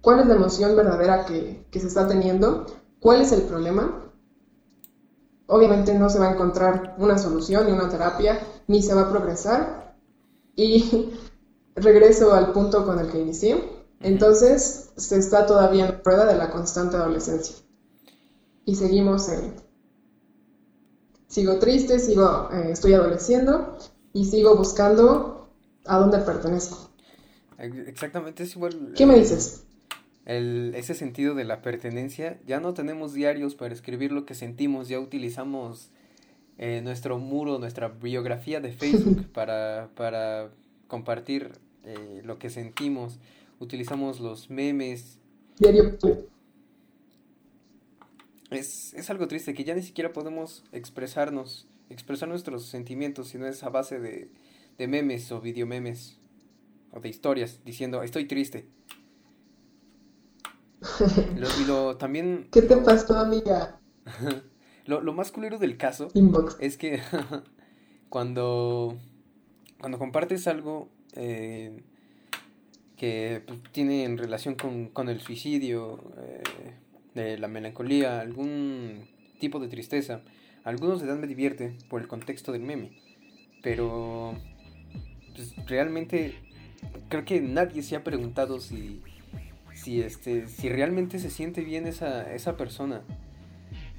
cuál 0.00 0.20
es 0.20 0.26
la 0.26 0.34
emoción 0.34 0.74
verdadera 0.76 1.24
que, 1.26 1.66
que 1.70 1.80
se 1.80 1.86
está 1.86 2.08
teniendo, 2.08 2.66
cuál 3.00 3.20
es 3.20 3.32
el 3.32 3.42
problema, 3.42 4.08
obviamente 5.48 5.94
no 5.94 6.08
se 6.08 6.18
va 6.18 6.28
a 6.28 6.32
encontrar 6.32 6.94
una 6.98 7.18
solución 7.18 7.66
ni 7.66 7.72
una 7.72 7.88
terapia, 7.88 8.38
ni 8.68 8.82
se 8.82 8.94
va 8.94 9.02
a 9.02 9.10
progresar. 9.10 9.96
Y 10.54 11.12
regreso 11.74 12.32
al 12.34 12.52
punto 12.52 12.84
con 12.84 12.98
el 13.00 13.10
que 13.10 13.20
inicié. 13.20 13.86
Entonces, 14.00 14.90
se 14.96 15.18
está 15.18 15.46
todavía 15.46 15.88
en 15.88 16.02
prueba 16.02 16.24
de 16.26 16.36
la 16.36 16.50
constante 16.50 16.96
adolescencia. 16.96 17.56
Y 18.64 18.76
seguimos 18.76 19.28
en... 19.28 19.67
Sigo 21.28 21.58
triste, 21.58 21.98
sigo, 21.98 22.48
eh, 22.52 22.70
estoy 22.72 22.94
adoleciendo 22.94 23.76
y 24.14 24.24
sigo 24.24 24.56
buscando 24.56 25.50
a 25.84 25.98
dónde 25.98 26.18
pertenezco. 26.18 26.90
Exactamente, 27.58 28.44
es 28.44 28.56
igual. 28.56 28.92
¿Qué 28.96 29.06
me 29.06 29.16
dices? 29.16 29.64
ese 30.30 30.94
sentido 30.94 31.34
de 31.34 31.44
la 31.44 31.62
pertenencia. 31.62 32.38
Ya 32.46 32.60
no 32.60 32.74
tenemos 32.74 33.14
diarios 33.14 33.54
para 33.54 33.72
escribir 33.72 34.12
lo 34.12 34.26
que 34.26 34.34
sentimos, 34.34 34.88
ya 34.88 35.00
utilizamos 35.00 35.90
eh, 36.58 36.82
nuestro 36.82 37.18
muro, 37.18 37.58
nuestra 37.58 37.88
biografía 37.88 38.60
de 38.60 38.72
Facebook 38.72 39.26
para, 39.32 39.88
para 39.94 40.50
compartir 40.86 41.52
eh, 41.84 42.20
lo 42.24 42.38
que 42.38 42.50
sentimos. 42.50 43.18
Utilizamos 43.58 44.20
los 44.20 44.50
memes. 44.50 45.18
Diario. 45.58 45.96
Es, 48.50 48.94
es 48.94 49.10
algo 49.10 49.28
triste 49.28 49.54
que 49.54 49.64
ya 49.64 49.74
ni 49.74 49.82
siquiera 49.82 50.12
podemos 50.12 50.64
expresarnos, 50.72 51.68
expresar 51.90 52.28
nuestros 52.28 52.66
sentimientos, 52.66 53.28
sino 53.28 53.46
es 53.46 53.62
a 53.62 53.68
base 53.68 54.00
de, 54.00 54.30
de 54.78 54.88
memes 54.88 55.30
o 55.32 55.40
videomemes 55.40 56.18
o 56.92 57.00
de 57.00 57.08
historias 57.08 57.60
diciendo 57.64 58.02
estoy 58.02 58.26
triste 58.26 58.66
lo, 61.66 61.96
también... 61.96 62.48
¿Qué 62.52 62.62
te 62.62 62.76
pasó, 62.76 63.18
amiga? 63.18 63.80
lo, 64.86 65.00
lo 65.00 65.12
más 65.12 65.32
culero 65.32 65.58
del 65.58 65.76
caso 65.76 66.08
es 66.60 66.76
que 66.76 67.00
cuando, 68.08 68.96
cuando 69.80 69.98
compartes 69.98 70.46
algo 70.46 70.88
eh, 71.14 71.82
que 72.96 73.42
pues, 73.46 73.60
tiene 73.72 74.04
en 74.04 74.18
relación 74.18 74.54
con, 74.54 75.08
el 75.08 75.20
suicidio, 75.20 76.12
eh, 76.18 76.42
la 77.14 77.48
melancolía, 77.48 78.20
algún 78.20 79.06
tipo 79.40 79.58
de 79.58 79.68
tristeza, 79.68 80.20
algunos 80.64 81.00
de 81.00 81.08
edad 81.08 81.16
me 81.16 81.26
divierte 81.26 81.74
por 81.88 82.00
el 82.00 82.08
contexto 82.08 82.52
del 82.52 82.62
meme, 82.62 82.92
pero 83.62 84.34
pues, 85.34 85.54
realmente 85.66 86.34
creo 87.08 87.24
que 87.24 87.40
nadie 87.40 87.82
se 87.82 87.96
ha 87.96 88.04
preguntado 88.04 88.60
si 88.60 89.02
si 89.72 90.00
este 90.00 90.48
si 90.48 90.68
realmente 90.68 91.18
se 91.18 91.30
siente 91.30 91.62
bien 91.62 91.86
esa, 91.86 92.32
esa 92.34 92.56
persona. 92.56 93.02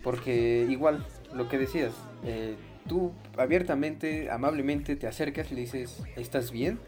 Porque 0.03 0.66
igual 0.70 1.05
lo 1.34 1.49
que 1.49 1.57
decías 1.57 1.93
eh, 2.24 2.55
tú 2.88 3.12
abiertamente 3.38 4.30
amablemente 4.30 4.95
te 4.95 5.07
acercas 5.07 5.51
y 5.51 5.55
le 5.55 5.62
dices 5.62 6.03
estás 6.16 6.51
bien 6.51 6.80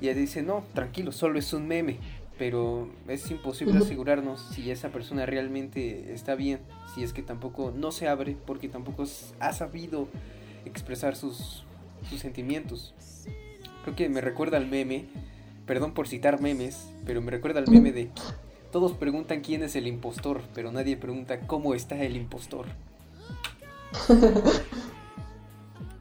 y 0.00 0.08
ella 0.08 0.18
dice 0.18 0.42
no 0.42 0.64
tranquilo 0.74 1.12
solo 1.12 1.38
es 1.38 1.52
un 1.52 1.68
meme 1.68 1.98
pero 2.38 2.88
es 3.08 3.30
imposible 3.30 3.78
asegurarnos 3.78 4.40
si 4.40 4.70
esa 4.70 4.90
persona 4.90 5.26
realmente 5.26 6.12
está 6.12 6.34
bien 6.34 6.60
si 6.94 7.02
es 7.02 7.12
que 7.12 7.22
tampoco 7.22 7.72
no 7.74 7.92
se 7.92 8.08
abre 8.08 8.36
porque 8.46 8.68
tampoco 8.68 9.04
ha 9.40 9.52
sabido 9.52 10.08
expresar 10.64 11.16
sus, 11.16 11.64
sus 12.08 12.20
sentimientos. 12.20 12.94
Creo 13.84 13.96
que 13.96 14.08
me 14.08 14.20
recuerda 14.20 14.56
al 14.56 14.66
meme 14.66 15.06
Perdón 15.66 15.94
por 15.94 16.08
citar 16.08 16.40
memes, 16.42 16.88
pero 17.06 17.22
me 17.22 17.30
recuerda 17.30 17.60
al 17.60 17.68
meme 17.68 17.92
de 17.92 18.10
todos 18.70 18.92
preguntan 18.92 19.40
quién 19.40 19.62
es 19.62 19.76
el 19.76 19.86
impostor, 19.86 20.42
pero 20.52 20.72
nadie 20.72 20.96
pregunta 20.96 21.40
cómo 21.46 21.74
está 21.74 21.96
el 22.02 22.16
impostor. 22.16 22.66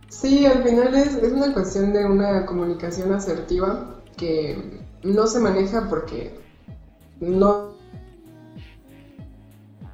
Sí, 0.10 0.46
al 0.46 0.64
final 0.64 0.94
es, 0.96 1.16
una 1.34 1.52
cuestión 1.52 1.92
de 1.92 2.06
una 2.06 2.46
comunicación 2.46 3.12
asertiva 3.12 4.00
que 4.16 4.80
no 5.04 5.28
se 5.28 5.40
maneja 5.40 5.88
porque 5.90 6.38
no, 7.20 7.72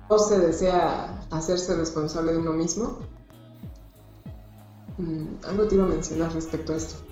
no 0.09 0.19
se 0.19 0.39
desea 0.39 1.21
hacerse 1.31 1.75
responsable 1.75 2.33
de 2.33 2.37
uno 2.39 2.53
mismo. 2.53 2.99
Mm, 4.97 5.45
algo 5.47 5.67
te 5.67 5.75
iba 5.75 5.85
a 5.85 5.87
mencionar 5.87 6.33
respecto 6.33 6.73
a 6.73 6.77
esto. 6.77 7.09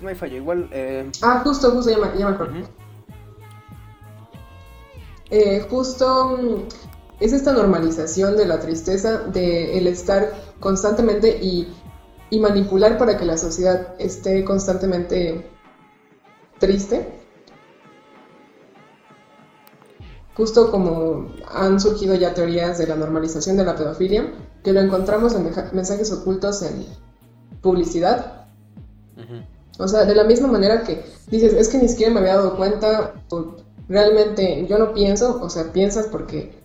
no 0.00 0.08
hay 0.08 0.14
falla. 0.14 0.36
Igual. 0.36 0.68
Eh... 0.72 1.10
Ah, 1.22 1.40
justo, 1.44 1.70
justo, 1.72 1.90
ya 1.90 1.98
me, 1.98 2.18
ya 2.18 2.28
acuerdo. 2.28 2.54
eh, 5.30 5.66
justo 5.70 6.38
mm, 6.40 6.68
es 7.20 7.32
esta 7.32 7.52
normalización 7.52 8.36
de 8.36 8.46
la 8.46 8.60
tristeza, 8.60 9.18
de 9.18 9.78
el 9.78 9.86
estar 9.86 10.32
constantemente 10.58 11.38
y, 11.42 11.68
y 12.30 12.38
manipular 12.38 12.96
para 12.96 13.16
que 13.16 13.24
la 13.24 13.36
sociedad 13.36 13.94
esté 13.98 14.44
constantemente 14.44 15.50
triste. 16.58 17.20
Justo 20.36 20.70
como 20.70 21.32
han 21.52 21.80
surgido 21.80 22.14
ya 22.14 22.32
teorías 22.32 22.78
de 22.78 22.86
la 22.86 22.96
normalización 22.96 23.56
de 23.56 23.64
la 23.64 23.74
pedofilia, 23.74 24.32
que 24.62 24.72
lo 24.72 24.80
encontramos 24.80 25.34
en 25.34 25.50
mensajes 25.72 26.12
ocultos 26.12 26.62
en 26.62 26.86
publicidad. 27.60 28.46
O 29.78 29.88
sea, 29.88 30.04
de 30.04 30.14
la 30.14 30.24
misma 30.24 30.48
manera 30.48 30.82
que 30.82 31.04
dices, 31.28 31.52
es 31.54 31.68
que 31.68 31.78
ni 31.78 31.88
siquiera 31.88 32.12
me 32.12 32.20
había 32.20 32.36
dado 32.36 32.56
cuenta, 32.56 33.14
realmente 33.88 34.66
yo 34.68 34.78
no 34.78 34.94
pienso, 34.94 35.40
o 35.42 35.50
sea, 35.50 35.72
piensas 35.72 36.06
porque 36.06 36.59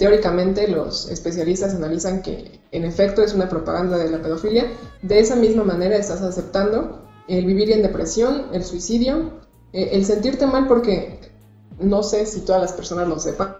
teóricamente 0.00 0.66
los 0.66 1.10
especialistas 1.10 1.74
analizan 1.74 2.22
que 2.22 2.58
en 2.72 2.84
efecto 2.86 3.22
es 3.22 3.34
una 3.34 3.50
propaganda 3.50 3.98
de 3.98 4.08
la 4.08 4.22
pedofilia, 4.22 4.64
de 5.02 5.20
esa 5.20 5.36
misma 5.36 5.62
manera 5.62 5.94
estás 5.94 6.22
aceptando 6.22 7.06
el 7.28 7.44
vivir 7.44 7.70
en 7.70 7.82
depresión, 7.82 8.46
el 8.54 8.64
suicidio, 8.64 9.42
eh, 9.74 9.90
el 9.92 10.06
sentirte 10.06 10.46
mal 10.46 10.66
porque 10.68 11.20
no 11.78 12.02
sé 12.02 12.24
si 12.24 12.40
todas 12.40 12.62
las 12.62 12.72
personas 12.72 13.08
lo 13.08 13.18
sepan, 13.18 13.56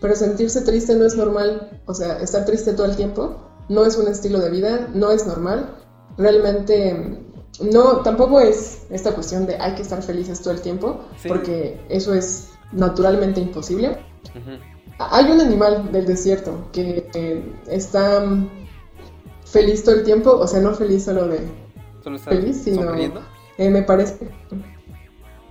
pero 0.00 0.16
sentirse 0.16 0.62
triste 0.62 0.96
no 0.96 1.06
es 1.06 1.14
normal, 1.14 1.80
o 1.86 1.94
sea, 1.94 2.18
estar 2.18 2.44
triste 2.44 2.72
todo 2.72 2.86
el 2.86 2.96
tiempo 2.96 3.36
no 3.68 3.86
es 3.86 3.96
un 3.96 4.08
estilo 4.08 4.40
de 4.40 4.50
vida, 4.50 4.88
no 4.92 5.12
es 5.12 5.28
normal. 5.28 5.76
Realmente 6.18 7.20
no, 7.60 7.98
tampoco 7.98 8.40
es 8.40 8.82
esta 8.90 9.12
cuestión 9.12 9.46
de 9.46 9.54
hay 9.58 9.76
que 9.76 9.82
estar 9.82 10.02
felices 10.02 10.42
todo 10.42 10.54
el 10.54 10.60
tiempo, 10.60 11.02
porque 11.28 11.80
eso 11.88 12.14
es 12.14 12.48
naturalmente 12.72 13.40
imposible. 13.40 13.96
Hay 14.98 15.30
un 15.30 15.40
animal 15.40 15.90
del 15.90 16.06
desierto 16.06 16.68
que 16.72 17.08
está 17.66 18.24
feliz 19.44 19.84
todo 19.84 19.96
el 19.96 20.04
tiempo, 20.04 20.30
o 20.30 20.46
sea, 20.46 20.60
no 20.60 20.74
feliz 20.74 21.04
solo 21.04 21.28
de 21.28 21.40
feliz, 22.18 22.62
sino 22.64 22.94
eh, 23.58 23.70
me 23.70 23.82
parece. 23.82 24.28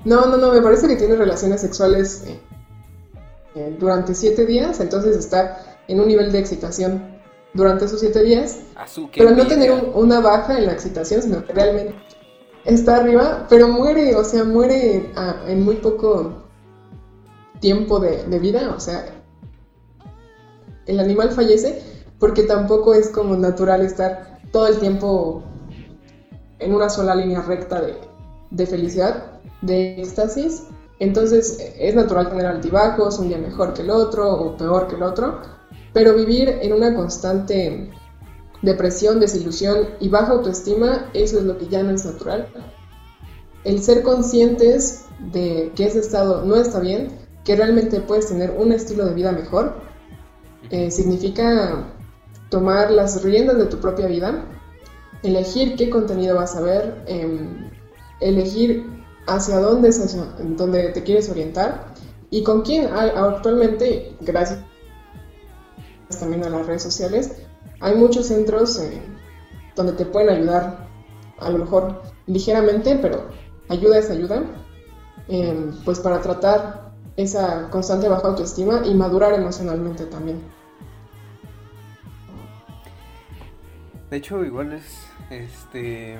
No, 0.03 0.25
no, 0.25 0.37
no, 0.37 0.51
me 0.51 0.61
parece 0.61 0.87
que 0.87 0.95
tiene 0.95 1.15
relaciones 1.15 1.61
sexuales 1.61 2.23
eh, 2.25 2.39
eh, 3.55 3.75
durante 3.79 4.15
siete 4.15 4.45
días, 4.45 4.79
entonces 4.79 5.15
está 5.15 5.79
en 5.87 5.99
un 5.99 6.07
nivel 6.07 6.31
de 6.31 6.39
excitación 6.39 7.19
durante 7.53 7.85
esos 7.85 7.99
siete 7.99 8.23
días, 8.23 8.59
pero 9.15 9.31
no 9.31 9.45
tener 9.45 9.71
una 9.93 10.19
baja 10.19 10.57
en 10.57 10.65
la 10.65 10.73
excitación, 10.73 11.21
sino 11.21 11.45
que 11.45 11.53
realmente 11.53 11.95
está 12.65 12.97
arriba, 12.97 13.45
pero 13.49 13.67
muere, 13.67 14.15
o 14.15 14.23
sea, 14.23 14.43
muere 14.43 15.11
en 15.47 15.63
muy 15.63 15.75
poco 15.75 16.41
tiempo 17.59 17.99
de, 17.99 18.39
vida, 18.39 18.73
o 18.75 18.79
sea, 18.79 19.20
el 20.85 20.99
animal 20.99 21.31
fallece 21.31 21.81
porque 22.19 22.43
tampoco 22.43 22.93
es 22.93 23.09
como 23.09 23.35
natural 23.35 23.81
estar 23.81 24.39
todo 24.51 24.67
el 24.67 24.77
tiempo 24.77 25.43
en 26.59 26.73
una 26.73 26.89
sola 26.89 27.15
línea 27.15 27.41
recta 27.41 27.81
de, 27.81 28.65
felicidad, 28.65 29.39
de 29.61 30.01
éxtasis. 30.01 30.67
Entonces 30.99 31.57
es 31.79 31.95
natural 31.95 32.29
tener 32.29 32.45
altibajos, 32.45 33.17
un 33.17 33.29
día 33.29 33.39
mejor 33.39 33.73
que 33.73 33.81
el 33.81 33.89
otro 33.89 34.31
o 34.31 34.55
peor 34.55 34.87
que 34.87 34.95
el 34.95 35.03
otro, 35.03 35.41
pero 35.93 36.13
vivir 36.13 36.59
en 36.61 36.73
una 36.73 36.93
constante 36.93 37.89
depresión, 38.61 39.19
desilusión 39.19 39.89
y 39.99 40.09
baja 40.09 40.33
autoestima, 40.33 41.09
eso 41.15 41.39
es 41.39 41.45
lo 41.45 41.57
que 41.57 41.67
ya 41.67 41.81
no 41.81 41.89
es 41.89 42.05
natural. 42.05 42.47
El 43.63 43.81
ser 43.81 44.03
conscientes 44.03 45.05
de 45.31 45.71
que 45.75 45.85
ese 45.85 45.99
estado 45.99 46.45
no 46.45 46.55
está 46.55 46.79
bien, 46.79 47.17
que 47.43 47.55
realmente 47.55 47.99
puedes 47.99 48.27
tener 48.27 48.51
un 48.51 48.71
estilo 48.71 49.05
de 49.05 49.15
vida 49.15 49.31
mejor, 49.31 49.90
eh, 50.71 50.89
significa 50.89 51.85
tomar 52.49 52.91
las 52.91 53.23
riendas 53.23 53.57
de 53.57 53.65
tu 53.65 53.77
propia 53.79 54.07
vida, 54.07 54.45
elegir 55.23 55.75
qué 55.75 55.89
contenido 55.89 56.35
vas 56.35 56.55
a 56.55 56.61
ver, 56.61 57.03
em, 57.07 57.69
elegir 58.19 58.85
hacia 59.27 59.59
dónde, 59.59 59.89
es 59.89 60.17
dónde 60.57 60.89
te 60.89 61.03
quieres 61.03 61.29
orientar 61.29 61.93
y 62.29 62.43
con 62.43 62.61
quién. 62.61 62.87
Actualmente, 62.87 64.15
gracias 64.21 64.59
también 66.19 66.43
a 66.43 66.49
las 66.49 66.65
redes 66.65 66.83
sociales, 66.83 67.31
hay 67.79 67.95
muchos 67.95 68.27
centros 68.27 68.79
eh, 68.79 69.01
donde 69.75 69.93
te 69.93 70.05
pueden 70.05 70.29
ayudar, 70.29 70.87
a 71.39 71.49
lo 71.49 71.57
mejor 71.57 72.01
ligeramente, 72.27 72.97
pero 73.01 73.25
ayuda 73.69 73.97
es 73.97 74.09
ayuda, 74.09 74.43
em, 75.27 75.71
pues 75.83 75.99
para 75.99 76.21
tratar 76.21 76.91
esa 77.17 77.69
constante 77.69 78.07
baja 78.07 78.27
autoestima 78.27 78.83
y 78.85 78.93
madurar 78.93 79.33
emocionalmente 79.33 80.05
también. 80.05 80.41
De 84.11 84.17
hecho, 84.17 84.43
igual 84.43 84.73
es, 84.73 85.07
este, 85.29 86.19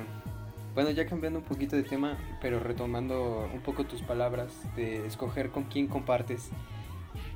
bueno, 0.74 0.90
ya 0.90 1.06
cambiando 1.06 1.40
un 1.40 1.44
poquito 1.44 1.76
de 1.76 1.82
tema, 1.82 2.16
pero 2.40 2.58
retomando 2.58 3.46
un 3.52 3.60
poco 3.60 3.84
tus 3.84 4.00
palabras 4.00 4.50
de 4.74 5.06
escoger 5.06 5.50
con 5.50 5.64
quién 5.64 5.88
compartes 5.88 6.50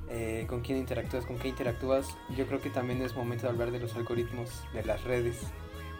eh, 0.08 0.46
con 0.48 0.62
quién 0.62 0.78
interactúas, 0.78 1.26
con 1.26 1.36
qué 1.36 1.48
interactúas, 1.48 2.16
yo 2.36 2.46
creo 2.46 2.62
que 2.62 2.70
también 2.70 3.02
es 3.02 3.14
momento 3.14 3.42
de 3.42 3.50
hablar 3.50 3.70
de 3.70 3.80
los 3.80 3.96
algoritmos 3.96 4.64
de 4.72 4.82
las 4.82 5.04
redes, 5.04 5.36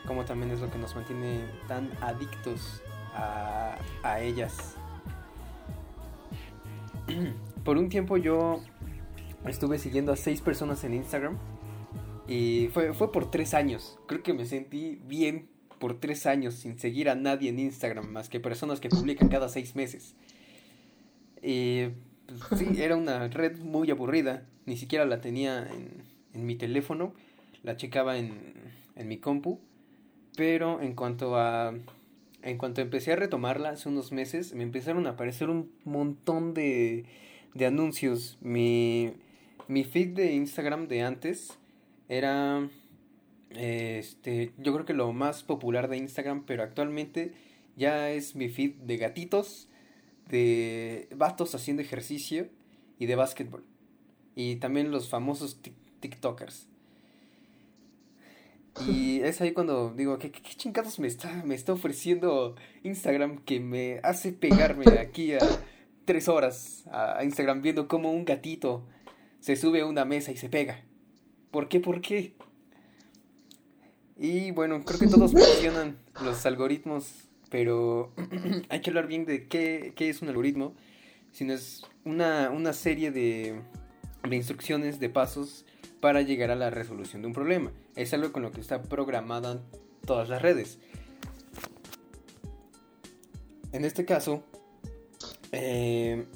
como 0.06 0.24
también 0.24 0.50
es 0.52 0.60
lo 0.60 0.70
que 0.70 0.78
nos 0.78 0.94
mantiene 0.94 1.44
tan 1.68 1.90
adictos 2.00 2.82
a, 3.14 3.76
a 4.02 4.20
ellas. 4.20 4.76
Por 7.64 7.76
un 7.76 7.90
tiempo 7.90 8.16
yo 8.16 8.60
estuve 9.44 9.78
siguiendo 9.78 10.12
a 10.12 10.16
seis 10.16 10.40
personas 10.40 10.82
en 10.84 10.94
Instagram 10.94 11.36
y 12.28 12.68
fue, 12.72 12.92
fue 12.92 13.12
por 13.12 13.30
tres 13.30 13.54
años. 13.54 13.98
Creo 14.06 14.22
que 14.22 14.34
me 14.34 14.46
sentí 14.46 15.00
bien 15.06 15.48
por 15.78 16.00
tres 16.00 16.26
años 16.26 16.54
sin 16.54 16.78
seguir 16.78 17.08
a 17.08 17.14
nadie 17.14 17.50
en 17.50 17.58
Instagram, 17.58 18.10
más 18.10 18.28
que 18.28 18.40
personas 18.40 18.80
que 18.80 18.88
publican 18.88 19.28
cada 19.28 19.48
seis 19.48 19.76
meses. 19.76 20.14
Pues, 21.40 22.60
sí, 22.60 22.66
era 22.82 22.96
una 22.96 23.28
red 23.28 23.58
muy 23.58 23.90
aburrida. 23.90 24.46
Ni 24.64 24.76
siquiera 24.76 25.04
la 25.04 25.20
tenía 25.20 25.68
en, 25.68 26.02
en 26.32 26.46
mi 26.46 26.56
teléfono. 26.56 27.14
La 27.62 27.76
checaba 27.76 28.18
en, 28.18 28.54
en 28.96 29.08
mi 29.08 29.18
compu. 29.18 29.60
Pero 30.36 30.80
en 30.80 30.94
cuanto 30.94 31.36
a 31.36 31.74
en 32.42 32.58
cuanto 32.58 32.80
empecé 32.80 33.12
a 33.12 33.16
retomarla 33.16 33.70
hace 33.70 33.88
unos 33.88 34.12
meses, 34.12 34.54
me 34.54 34.62
empezaron 34.62 35.08
a 35.08 35.10
aparecer 35.10 35.50
un 35.50 35.72
montón 35.84 36.54
de, 36.54 37.04
de 37.54 37.66
anuncios. 37.66 38.38
Mi, 38.40 39.14
mi 39.66 39.82
feed 39.82 40.10
de 40.14 40.32
Instagram 40.32 40.86
de 40.86 41.02
antes 41.02 41.58
era, 42.08 42.68
este, 43.50 44.52
yo 44.58 44.72
creo 44.72 44.84
que 44.84 44.94
lo 44.94 45.12
más 45.12 45.42
popular 45.42 45.88
de 45.88 45.96
Instagram, 45.96 46.44
pero 46.46 46.62
actualmente 46.62 47.32
ya 47.76 48.10
es 48.10 48.34
mi 48.34 48.48
feed 48.48 48.74
de 48.76 48.96
gatitos, 48.96 49.68
de 50.28 51.08
vatos 51.14 51.54
haciendo 51.54 51.82
ejercicio 51.82 52.48
y 52.98 53.06
de 53.06 53.16
básquetbol. 53.16 53.64
Y 54.34 54.56
también 54.56 54.90
los 54.90 55.08
famosos 55.08 55.60
TikTokers. 56.00 56.68
Y 58.86 59.20
es 59.20 59.40
ahí 59.40 59.52
cuando 59.52 59.94
digo, 59.94 60.18
¿qué, 60.18 60.30
qué 60.30 60.54
chingados 60.54 60.98
me 60.98 61.06
está, 61.06 61.42
me 61.44 61.54
está 61.54 61.72
ofreciendo 61.72 62.56
Instagram 62.82 63.38
que 63.38 63.58
me 63.58 64.00
hace 64.02 64.32
pegarme 64.32 64.84
aquí 65.00 65.32
a 65.32 65.38
tres 66.04 66.28
horas 66.28 66.84
a 66.92 67.24
Instagram 67.24 67.62
viendo 67.62 67.88
como 67.88 68.12
un 68.12 68.24
gatito 68.24 68.86
se 69.40 69.56
sube 69.56 69.80
a 69.80 69.86
una 69.86 70.04
mesa 70.04 70.30
y 70.30 70.36
se 70.36 70.50
pega? 70.50 70.85
¿Por 71.56 71.68
qué? 71.68 71.80
¿Por 71.80 72.02
qué? 72.02 72.34
Y 74.18 74.50
bueno, 74.50 74.84
creo 74.84 75.00
que 75.00 75.06
todos 75.06 75.32
mencionan 75.32 75.96
los 76.22 76.44
algoritmos 76.44 77.30
pero 77.48 78.12
hay 78.68 78.80
que 78.82 78.90
hablar 78.90 79.06
bien 79.06 79.24
de 79.24 79.46
qué, 79.46 79.94
es 79.96 80.20
un 80.20 80.28
algoritmo, 80.28 80.74
sino 81.32 81.54
es 81.54 81.86
una, 82.04 82.72
serie 82.74 83.10
de, 83.10 83.58
de, 84.28 84.36
instrucciones, 84.36 85.00
de 85.00 85.08
pasos 85.08 85.64
para 86.00 86.20
llegar 86.20 86.50
a 86.50 86.56
la 86.56 86.68
resolución 86.68 87.22
de 87.22 87.28
un 87.28 87.32
problema. 87.32 87.72
Es 87.94 88.12
algo 88.12 88.32
con 88.32 88.42
lo 88.42 88.52
que 88.52 88.60
está 88.60 88.82
programada 88.82 89.62
todas 90.04 90.28
las 90.28 90.42
redes. 90.42 90.78
En 93.72 93.86
este 93.86 94.04
caso, 94.04 94.42
eh, 95.52 96.26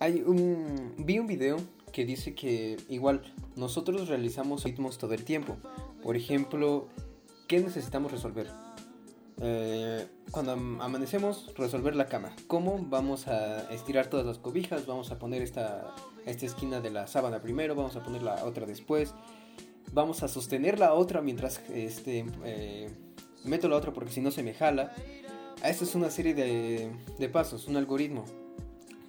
hay 0.00 0.24
un, 0.26 0.94
vi 0.98 1.20
un 1.20 1.28
video 1.28 1.58
que 2.00 2.06
dice 2.06 2.34
que 2.34 2.78
igual 2.88 3.20
nosotros 3.56 4.08
realizamos 4.08 4.64
ritmos 4.64 4.96
todo 4.96 5.12
el 5.12 5.22
tiempo. 5.22 5.58
Por 6.02 6.16
ejemplo, 6.16 6.88
¿qué 7.46 7.60
necesitamos 7.60 8.10
resolver? 8.10 8.50
Eh, 9.42 10.06
cuando 10.30 10.52
amanecemos, 10.52 11.52
resolver 11.58 11.94
la 11.94 12.06
cama. 12.06 12.34
¿Cómo? 12.46 12.78
Vamos 12.88 13.28
a 13.28 13.70
estirar 13.70 14.06
todas 14.06 14.24
las 14.24 14.38
cobijas, 14.38 14.86
vamos 14.86 15.10
a 15.10 15.18
poner 15.18 15.42
esta, 15.42 15.94
esta 16.24 16.46
esquina 16.46 16.80
de 16.80 16.88
la 16.88 17.06
sábana 17.06 17.42
primero, 17.42 17.74
vamos 17.74 17.96
a 17.96 18.02
poner 18.02 18.22
la 18.22 18.46
otra 18.46 18.64
después, 18.64 19.14
vamos 19.92 20.22
a 20.22 20.28
sostener 20.28 20.78
la 20.78 20.94
otra 20.94 21.20
mientras 21.20 21.60
este, 21.68 22.24
eh, 22.46 22.90
meto 23.44 23.68
la 23.68 23.76
otra 23.76 23.92
porque 23.92 24.10
si 24.10 24.22
no 24.22 24.30
se 24.30 24.42
me 24.42 24.54
jala. 24.54 24.94
Esta 25.62 25.84
es 25.84 25.94
una 25.94 26.08
serie 26.08 26.32
de, 26.32 26.90
de 27.18 27.28
pasos, 27.28 27.68
un 27.68 27.76
algoritmo. 27.76 28.24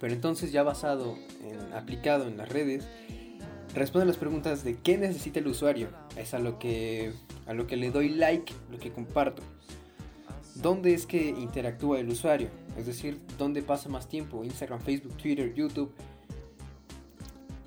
Pero 0.02 0.12
entonces 0.12 0.52
ya 0.52 0.62
basado, 0.62 1.16
en, 1.42 1.72
aplicado 1.72 2.28
en 2.28 2.36
las 2.36 2.50
redes, 2.50 2.86
responde 3.74 4.04
las 4.04 4.18
preguntas 4.18 4.64
de 4.64 4.76
qué 4.76 4.98
necesita 4.98 5.38
el 5.38 5.46
usuario. 5.46 5.88
Es 6.16 6.34
a 6.34 6.38
lo 6.38 6.58
que, 6.58 7.12
a 7.46 7.54
lo 7.54 7.66
que 7.66 7.78
le 7.78 7.90
doy 7.90 8.10
like, 8.10 8.52
lo 8.70 8.78
que 8.78 8.92
comparto 8.92 9.42
dónde 10.54 10.92
es 10.92 11.06
que 11.06 11.30
interactúa 11.30 12.00
el 12.00 12.08
usuario, 12.08 12.48
es 12.76 12.86
decir, 12.86 13.18
dónde 13.38 13.62
pasa 13.62 13.88
más 13.88 14.08
tiempo, 14.08 14.44
Instagram, 14.44 14.80
Facebook, 14.80 15.16
Twitter, 15.16 15.54
YouTube, 15.54 15.92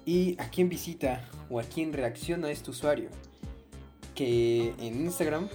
y 0.05 0.39
a 0.39 0.49
quién 0.49 0.69
visita 0.69 1.27
o 1.49 1.59
a 1.59 1.63
quién 1.63 1.93
reacciona 1.93 2.51
este 2.51 2.71
usuario. 2.71 3.09
Que 4.13 4.73
en 4.79 5.01
Instagram 5.05 5.49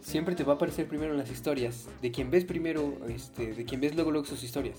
siempre 0.00 0.34
te 0.34 0.42
va 0.42 0.54
a 0.54 0.56
aparecer 0.56 0.88
primero 0.88 1.12
en 1.12 1.18
las 1.18 1.30
historias, 1.30 1.86
de 2.00 2.10
quien 2.10 2.30
ves 2.30 2.44
primero, 2.44 2.96
este, 3.08 3.52
de 3.52 3.64
quien 3.64 3.80
ves 3.80 3.94
luego, 3.94 4.10
luego 4.10 4.26
sus 4.26 4.42
historias. 4.42 4.78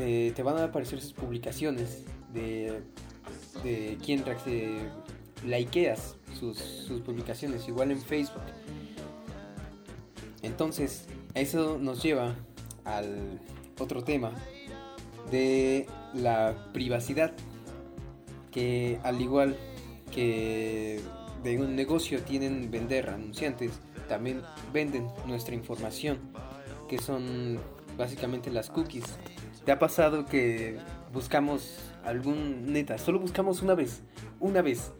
Te 0.00 0.42
van 0.42 0.56
a 0.58 0.64
aparecer 0.64 1.00
sus 1.00 1.12
publicaciones, 1.12 2.04
de 2.32 2.82
de 3.62 3.98
quién 4.04 4.24
likeas 5.46 6.16
sus, 6.38 6.58
sus 6.58 7.00
publicaciones, 7.00 7.66
igual 7.68 7.90
en 7.90 8.00
Facebook. 8.00 8.42
Entonces, 10.42 11.06
eso 11.34 11.78
nos 11.78 12.02
lleva 12.02 12.34
al 12.84 13.40
otro 13.78 14.02
tema 14.02 14.32
de 15.30 15.86
la 16.14 16.70
privacidad, 16.72 17.32
que 18.50 18.98
al 19.02 19.20
igual 19.20 19.56
que 20.12 21.00
de 21.42 21.58
un 21.58 21.76
negocio 21.76 22.22
tienen 22.22 22.70
vender 22.70 23.10
anunciantes, 23.10 23.72
también 24.08 24.42
venden 24.72 25.06
nuestra 25.26 25.54
información, 25.54 26.18
que 26.88 26.98
son 26.98 27.58
básicamente 27.96 28.50
las 28.50 28.70
cookies. 28.70 29.04
¿Te 29.70 29.74
ha 29.74 29.78
pasado 29.78 30.26
que 30.26 30.78
buscamos 31.12 31.78
algún 32.04 32.72
neta, 32.72 32.98
solo 32.98 33.20
buscamos 33.20 33.62
una 33.62 33.76
vez, 33.76 34.00
una 34.40 34.62
vez, 34.62 34.90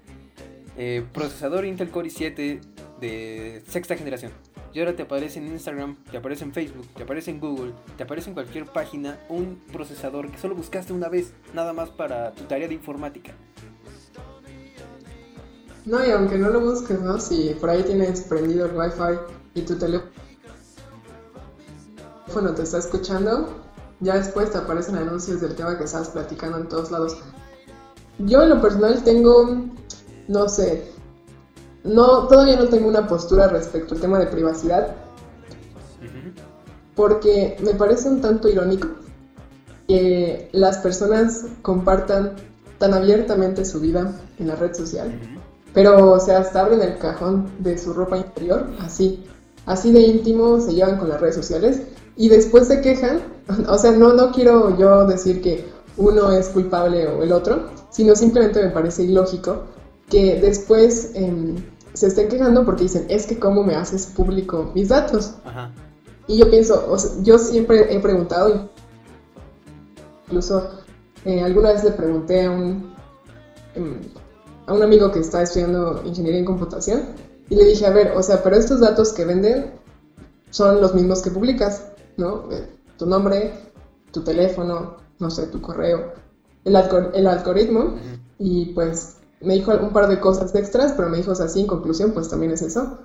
eh, 0.76 1.04
procesador 1.12 1.64
Intel 1.64 1.90
Core 1.90 2.08
i7 2.08 2.60
de 3.00 3.64
sexta 3.66 3.96
generación? 3.96 4.30
Y 4.72 4.78
ahora 4.78 4.94
te 4.94 5.02
aparece 5.02 5.40
en 5.40 5.48
Instagram, 5.48 5.96
te 6.08 6.18
aparece 6.18 6.44
en 6.44 6.52
Facebook, 6.52 6.86
te 6.94 7.02
aparece 7.02 7.32
en 7.32 7.40
Google, 7.40 7.72
te 7.96 8.04
aparece 8.04 8.28
en 8.28 8.34
cualquier 8.34 8.66
página 8.66 9.18
un 9.28 9.60
procesador 9.72 10.30
que 10.30 10.38
solo 10.38 10.54
buscaste 10.54 10.92
una 10.92 11.08
vez, 11.08 11.32
nada 11.52 11.72
más 11.72 11.90
para 11.90 12.30
tu 12.30 12.44
tarea 12.44 12.68
de 12.68 12.74
informática. 12.74 13.32
No, 15.84 16.06
y 16.06 16.12
aunque 16.12 16.38
no 16.38 16.48
lo 16.48 16.60
busques, 16.60 17.00
¿no? 17.00 17.18
Si 17.18 17.56
por 17.60 17.70
ahí 17.70 17.82
tienes 17.82 18.20
prendido 18.20 18.66
el 18.66 18.76
Wi-Fi 18.76 19.18
y 19.56 19.62
tu 19.62 19.76
teléfono 19.76 20.04
te 22.54 22.62
está 22.62 22.78
escuchando, 22.78 23.59
ya 24.00 24.16
después 24.16 24.50
te 24.50 24.58
aparecen 24.58 24.96
anuncios 24.96 25.40
del 25.40 25.54
tema 25.54 25.78
que 25.78 25.84
estás 25.84 26.08
platicando 26.08 26.58
en 26.58 26.68
todos 26.68 26.90
lados. 26.90 27.16
Yo 28.18 28.42
en 28.42 28.50
lo 28.50 28.60
personal 28.60 29.02
tengo, 29.04 29.66
no 30.28 30.48
sé, 30.48 30.90
no, 31.84 32.26
todavía 32.28 32.56
no 32.56 32.68
tengo 32.68 32.88
una 32.88 33.06
postura 33.06 33.48
respecto 33.48 33.94
al 33.94 34.00
tema 34.00 34.18
de 34.18 34.26
privacidad. 34.26 34.94
Porque 36.94 37.56
me 37.60 37.74
parece 37.74 38.08
un 38.08 38.20
tanto 38.20 38.48
irónico 38.48 38.88
que 39.88 40.48
las 40.52 40.78
personas 40.78 41.46
compartan 41.62 42.36
tan 42.78 42.94
abiertamente 42.94 43.64
su 43.64 43.80
vida 43.80 44.12
en 44.38 44.48
la 44.48 44.56
red 44.56 44.74
social. 44.74 45.18
Pero, 45.72 46.12
o 46.12 46.20
sea, 46.20 46.40
hasta 46.40 46.60
abren 46.60 46.82
el 46.82 46.98
cajón 46.98 47.50
de 47.58 47.78
su 47.78 47.92
ropa 47.92 48.18
interior, 48.18 48.66
así. 48.80 49.24
Así 49.66 49.92
de 49.92 50.00
íntimo 50.00 50.60
se 50.60 50.74
llevan 50.74 50.98
con 50.98 51.08
las 51.08 51.20
redes 51.20 51.36
sociales. 51.36 51.82
Y 52.16 52.28
después 52.28 52.66
se 52.66 52.80
quejan. 52.80 53.20
O 53.68 53.78
sea, 53.78 53.92
no, 53.92 54.12
no 54.12 54.32
quiero 54.32 54.76
yo 54.78 55.06
decir 55.06 55.40
que 55.40 55.64
uno 55.96 56.32
es 56.32 56.48
culpable 56.48 57.06
o 57.06 57.22
el 57.22 57.32
otro, 57.32 57.70
sino 57.90 58.14
simplemente 58.14 58.62
me 58.62 58.70
parece 58.70 59.04
ilógico 59.04 59.64
que 60.08 60.40
después 60.40 61.12
em, 61.14 61.56
se 61.92 62.08
estén 62.08 62.28
quejando 62.28 62.64
porque 62.64 62.84
dicen, 62.84 63.06
es 63.08 63.26
que 63.26 63.38
cómo 63.38 63.62
me 63.62 63.74
haces 63.74 64.06
público 64.06 64.70
mis 64.74 64.88
datos. 64.88 65.34
Y 66.26 66.38
yo 66.38 66.50
pienso, 66.50 66.96
yo 67.22 67.38
siempre 67.38 67.94
he 67.94 67.98
preguntado, 68.00 68.70
incluso 70.26 70.70
eh, 71.24 71.42
alguna 71.42 71.72
vez 71.72 71.84
le 71.84 71.90
pregunté 71.90 72.44
a 72.44 72.50
un, 72.50 72.94
em, 73.74 74.00
a 74.66 74.74
un 74.74 74.82
amigo 74.82 75.10
que 75.10 75.20
está 75.20 75.42
estudiando 75.42 76.02
ingeniería 76.04 76.40
en 76.40 76.46
computación 76.46 77.02
y 77.48 77.56
le 77.56 77.64
dije, 77.64 77.86
a 77.86 77.90
ver, 77.90 78.12
o 78.16 78.22
sea, 78.22 78.42
pero 78.42 78.56
estos 78.56 78.80
datos 78.80 79.12
que 79.12 79.24
venden 79.24 79.72
son 80.50 80.80
los 80.80 80.94
mismos 80.94 81.22
que 81.22 81.30
publicas, 81.30 81.84
¿no? 82.16 82.48
Tu 83.00 83.06
nombre, 83.06 83.50
tu 84.12 84.20
teléfono, 84.20 84.98
no 85.18 85.30
sé, 85.30 85.46
tu 85.46 85.62
correo, 85.62 86.12
el, 86.66 86.76
el 87.14 87.26
algoritmo, 87.26 87.94
y 88.38 88.74
pues 88.74 89.16
me 89.40 89.54
dijo 89.54 89.72
un 89.72 89.94
par 89.94 90.06
de 90.06 90.20
cosas 90.20 90.54
extras, 90.54 90.92
pero 90.92 91.08
me 91.08 91.16
dijo, 91.16 91.30
o 91.30 91.34
sea, 91.34 91.48
sí, 91.48 91.62
en 91.62 91.66
conclusión, 91.66 92.10
pues 92.12 92.28
también 92.28 92.52
es 92.52 92.60
eso. 92.60 92.98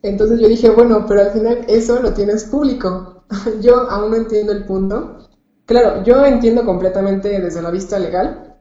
Entonces 0.00 0.40
yo 0.40 0.48
dije, 0.48 0.70
bueno, 0.70 1.04
pero 1.06 1.20
al 1.20 1.32
final 1.32 1.66
eso 1.68 2.00
lo 2.00 2.14
tienes 2.14 2.44
público. 2.44 3.26
yo 3.60 3.90
aún 3.90 4.10
no 4.10 4.16
entiendo 4.16 4.52
el 4.52 4.64
punto. 4.64 5.18
Claro, 5.66 6.02
yo 6.02 6.24
entiendo 6.24 6.64
completamente 6.64 7.42
desde 7.42 7.60
la 7.60 7.70
vista 7.70 7.98
legal 7.98 8.58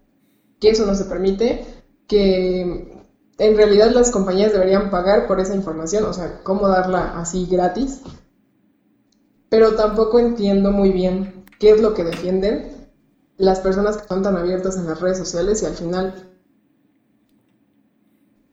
que 0.59 0.71
eso 0.71 0.85
no 0.85 0.93
se 0.93 1.05
permite, 1.05 1.65
que 2.05 3.01
en 3.37 3.55
realidad 3.55 3.91
las 3.91 4.11
compañías 4.11 4.51
deberían 4.51 4.89
pagar 4.89 5.25
por 5.25 5.39
esa 5.39 5.55
información, 5.55 6.03
o 6.03 6.11
sea, 6.11 6.41
cómo 6.43 6.67
darla 6.67 7.17
así 7.17 7.45
gratis. 7.45 8.01
Pero 9.49 9.75
tampoco 9.75 10.19
entiendo 10.19 10.71
muy 10.71 10.91
bien 10.91 11.45
qué 11.59 11.71
es 11.71 11.81
lo 11.81 11.93
que 11.93 12.03
defienden 12.03 12.71
las 13.37 13.59
personas 13.59 13.97
que 13.97 14.07
son 14.07 14.21
tan 14.21 14.37
abiertas 14.37 14.77
en 14.77 14.85
las 14.85 14.99
redes 14.99 15.17
sociales 15.17 15.63
y 15.63 15.65
al 15.65 15.73
final 15.73 16.29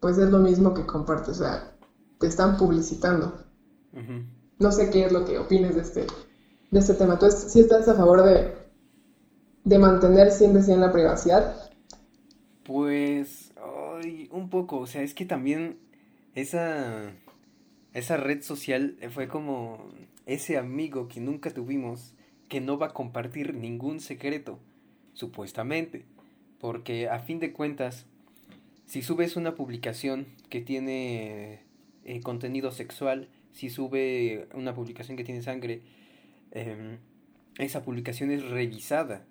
pues 0.00 0.18
es 0.18 0.30
lo 0.30 0.38
mismo 0.38 0.72
que 0.74 0.86
compartes, 0.86 1.40
o 1.40 1.44
sea, 1.44 1.72
te 2.20 2.26
están 2.26 2.56
publicitando. 2.56 3.44
No 4.58 4.70
sé 4.70 4.90
qué 4.90 5.06
es 5.06 5.12
lo 5.12 5.24
que 5.24 5.38
opines 5.38 5.74
de 5.74 5.80
este, 5.80 6.06
de 6.70 6.78
este 6.78 6.94
tema. 6.94 7.14
Entonces, 7.14 7.52
¿sí 7.52 7.60
estás 7.60 7.88
a 7.88 7.94
favor 7.94 8.22
de, 8.22 8.54
de 9.64 9.78
mantener 9.78 10.30
siempre 10.30 10.62
en 10.72 10.80
la 10.80 10.92
privacidad? 10.92 11.70
Pues, 12.64 13.52
un 14.30 14.48
poco, 14.50 14.78
o 14.78 14.86
sea, 14.86 15.02
es 15.02 15.14
que 15.14 15.24
también 15.24 15.78
esa, 16.34 17.10
esa 17.92 18.16
red 18.16 18.42
social 18.42 18.96
fue 19.12 19.28
como 19.28 19.90
ese 20.26 20.58
amigo 20.58 21.08
que 21.08 21.20
nunca 21.20 21.50
tuvimos 21.50 22.14
que 22.48 22.60
no 22.60 22.78
va 22.78 22.88
a 22.88 22.94
compartir 22.94 23.54
ningún 23.54 24.00
secreto, 24.00 24.60
supuestamente, 25.14 26.04
porque 26.60 27.08
a 27.08 27.18
fin 27.20 27.40
de 27.40 27.52
cuentas 27.52 28.06
si 28.86 29.02
subes 29.02 29.36
una 29.36 29.56
publicación 29.56 30.26
que 30.48 30.60
tiene 30.60 31.60
eh, 32.04 32.20
contenido 32.20 32.70
sexual, 32.70 33.28
si 33.52 33.68
sube 33.68 34.48
una 34.54 34.74
publicación 34.74 35.16
que 35.16 35.24
tiene 35.24 35.42
sangre, 35.42 35.82
em, 36.52 36.98
esa 37.58 37.82
publicación 37.82 38.30
es 38.30 38.48
revisada. 38.48 39.26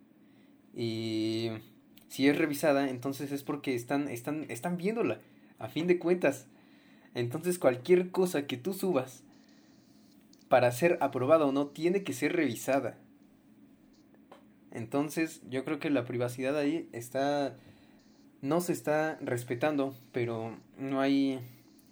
Y 0.75 1.51
si 2.09 2.27
es 2.27 2.37
revisada, 2.37 2.89
entonces 2.89 3.31
es 3.31 3.43
porque 3.43 3.75
están, 3.75 4.09
están, 4.09 4.45
están 4.49 4.75
viéndola, 4.75 5.21
a 5.57 5.69
fin 5.69 5.87
de 5.87 5.99
cuentas. 5.99 6.47
Entonces 7.13 7.57
cualquier 7.57 8.11
cosa 8.11 8.47
que 8.47 8.57
tú 8.57 8.73
subas 8.73 9.23
para 10.55 10.71
ser 10.71 10.97
aprobada 11.01 11.45
o 11.45 11.51
no 11.51 11.67
tiene 11.67 12.05
que 12.05 12.13
ser 12.13 12.31
revisada. 12.31 12.97
Entonces 14.71 15.41
yo 15.49 15.65
creo 15.65 15.79
que 15.79 15.89
la 15.89 16.05
privacidad 16.05 16.57
ahí 16.57 16.87
está 16.93 17.57
no 18.41 18.61
se 18.61 18.71
está 18.71 19.17
respetando, 19.19 19.93
pero 20.13 20.57
no 20.77 21.01
hay, 21.01 21.41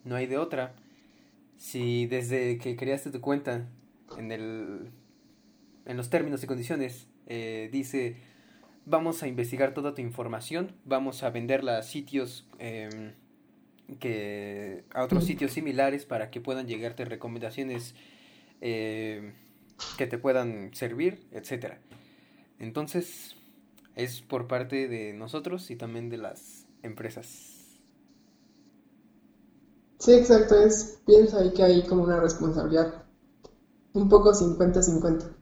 no 0.05 0.15
hay 0.15 0.27
de 0.27 0.37
otra. 0.37 0.75
Si 1.57 2.05
desde 2.05 2.57
que 2.57 2.77
creaste 2.77 3.11
tu 3.11 3.19
cuenta 3.19 3.67
en, 4.17 4.31
el, 4.31 4.91
en 5.85 5.97
los 5.97 6.09
términos 6.09 6.41
y 6.41 6.47
condiciones 6.47 7.09
eh, 7.27 7.67
dice 7.69 8.15
vamos 8.85 9.23
a 9.23 9.27
investigar 9.27 9.73
toda 9.73 9.93
tu 9.93 10.01
información, 10.01 10.71
vamos 10.85 11.21
a 11.23 11.31
venderla 11.31 11.79
a 11.79 11.83
sitios 11.83 12.47
em, 12.59 13.11
que 13.99 14.85
a 14.93 15.03
otros 15.03 15.25
sitios 15.25 15.51
similares 15.51 16.05
para 16.05 16.31
que 16.31 16.39
puedan 16.39 16.65
llegarte 16.65 17.03
recomendaciones 17.03 17.93
em, 18.65 19.33
que 19.97 20.07
te 20.07 20.17
puedan 20.17 20.73
servir, 20.73 21.27
etcétera. 21.33 21.81
Entonces, 22.59 23.35
es 23.93 24.21
por 24.21 24.47
parte 24.47 24.87
de 24.87 25.11
nosotros 25.11 25.69
y 25.69 25.75
también 25.75 26.09
de 26.09 26.17
las 26.17 26.65
empresas. 26.81 27.27
Sí, 29.99 30.13
exacto, 30.13 30.55
es, 30.63 31.01
pienso 31.05 31.39
ahí 31.39 31.51
que 31.51 31.61
hay 31.61 31.83
como 31.83 32.03
una 32.03 32.21
responsabilidad, 32.21 33.03
un 33.91 34.07
poco 34.07 34.31
50-50. 34.31 35.35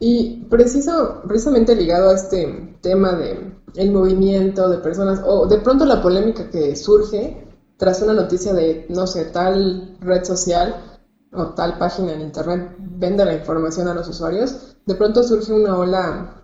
Y 0.00 0.44
preciso, 0.50 1.22
precisamente 1.28 1.76
ligado 1.76 2.10
a 2.10 2.14
este 2.14 2.76
tema 2.80 3.12
de 3.12 3.52
el 3.76 3.92
movimiento 3.92 4.68
de 4.68 4.78
personas, 4.78 5.20
o 5.24 5.46
de 5.46 5.58
pronto 5.58 5.84
la 5.84 6.02
polémica 6.02 6.50
que 6.50 6.74
surge 6.74 7.44
tras 7.76 8.02
una 8.02 8.14
noticia 8.14 8.52
de, 8.54 8.86
no 8.88 9.06
sé, 9.06 9.26
tal 9.26 9.96
red 10.00 10.24
social 10.24 10.87
o 11.32 11.46
tal 11.54 11.78
página 11.78 12.12
en 12.12 12.22
internet 12.22 12.76
vende 12.78 13.24
la 13.24 13.34
información 13.34 13.88
a 13.88 13.94
los 13.94 14.08
usuarios, 14.08 14.76
de 14.86 14.94
pronto 14.94 15.22
surge 15.22 15.52
una 15.52 15.76
ola 15.76 16.38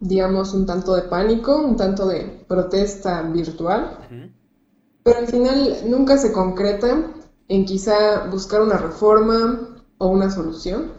digamos, 0.00 0.54
un 0.54 0.66
tanto 0.66 0.96
de 0.96 1.02
pánico, 1.02 1.58
un 1.58 1.76
tanto 1.76 2.08
de 2.08 2.44
protesta 2.48 3.22
virtual, 3.22 3.98
pero 5.02 5.18
al 5.18 5.26
final 5.26 5.76
nunca 5.88 6.16
se 6.16 6.32
concreta 6.32 7.12
en 7.48 7.64
quizá 7.66 8.26
buscar 8.28 8.62
una 8.62 8.78
reforma 8.78 9.78
o 9.98 10.08
una 10.08 10.30
solución. 10.30 10.92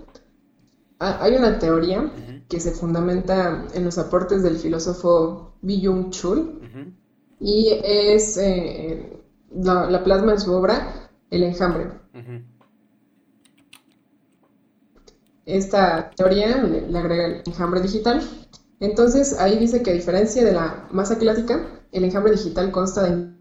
Hay 0.99 1.35
una 1.35 1.57
teoría 1.57 2.11
que 2.47 2.59
se 2.59 2.71
fundamenta 2.71 3.65
en 3.73 3.85
los 3.85 3.97
aportes 3.97 4.43
del 4.43 4.57
filósofo 4.57 5.55
Byung 5.61 6.11
Chul 6.11 6.59
y 7.39 7.69
es 7.83 8.37
eh, 8.37 9.19
la, 9.51 10.03
plasma 10.03 10.33
en 10.33 10.39
su 10.39 10.53
obra 10.53 11.09
El 11.31 11.43
enjambre. 11.43 11.89
Esta 15.45 16.11
teoría 16.15 16.57
le 16.57 16.97
agrega 16.97 17.25
el 17.25 17.43
enjambre 17.45 17.81
digital 17.81 18.21
Entonces 18.79 19.39
ahí 19.39 19.57
dice 19.57 19.81
que 19.81 19.91
a 19.91 19.93
diferencia 19.93 20.43
de 20.45 20.53
la 20.53 20.87
masa 20.91 21.17
clásica, 21.17 21.67
el 21.91 22.03
enjambre 22.03 22.31
digital 22.33 22.71
consta 22.71 23.03
de 23.03 23.31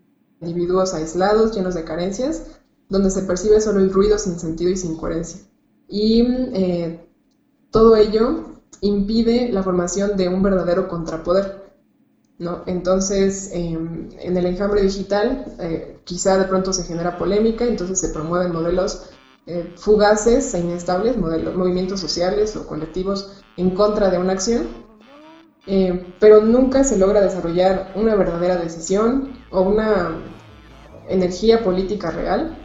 individuos 0.40 0.94
aislados, 0.94 1.55
llenos 1.55 1.74
de 1.74 1.84
carencias, 1.84 2.46
donde 2.88 3.11
se 3.11 3.22
percibe 3.22 3.61
solo 3.61 3.80
el 3.80 3.92
ruido 3.92 4.18
sin 4.18 4.38
sentido 4.38 4.70
y 4.70 4.76
sin 4.76 4.96
coherencia. 4.96 5.40
Y 5.88 6.22
eh, 6.55 7.07
todo 7.70 7.96
ello 7.96 8.51
impide 8.80 9.51
la 9.51 9.62
formación 9.62 10.16
de 10.16 10.28
un 10.28 10.42
verdadero 10.42 10.88
contrapoder. 10.88 11.61
¿no? 12.38 12.62
Entonces, 12.66 13.51
em, 13.53 14.09
en 14.18 14.36
el 14.36 14.46
enjambre 14.46 14.82
digital, 14.82 15.44
eh, 15.59 16.01
quizá 16.05 16.38
de 16.38 16.46
pronto 16.46 16.72
se 16.72 16.84
genera 16.84 17.18
polémica, 17.18 17.66
entonces 17.66 18.01
se 18.01 18.09
promueven 18.09 18.53
modelos 18.53 19.09
eh, 19.53 19.72
fugaces 19.76 20.55
e 20.55 20.61
inestables, 20.61 21.16
modelos, 21.16 21.57
movimientos 21.57 21.98
sociales 21.98 22.55
o 22.55 22.68
colectivos 22.68 23.42
en 23.57 23.70
contra 23.70 24.09
de 24.09 24.18
una 24.18 24.34
acción, 24.34 24.68
pero 26.20 26.40
nunca 26.40 26.84
se 26.84 26.98
logra 26.98 27.20
desarrollar 27.20 27.92
una 27.96 28.14
verdadera 28.14 28.57
decisión 28.57 29.32
o 29.51 29.62
una 29.62 30.20
energía 31.09 31.64
política 31.64 32.12
real. 32.12 32.57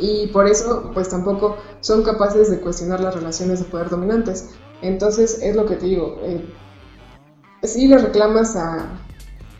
Y 0.00 0.28
por 0.28 0.46
eso 0.46 0.90
pues 0.94 1.10
tampoco 1.10 1.58
son 1.80 2.02
capaces 2.02 2.50
de 2.50 2.60
cuestionar 2.60 3.00
las 3.00 3.14
relaciones 3.14 3.60
de 3.60 3.66
poder 3.66 3.90
dominantes. 3.90 4.50
Entonces 4.80 5.40
es 5.42 5.54
lo 5.56 5.66
que 5.66 5.76
te 5.76 5.86
digo, 5.86 6.18
eh, 6.22 6.42
si 7.62 7.86
le 7.86 7.98
reclamas 7.98 8.56
a 8.56 8.88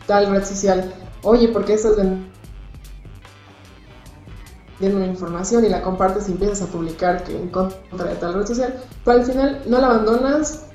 tal 0.07 0.31
red 0.31 0.43
social, 0.43 0.91
oye, 1.23 1.49
¿por 1.49 1.65
qué 1.65 1.73
estás 1.73 1.97
vendiendo 1.97 2.28
una 4.79 5.05
información 5.05 5.65
y 5.65 5.69
la 5.69 5.81
compartes 5.81 6.29
y 6.29 6.31
empiezas 6.31 6.61
a 6.61 6.67
publicar 6.67 7.23
que 7.23 7.35
en 7.35 7.49
contra 7.49 8.05
de 8.05 8.15
tal 8.15 8.33
red 8.33 8.45
social? 8.45 8.81
Pero 9.03 9.17
al 9.17 9.25
final 9.25 9.63
no 9.67 9.79
la 9.79 9.87
abandonas, 9.87 10.65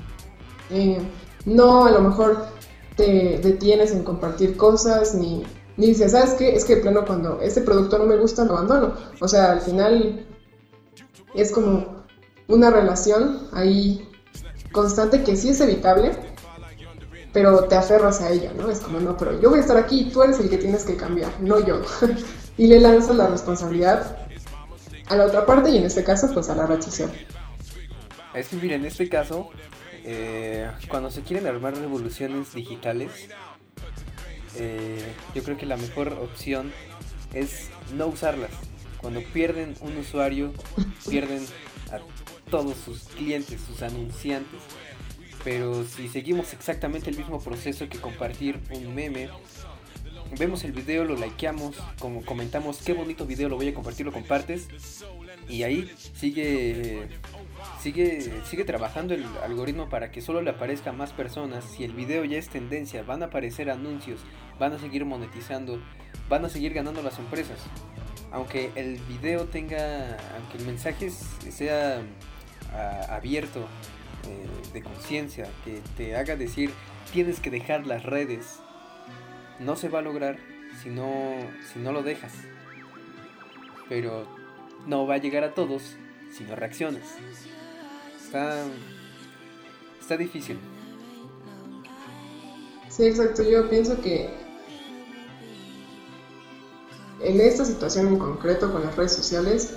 eh, 0.71 0.99
no 1.47 1.87
a 1.87 1.91
lo 1.91 2.01
mejor 2.01 2.47
te 2.97 3.41
detienes 3.43 3.93
en 3.93 4.05
compartir 4.05 4.57
cosas 4.57 5.15
ni 5.15 5.45
ni 5.77 5.89
dice, 5.89 6.09
¿sabes 6.09 6.35
qué? 6.35 6.55
Es 6.55 6.65
que 6.65 6.77
plano 6.77 7.05
cuando 7.05 7.41
este 7.41 7.61
producto 7.61 7.99
no 7.99 8.07
me 8.07 8.17
gusta, 8.17 8.45
lo 8.45 8.53
abandono. 8.53 8.95
O 9.21 9.27
sea, 9.27 9.53
al 9.53 9.61
final 9.61 10.25
es 11.35 11.51
como 11.51 12.05
una 12.49 12.71
relación 12.71 13.49
ahí 13.53 14.09
constante 14.73 15.25
que 15.25 15.37
sí 15.37 15.49
es 15.49 15.61
evitable, 15.61 16.13
pero 17.33 17.65
te 17.65 17.75
aferras 17.75 18.21
a 18.21 18.31
ella, 18.31 18.53
¿no? 18.57 18.71
Es 18.71 18.81
como, 18.81 19.01
no, 19.01 19.17
pero 19.17 19.41
yo 19.41 19.51
voy 19.51 19.59
a 19.59 19.63
estar 19.63 19.77
aquí, 19.77 20.11
tú 20.13 20.23
eres 20.23 20.39
el 20.39 20.49
que 20.49 20.59
tienes 20.59 20.85
que 20.85 20.97
cambiar, 20.97 21.33
no 21.41 21.59
yo. 21.59 21.81
y 22.57 22.67
le 22.67 22.81
lanzas 22.81 23.17
la 23.17 23.27
responsabilidad 23.27 24.17
a 25.07 25.17
la 25.17 25.27
otra 25.27 25.45
parte 25.45 25.71
y 25.71 25.79
en 25.79 25.85
este 25.85 26.05
caso, 26.05 26.31
pues 26.33 26.49
a 26.49 26.55
la 26.55 26.67
red 26.67 26.81
social. 26.81 27.13
Es 28.35 28.49
que, 28.49 28.57
mira, 28.57 28.77
en 28.77 28.85
este 28.85 29.09
caso, 29.09 29.51
eh, 30.05 30.71
cuando 30.89 31.11
se 31.11 31.23
quieren 31.23 31.47
armar 31.47 31.77
revoluciones 31.77 32.53
digitales, 32.55 33.29
eh, 34.57 35.05
yo 35.35 35.43
creo 35.43 35.57
que 35.57 35.67
la 35.67 35.77
mejor 35.77 36.13
opción 36.15 36.73
es 37.33 37.69
no 37.95 38.07
usarlas. 38.07 38.51
Cuando 38.99 39.23
pierden 39.23 39.75
un 39.81 39.97
usuario, 39.99 40.53
pierden 41.09 41.45
a 41.93 41.99
todos 42.51 42.77
sus 42.79 43.05
clientes, 43.05 43.61
sus 43.61 43.83
anunciantes. 43.83 44.61
Pero 45.43 45.85
si 45.85 46.09
seguimos 46.09 46.53
exactamente 46.55 47.11
el 47.11 47.19
mismo 47.19 47.41
proceso 47.41 47.89
que 47.89 47.99
compartir 47.99 48.59
un 48.71 48.95
meme, 48.95 49.29
vemos 50.39 50.65
el 50.65 50.73
video, 50.73 51.05
lo 51.05 51.17
likeamos, 51.17 51.77
como 51.99 52.25
comentamos, 52.25 52.79
qué 52.79 52.93
bonito 52.93 53.27
video, 53.27 53.49
lo 53.49 53.57
voy 53.57 53.69
a 53.69 53.75
compartir, 53.75 54.07
lo 54.07 54.13
compartes. 54.13 54.69
Y 55.49 55.63
ahí 55.63 55.91
sigue 56.15 57.09
sigue, 57.81 58.33
sigue 58.45 58.65
trabajando 58.65 59.15
el 59.15 59.25
algoritmo 59.43 59.89
para 59.89 60.11
que 60.11 60.21
solo 60.21 60.43
le 60.43 60.51
aparezca 60.51 60.93
más 60.93 61.13
personas. 61.13 61.65
Si 61.65 61.85
el 61.85 61.93
video 61.93 62.25
ya 62.25 62.39
es 62.39 62.49
tendencia, 62.49 63.03
van 63.03 63.23
a 63.23 63.27
aparecer 63.27 63.71
anuncios, 63.71 64.21
van 64.59 64.73
a 64.73 64.79
seguir 64.79 65.05
monetizando, 65.05 65.81
van 66.29 66.45
a 66.45 66.49
seguir 66.49 66.73
ganando 66.73 67.03
las 67.03 67.19
empresas. 67.19 67.59
Aunque 68.33 68.71
el 68.75 68.99
video 69.09 69.45
tenga, 69.45 70.17
aunque 70.37 70.59
el 70.59 70.67
mensaje 70.67 71.11
sea 71.11 72.03
abierto, 73.09 73.69
eh, 74.27 74.73
de 74.73 74.83
conciencia, 74.83 75.47
que 75.65 75.83
te 75.97 76.17
haga 76.17 76.35
decir 76.35 76.71
tienes 77.13 77.41
que 77.41 77.51
dejar 77.51 77.87
las 77.87 78.03
redes, 78.03 78.61
no 79.59 79.77
se 79.77 79.89
va 79.89 80.01
a 80.01 80.03
lograr 80.03 80.39
si 80.83 80.91
no, 80.91 81.35
si 81.73 81.79
no 81.79 81.93
lo 81.93 82.03
dejas. 82.03 82.33
Pero 83.89 84.27
no 84.87 85.07
va 85.07 85.15
a 85.15 85.19
llegar 85.19 85.45
a 85.45 85.55
todos 85.55 85.97
si 86.31 86.45
no 86.45 86.57
reaccionas 86.57 87.17
está, 88.35 88.65
está 90.01 90.17
difícil. 90.17 90.59
Sí, 92.89 93.05
exacto. 93.05 93.43
Yo 93.43 93.69
pienso 93.69 94.01
que 94.01 94.31
en 97.21 97.41
esta 97.41 97.65
situación 97.65 98.09
en 98.09 98.19
concreto 98.19 98.73
con 98.73 98.85
las 98.85 98.97
redes 98.97 99.13
sociales, 99.13 99.75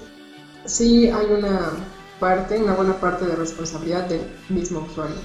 sí 0.65 1.09
hay 1.09 1.25
una 1.27 1.71
parte, 2.19 2.57
una 2.57 2.73
buena 2.73 2.99
parte 2.99 3.25
de 3.25 3.35
responsabilidad 3.35 4.07
del 4.09 4.21
mismo 4.49 4.79
usuario. 4.79 5.15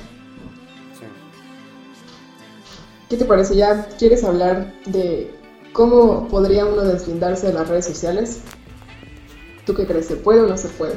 ¿Qué 3.12 3.18
te 3.18 3.26
parece? 3.26 3.54
¿Ya 3.56 3.86
quieres 3.98 4.24
hablar 4.24 4.72
de 4.86 5.30
cómo 5.74 6.28
podría 6.28 6.64
uno 6.64 6.80
deslindarse 6.80 7.48
de 7.48 7.52
las 7.52 7.68
redes 7.68 7.84
sociales? 7.84 8.40
¿Tú 9.66 9.74
qué 9.74 9.86
crees? 9.86 10.06
¿Se 10.06 10.16
puede 10.16 10.40
o 10.40 10.46
no 10.46 10.56
se 10.56 10.70
puede? 10.70 10.94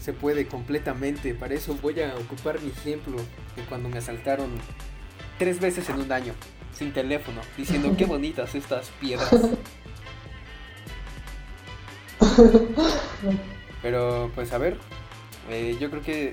se 0.00 0.14
puede 0.14 0.48
completamente. 0.48 1.34
Para 1.34 1.52
eso 1.52 1.76
voy 1.82 2.00
a 2.00 2.14
ocupar 2.16 2.58
mi 2.62 2.70
ejemplo 2.70 3.18
de 3.54 3.62
cuando 3.68 3.90
me 3.90 3.98
asaltaron 3.98 4.48
tres 5.38 5.60
veces 5.60 5.90
en 5.90 6.00
un 6.00 6.10
año, 6.10 6.32
sin 6.72 6.94
teléfono, 6.94 7.42
diciendo 7.54 7.94
qué 7.98 8.06
bonitas 8.06 8.54
estas 8.54 8.88
piedras. 8.98 9.30
Pero 13.82 14.32
pues 14.34 14.54
a 14.54 14.58
ver, 14.58 14.78
eh, 15.50 15.76
yo 15.78 15.90
creo 15.90 16.02
que 16.02 16.32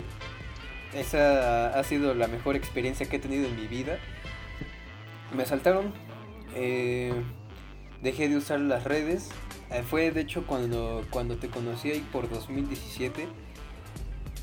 esa 0.93 1.77
ha 1.77 1.83
sido 1.83 2.13
la 2.13 2.29
mejor 2.29 2.55
experiencia 2.55 3.05
que 3.05 3.17
he 3.17 3.19
tenido 3.19 3.49
en 3.49 3.57
mi 3.57 3.67
vida. 3.67 3.99
Me 5.33 5.43
asaltaron, 5.43 5.93
eh, 6.55 7.13
dejé 8.01 8.29
de 8.29 8.37
usar 8.37 8.59
las 8.59 8.83
redes. 8.83 9.29
Eh, 9.71 9.83
fue 9.83 10.11
de 10.11 10.21
hecho 10.21 10.45
cuando, 10.45 11.03
cuando 11.09 11.37
te 11.37 11.49
conocí 11.49 11.89
ahí 11.91 12.05
por 12.11 12.29
2017 12.29 13.27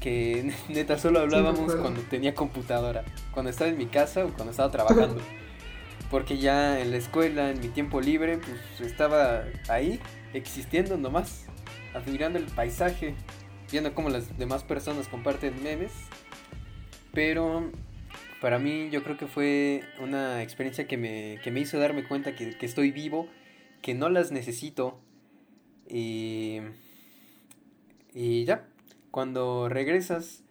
que 0.00 0.52
neta 0.68 0.98
solo 0.98 1.20
hablábamos 1.20 1.74
cuando 1.76 2.00
tenía 2.02 2.34
computadora, 2.34 3.04
cuando 3.32 3.50
estaba 3.50 3.70
en 3.70 3.78
mi 3.78 3.86
casa 3.86 4.24
o 4.24 4.30
cuando 4.30 4.50
estaba 4.50 4.70
trabajando. 4.70 5.20
Porque 6.10 6.38
ya 6.38 6.80
en 6.80 6.90
la 6.90 6.96
escuela, 6.96 7.50
en 7.50 7.60
mi 7.60 7.68
tiempo 7.68 8.00
libre, 8.00 8.38
pues 8.38 8.80
estaba 8.80 9.44
ahí, 9.68 10.00
existiendo 10.34 10.96
nomás, 10.96 11.44
admirando 11.94 12.36
el 12.40 12.46
paisaje, 12.46 13.14
viendo 13.70 13.94
cómo 13.94 14.08
las 14.08 14.36
demás 14.36 14.64
personas 14.64 15.06
comparten 15.06 15.62
memes. 15.62 15.92
Pero 17.12 17.70
para 18.40 18.58
mí 18.58 18.88
yo 18.90 19.02
creo 19.02 19.16
que 19.16 19.26
fue 19.26 19.82
una 20.00 20.42
experiencia 20.42 20.86
que 20.86 20.96
me, 20.96 21.38
que 21.42 21.50
me 21.50 21.60
hizo 21.60 21.78
darme 21.78 22.04
cuenta 22.04 22.34
que, 22.34 22.56
que 22.56 22.66
estoy 22.66 22.90
vivo, 22.90 23.28
que 23.82 23.94
no 23.94 24.08
las 24.08 24.32
necesito. 24.32 24.98
Y, 25.88 26.60
y 28.14 28.44
ya, 28.44 28.66
cuando 29.10 29.68
regresas 29.68 30.42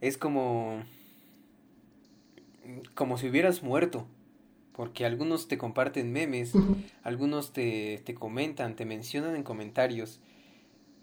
es 0.00 0.18
como 0.18 0.82
como 2.94 3.18
si 3.18 3.28
hubieras 3.28 3.62
muerto 3.62 4.06
porque 4.72 5.04
algunos 5.04 5.48
te 5.48 5.58
comparten 5.58 6.12
memes, 6.12 6.52
algunos 7.02 7.52
te, 7.52 8.00
te, 8.04 8.14
comentan, 8.14 8.74
te 8.74 8.86
mencionan 8.86 9.36
en 9.36 9.42
comentarios, 9.42 10.20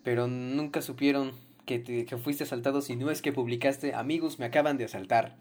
pero 0.03 0.27
nunca 0.27 0.81
supieron 0.81 1.33
que, 1.65 1.79
te, 1.79 2.05
que 2.05 2.17
fuiste 2.17 2.43
asaltado 2.43 2.81
si 2.81 2.95
no 2.95 3.11
es 3.11 3.21
que 3.21 3.31
publicaste 3.31 3.93
amigos 3.93 4.39
me 4.39 4.45
acaban 4.45 4.77
de 4.77 4.85
asaltar. 4.85 5.35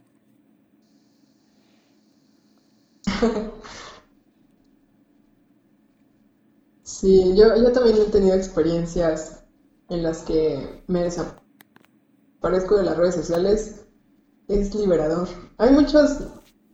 Sí, 6.83 7.37
yo, 7.37 7.55
yo 7.55 7.71
también 7.71 7.97
he 7.99 8.05
tenido 8.07 8.35
experiencias 8.35 9.45
en 9.89 10.03
las 10.03 10.23
que 10.23 10.83
me 10.89 11.05
desaparezco 11.05 12.77
de 12.77 12.83
las 12.83 12.97
redes 12.97 13.15
sociales 13.15 13.85
es 14.49 14.75
liberador. 14.75 15.29
Hay 15.59 15.71
muchos 15.71 16.19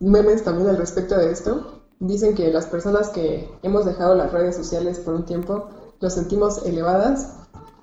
memes 0.01 0.45
también 0.45 0.69
al 0.69 0.79
respecto 0.79 1.17
de 1.19 1.31
esto. 1.31 1.83
Dicen 1.99 2.35
que 2.35 2.53
las 2.53 2.67
personas 2.67 3.11
que 3.11 3.51
hemos 3.63 3.85
dejado 3.85 4.15
las 4.15 4.33
redes 4.33 4.57
sociales 4.57 4.99
por 4.99 5.15
un 5.15 5.25
tiempo 5.25 5.69
nos 6.01 6.15
sentimos 6.15 6.65
elevadas. 6.65 7.35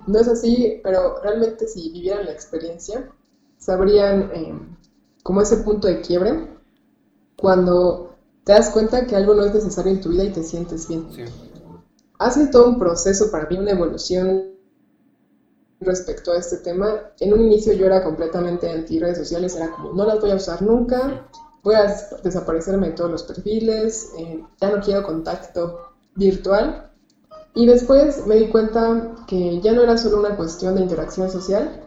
No 0.06 0.18
es 0.18 0.26
así, 0.26 0.80
pero 0.82 1.20
realmente 1.22 1.68
si 1.68 1.90
vivieran 1.92 2.26
la 2.26 2.32
experiencia, 2.32 3.08
sabrían 3.58 4.30
eh, 4.34 4.58
como 5.22 5.42
ese 5.42 5.58
punto 5.58 5.86
de 5.86 6.00
quiebre 6.00 6.48
cuando 7.36 8.11
te 8.44 8.52
das 8.52 8.70
cuenta 8.70 9.06
que 9.06 9.16
algo 9.16 9.34
no 9.34 9.44
es 9.44 9.54
necesario 9.54 9.92
en 9.92 10.00
tu 10.00 10.10
vida 10.10 10.24
y 10.24 10.32
te 10.32 10.42
sientes 10.42 10.88
bien. 10.88 11.06
Hace 12.18 12.48
todo 12.48 12.68
un 12.68 12.78
proceso 12.78 13.30
para 13.30 13.48
mí, 13.48 13.58
una 13.58 13.72
evolución 13.72 14.52
respecto 15.80 16.32
a 16.32 16.38
este 16.38 16.58
tema. 16.58 17.12
En 17.20 17.32
un 17.32 17.42
inicio 17.42 17.72
yo 17.72 17.86
era 17.86 18.02
completamente 18.02 18.70
anti 18.70 18.98
redes 18.98 19.18
sociales, 19.18 19.56
era 19.56 19.70
como, 19.70 19.92
no 19.92 20.04
las 20.04 20.20
voy 20.20 20.30
a 20.30 20.36
usar 20.36 20.62
nunca, 20.62 21.28
voy 21.62 21.74
a 21.74 21.94
desaparecerme 22.22 22.88
de 22.88 22.92
todos 22.94 23.10
los 23.10 23.22
perfiles, 23.22 24.10
eh, 24.18 24.44
ya 24.60 24.70
no 24.70 24.82
quiero 24.82 25.02
contacto 25.02 25.94
virtual. 26.14 26.90
Y 27.54 27.66
después 27.66 28.26
me 28.26 28.36
di 28.36 28.48
cuenta 28.48 29.14
que 29.26 29.60
ya 29.60 29.72
no 29.72 29.82
era 29.82 29.98
solo 29.98 30.20
una 30.20 30.36
cuestión 30.36 30.74
de 30.74 30.82
interacción 30.82 31.30
social, 31.30 31.84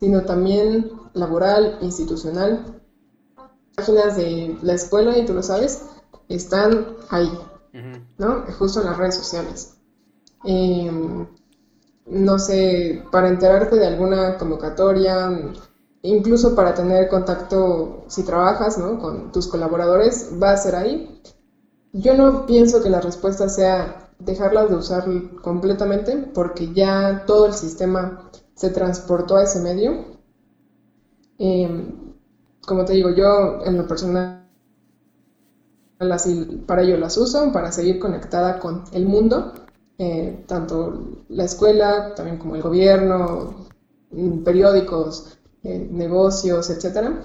sino 0.00 0.22
también 0.22 0.90
laboral, 1.12 1.78
institucional. 1.82 2.81
Páginas 3.82 4.16
de 4.16 4.56
la 4.62 4.74
escuela, 4.74 5.18
y 5.18 5.26
tú 5.26 5.32
lo 5.32 5.42
sabes, 5.42 5.82
están 6.28 6.86
ahí, 7.10 7.36
¿no? 8.16 8.44
Justo 8.56 8.80
en 8.80 8.86
las 8.86 8.96
redes 8.96 9.16
sociales. 9.16 9.74
Em, 10.44 11.26
no 12.06 12.38
sé, 12.38 13.02
para 13.10 13.28
enterarte 13.28 13.74
de 13.74 13.86
alguna 13.88 14.38
convocatoria, 14.38 15.52
incluso 16.02 16.54
para 16.54 16.74
tener 16.74 17.08
contacto 17.08 18.04
si 18.06 18.22
trabajas 18.22 18.78
¿no? 18.78 19.00
con 19.00 19.32
tus 19.32 19.48
colaboradores, 19.48 20.30
va 20.40 20.52
a 20.52 20.56
ser 20.56 20.76
ahí. 20.76 21.20
Yo 21.92 22.14
no 22.14 22.46
pienso 22.46 22.84
que 22.84 22.90
la 22.90 23.00
respuesta 23.00 23.48
sea 23.48 24.10
dejarlas 24.20 24.70
de 24.70 24.76
usar 24.76 25.04
completamente 25.42 26.16
porque 26.32 26.72
ya 26.72 27.24
todo 27.26 27.46
el 27.46 27.52
sistema 27.54 28.30
se 28.54 28.70
transportó 28.70 29.38
a 29.38 29.42
ese 29.42 29.60
medio. 29.60 30.12
Em, 31.38 32.01
como 32.66 32.84
te 32.84 32.94
digo, 32.94 33.10
yo 33.10 33.64
en 33.64 33.76
lo 33.76 33.86
personal 33.86 34.42
para 36.66 36.82
ello 36.82 36.96
las 36.96 37.16
uso, 37.16 37.52
para 37.52 37.70
seguir 37.70 37.98
conectada 37.98 38.58
con 38.58 38.84
el 38.92 39.06
mundo, 39.06 39.52
eh, 39.98 40.44
tanto 40.46 41.24
la 41.28 41.44
escuela, 41.44 42.14
también 42.14 42.38
como 42.38 42.56
el 42.56 42.62
gobierno, 42.62 43.68
mm, 44.10 44.42
periódicos, 44.42 45.38
eh, 45.62 45.88
negocios, 45.90 46.70
etc. 46.70 47.24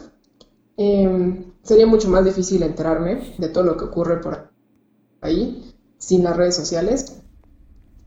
Em, 0.77 1.53
sería 1.63 1.87
mucho 1.87 2.09
más 2.09 2.23
difícil 2.23 2.61
enterarme 2.63 3.33
de 3.37 3.49
todo 3.49 3.63
lo 3.63 3.77
que 3.77 3.85
ocurre 3.85 4.21
por 4.21 4.51
ahí 5.21 5.73
sin 5.97 6.23
las 6.23 6.37
redes 6.37 6.55
sociales. 6.55 7.21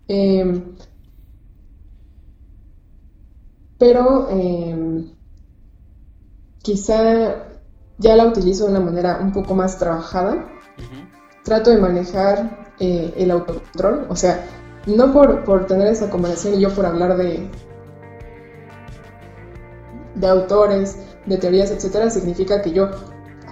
Em, 0.09 0.76
pero 3.78 4.28
em, 4.31 5.11
quizá 6.62 7.46
ya 7.98 8.16
la 8.16 8.26
utilizo 8.26 8.64
de 8.64 8.70
una 8.70 8.80
manera 8.80 9.18
un 9.20 9.32
poco 9.32 9.54
más 9.54 9.78
trabajada. 9.78 10.46
Trato 11.44 11.70
de 11.70 11.78
manejar 11.78 12.74
eh, 12.78 13.12
el 13.16 13.30
autocontrol, 13.30 14.06
o 14.08 14.16
sea, 14.16 14.44
no 14.86 15.12
por, 15.12 15.44
por 15.44 15.66
tener 15.66 15.88
esa 15.88 16.08
conversación 16.11 16.54
y 16.54 16.61
yo 16.61 16.70
por 16.70 16.86
hablar 16.86 17.16
de, 17.16 17.48
de 20.14 20.26
autores, 20.26 20.98
de 21.26 21.36
teorías, 21.36 21.70
etcétera, 21.70 22.11
significa 22.11 22.62
que 22.62 22.72
yo 22.72 22.90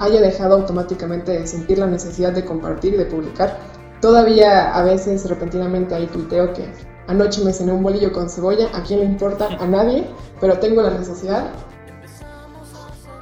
haya 0.00 0.20
dejado 0.20 0.56
automáticamente 0.56 1.32
de 1.32 1.46
sentir 1.46 1.78
la 1.78 1.86
necesidad 1.86 2.32
de 2.32 2.44
compartir 2.44 2.94
y 2.94 2.98
de 2.98 3.06
publicar. 3.06 3.58
Todavía 4.00 4.74
a 4.74 4.82
veces 4.82 5.28
repentinamente 5.28 5.94
hay 5.94 6.06
tuiteo 6.06 6.52
que 6.52 6.70
anoche 7.08 7.42
me 7.44 7.52
cené 7.52 7.72
un 7.72 7.82
bolillo 7.82 8.12
con 8.12 8.28
cebolla, 8.28 8.68
a 8.74 8.82
quién 8.82 9.00
le 9.00 9.06
importa, 9.06 9.48
a 9.58 9.66
nadie, 9.66 10.06
pero 10.40 10.58
tengo 10.58 10.82
la 10.82 10.90
necesidad. 10.90 11.50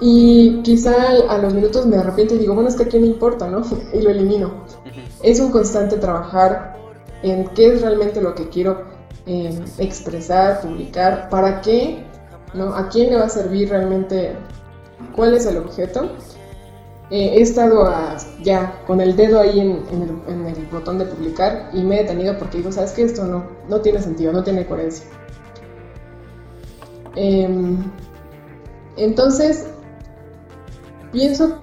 Y 0.00 0.62
quizá 0.62 0.94
a 1.28 1.38
los 1.38 1.54
minutos 1.54 1.86
me 1.86 1.96
arrepiento 1.96 2.34
y 2.34 2.38
digo, 2.38 2.54
bueno, 2.54 2.68
es 2.68 2.76
que 2.76 2.84
a 2.84 2.88
quién 2.88 3.02
le 3.02 3.08
importa, 3.08 3.48
¿no? 3.48 3.62
y 3.94 4.02
lo 4.02 4.10
elimino. 4.10 4.64
Es 5.22 5.40
un 5.40 5.50
constante 5.50 5.96
trabajar 5.96 6.76
en 7.22 7.48
qué 7.54 7.74
es 7.74 7.80
realmente 7.80 8.20
lo 8.20 8.34
que 8.34 8.48
quiero 8.48 8.84
eh, 9.26 9.58
expresar, 9.78 10.60
publicar, 10.60 11.28
para 11.30 11.60
qué 11.60 12.06
¿no? 12.56 12.74
¿A 12.74 12.88
quién 12.88 13.10
le 13.10 13.16
va 13.16 13.26
a 13.26 13.28
servir 13.28 13.70
realmente? 13.70 14.34
¿Cuál 15.14 15.34
es 15.34 15.46
el 15.46 15.58
objeto? 15.58 16.10
Eh, 17.10 17.34
he 17.36 17.40
estado 17.40 17.88
ya 18.42 18.82
con 18.86 19.00
el 19.00 19.14
dedo 19.14 19.38
ahí 19.38 19.60
en, 19.60 20.46
el, 20.46 20.66
botón 20.72 20.98
de 20.98 21.04
publicar 21.04 21.70
y 21.72 21.82
me 21.82 21.96
he 21.96 22.02
detenido 22.02 22.36
porque 22.38 22.58
digo, 22.58 22.72
¿sabes 22.72 22.92
qué? 22.92 23.02
Esto 23.04 23.24
no, 23.24 23.44
no 23.68 23.80
tiene 23.80 24.00
sentido, 24.00 24.32
no 24.32 24.42
tiene 24.42 24.66
coherencia. 24.66 25.06
Em, 27.14 27.78
entonces, 28.96 29.66
pienso 31.12 31.58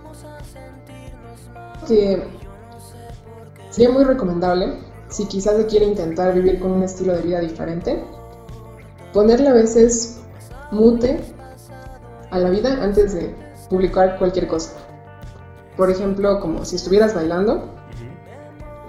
que 1.88 2.24
sería 3.70 3.92
muy 3.92 4.04
recomendable, 4.04 4.80
si 5.10 5.26
quizás 5.28 5.58
se 5.58 5.66
quiere 5.66 5.86
intentar 5.86 6.34
vivir 6.34 6.60
con 6.60 6.72
un 6.72 6.84
estilo 6.84 7.14
de 7.14 7.22
vida 7.22 7.40
diferente, 7.40 8.04
ponerle 9.14 9.50
a 9.50 9.54
veces 9.54 10.22
mute 10.72 11.20
a 12.32 12.40
la 12.40 12.50
vida 12.50 12.84
antes 12.84 13.14
de 13.14 13.36
publicar 13.70 14.18
cualquier 14.18 14.48
cosa. 14.48 14.72
Por 15.78 15.90
ejemplo, 15.90 16.40
como 16.40 16.66
si 16.66 16.76
estuvieras 16.76 17.14
bailando 17.14 17.64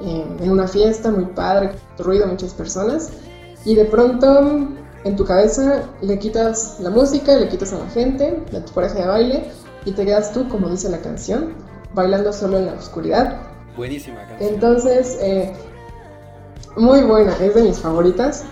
eh, 0.02 0.24
en 0.40 0.50
una 0.50 0.68
fiesta 0.68 1.10
muy 1.10 1.26
padre, 1.26 1.72
ruido, 1.98 2.26
muchas 2.26 2.54
personas, 2.54 3.10
y 3.64 3.74
de 3.74 3.84
pronto 3.86 4.68
en 5.04 5.16
tu 5.16 5.24
cabeza 5.24 5.84
le 6.00 6.18
quitas 6.18 6.80
la 6.80 6.90
música, 6.90 7.36
le 7.36 7.48
quitas 7.48 7.72
a 7.72 7.78
la 7.78 7.88
gente, 7.88 8.42
a 8.54 8.64
tu 8.64 8.72
pareja 8.72 8.94
de 8.94 9.06
baile, 9.06 9.50
y 9.84 9.92
te 9.92 10.04
quedas 10.04 10.32
tú, 10.32 10.48
como 10.48 10.68
dice 10.68 10.88
la 10.88 10.98
canción, 10.98 11.54
bailando 11.94 12.32
solo 12.32 12.58
en 12.58 12.66
la 12.66 12.74
oscuridad. 12.74 13.40
Buenísima 13.76 14.26
canción. 14.26 14.54
Entonces, 14.54 15.18
eh, 15.20 15.52
muy 16.76 17.02
buena, 17.02 17.32
es 17.40 17.54
de 17.54 17.62
mis 17.62 17.78
favoritas. 17.78 18.44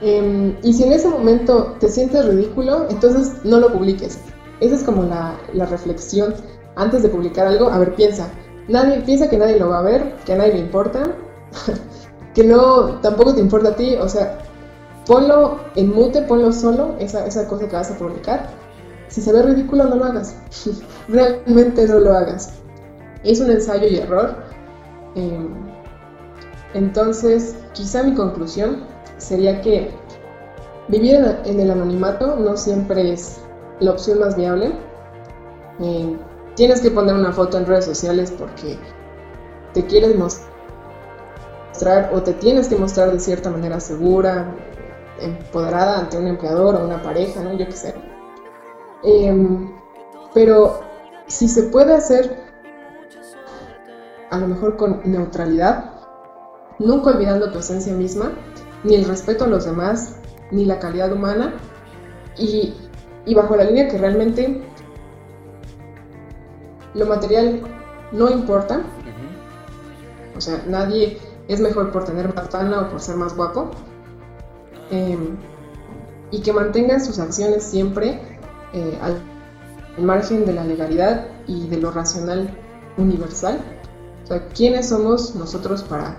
Em, 0.00 0.56
y 0.62 0.72
si 0.72 0.82
en 0.84 0.92
ese 0.92 1.08
momento 1.08 1.76
te 1.78 1.88
sientes 1.88 2.24
ridículo, 2.24 2.86
entonces 2.88 3.44
no 3.44 3.60
lo 3.60 3.72
publiques. 3.72 4.18
Esa 4.60 4.74
es 4.74 4.82
como 4.82 5.04
la, 5.04 5.36
reflexión 5.66 6.34
antes 6.76 7.02
de 7.02 7.08
publicar 7.08 7.46
algo. 7.46 7.68
A 7.68 7.78
ver, 7.78 7.94
piensa. 7.94 8.28
Nadie 8.68 9.00
piensa 9.00 9.28
que 9.28 9.36
nadie 9.36 9.58
lo 9.58 9.68
va 9.68 9.80
a 9.80 9.82
ver, 9.82 10.16
que 10.24 10.32
a 10.32 10.36
nadie 10.36 10.54
le 10.54 10.60
importa, 10.60 11.02
que 12.34 12.44
no 12.44 13.00
tampoco 13.00 13.34
te 13.34 13.40
importa 13.40 13.70
a 13.70 13.76
ti. 13.76 13.96
O 13.96 14.08
sea, 14.08 14.38
ponlo 15.06 15.58
en 15.76 15.94
mute, 15.94 16.22
ponlo 16.22 16.52
solo, 16.52 16.96
esa, 16.98 17.26
esa 17.26 17.46
cosa 17.46 17.68
que 17.68 17.76
vas 17.76 17.90
a 17.90 17.98
publicar. 17.98 18.48
Si 19.10 19.20
se 19.20 19.32
ve 19.32 19.42
ridículo, 19.42 19.84
no 19.84 19.96
lo 19.96 20.04
hagas. 20.04 20.36
Realmente 21.08 21.86
no 21.86 21.98
lo 21.98 22.12
hagas. 22.12 22.54
Es 23.24 23.40
un 23.40 23.50
ensayo 23.50 23.86
y 23.88 23.96
error. 23.96 24.36
Em, 25.16 25.48
entonces, 26.74 27.56
quizá 27.72 28.04
mi 28.04 28.14
conclusión 28.14 28.84
sería 29.18 29.60
que 29.60 29.90
vivir 30.88 31.16
en 31.44 31.60
el 31.60 31.70
anonimato 31.70 32.36
no 32.36 32.56
siempre 32.56 33.12
es 33.12 33.40
la 33.80 33.90
opción 33.90 34.20
más 34.20 34.36
viable. 34.36 34.72
Eh, 35.80 36.16
tienes 36.54 36.80
que 36.80 36.90
poner 36.90 37.14
una 37.14 37.32
foto 37.32 37.58
en 37.58 37.66
redes 37.66 37.86
sociales 37.86 38.32
porque 38.36 38.78
te 39.74 39.84
quieres 39.86 40.16
mostrar 40.16 42.10
o 42.12 42.22
te 42.22 42.32
tienes 42.34 42.68
que 42.68 42.76
mostrar 42.76 43.10
de 43.10 43.18
cierta 43.18 43.50
manera 43.50 43.80
segura, 43.80 44.54
empoderada 45.20 45.98
ante 45.98 46.16
un 46.16 46.28
empleador 46.28 46.76
o 46.76 46.84
una 46.84 47.02
pareja, 47.02 47.42
¿no? 47.42 47.54
Yo 47.54 47.66
qué 47.66 47.72
sé. 47.72 48.09
Em, 49.02 49.70
pero 50.34 50.80
si 51.26 51.48
se 51.48 51.64
puede 51.64 51.94
hacer 51.94 52.38
a 54.30 54.38
lo 54.38 54.46
mejor 54.46 54.76
con 54.76 55.00
neutralidad, 55.04 55.92
nunca 56.78 57.10
olvidando 57.10 57.50
tu 57.50 57.58
esencia 57.58 57.92
misma, 57.92 58.32
ni 58.84 58.94
el 58.94 59.04
respeto 59.04 59.44
a 59.44 59.48
los 59.48 59.64
demás, 59.64 60.16
ni 60.50 60.64
la 60.64 60.78
calidad 60.78 61.12
humana, 61.12 61.54
y, 62.36 62.74
bajo 63.34 63.56
la 63.56 63.64
línea 63.64 63.88
que 63.88 63.98
realmente 63.98 64.62
lo 66.94 67.06
material 67.06 67.62
no 68.12 68.30
importa, 68.30 68.82
o 70.36 70.40
sea, 70.40 70.62
nadie 70.66 71.18
es 71.48 71.60
mejor 71.60 71.92
por 71.92 72.04
tener 72.04 72.32
más 72.34 72.82
o 72.82 72.88
por 72.88 73.00
ser 73.00 73.16
más 73.16 73.36
guapo, 73.36 73.70
em, 74.90 75.36
y 76.30 76.40
que 76.40 76.52
mantengan 76.52 77.04
sus 77.04 77.18
acciones 77.18 77.64
siempre 77.64 78.20
eh, 78.72 78.98
al, 79.00 79.22
margen 79.98 80.46
de 80.46 80.52
la 80.52 80.64
legalidad 80.64 81.26
y 81.46 81.68
de 81.68 81.76
lo 81.76 81.90
racional 81.90 82.56
universal. 82.96 83.60
O 84.24 84.26
sea, 84.26 84.48
¿quiénes 84.48 84.88
somos 84.88 85.34
nosotros 85.34 85.82
para 85.82 86.16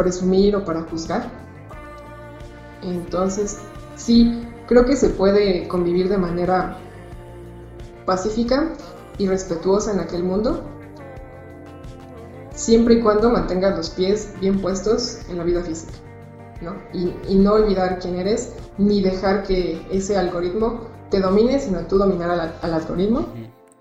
presumir 0.00 0.56
o 0.56 0.64
para 0.64 0.82
juzgar. 0.82 1.30
Entonces, 2.82 3.58
sí, 3.96 4.48
creo 4.66 4.86
que 4.86 4.96
se 4.96 5.10
puede 5.10 5.68
convivir 5.68 6.08
de 6.08 6.16
manera 6.16 6.78
pacífica 8.06 8.72
y 9.18 9.28
respetuosa 9.28 9.92
en 9.92 10.00
aquel 10.00 10.24
mundo, 10.24 10.64
siempre 12.54 12.94
y 12.94 13.00
cuando 13.02 13.30
mantengas 13.30 13.76
los 13.76 13.90
pies 13.90 14.32
bien 14.40 14.60
puestos 14.62 15.20
en 15.28 15.36
la 15.36 15.44
vida 15.44 15.62
física, 15.62 15.92
Y, 16.92 17.34
no 17.36 17.54
olvidar 17.54 17.98
quién 17.98 18.16
eres, 18.16 18.54
ni 18.78 19.00
dejar 19.00 19.44
que 19.44 19.80
ese 19.90 20.16
algoritmo 20.16 20.88
te 21.10 21.20
domine, 21.20 21.58
sino 21.58 21.80
tú 21.86 21.98
dominar 21.98 22.30
al, 22.30 22.74
algoritmo 22.74 23.26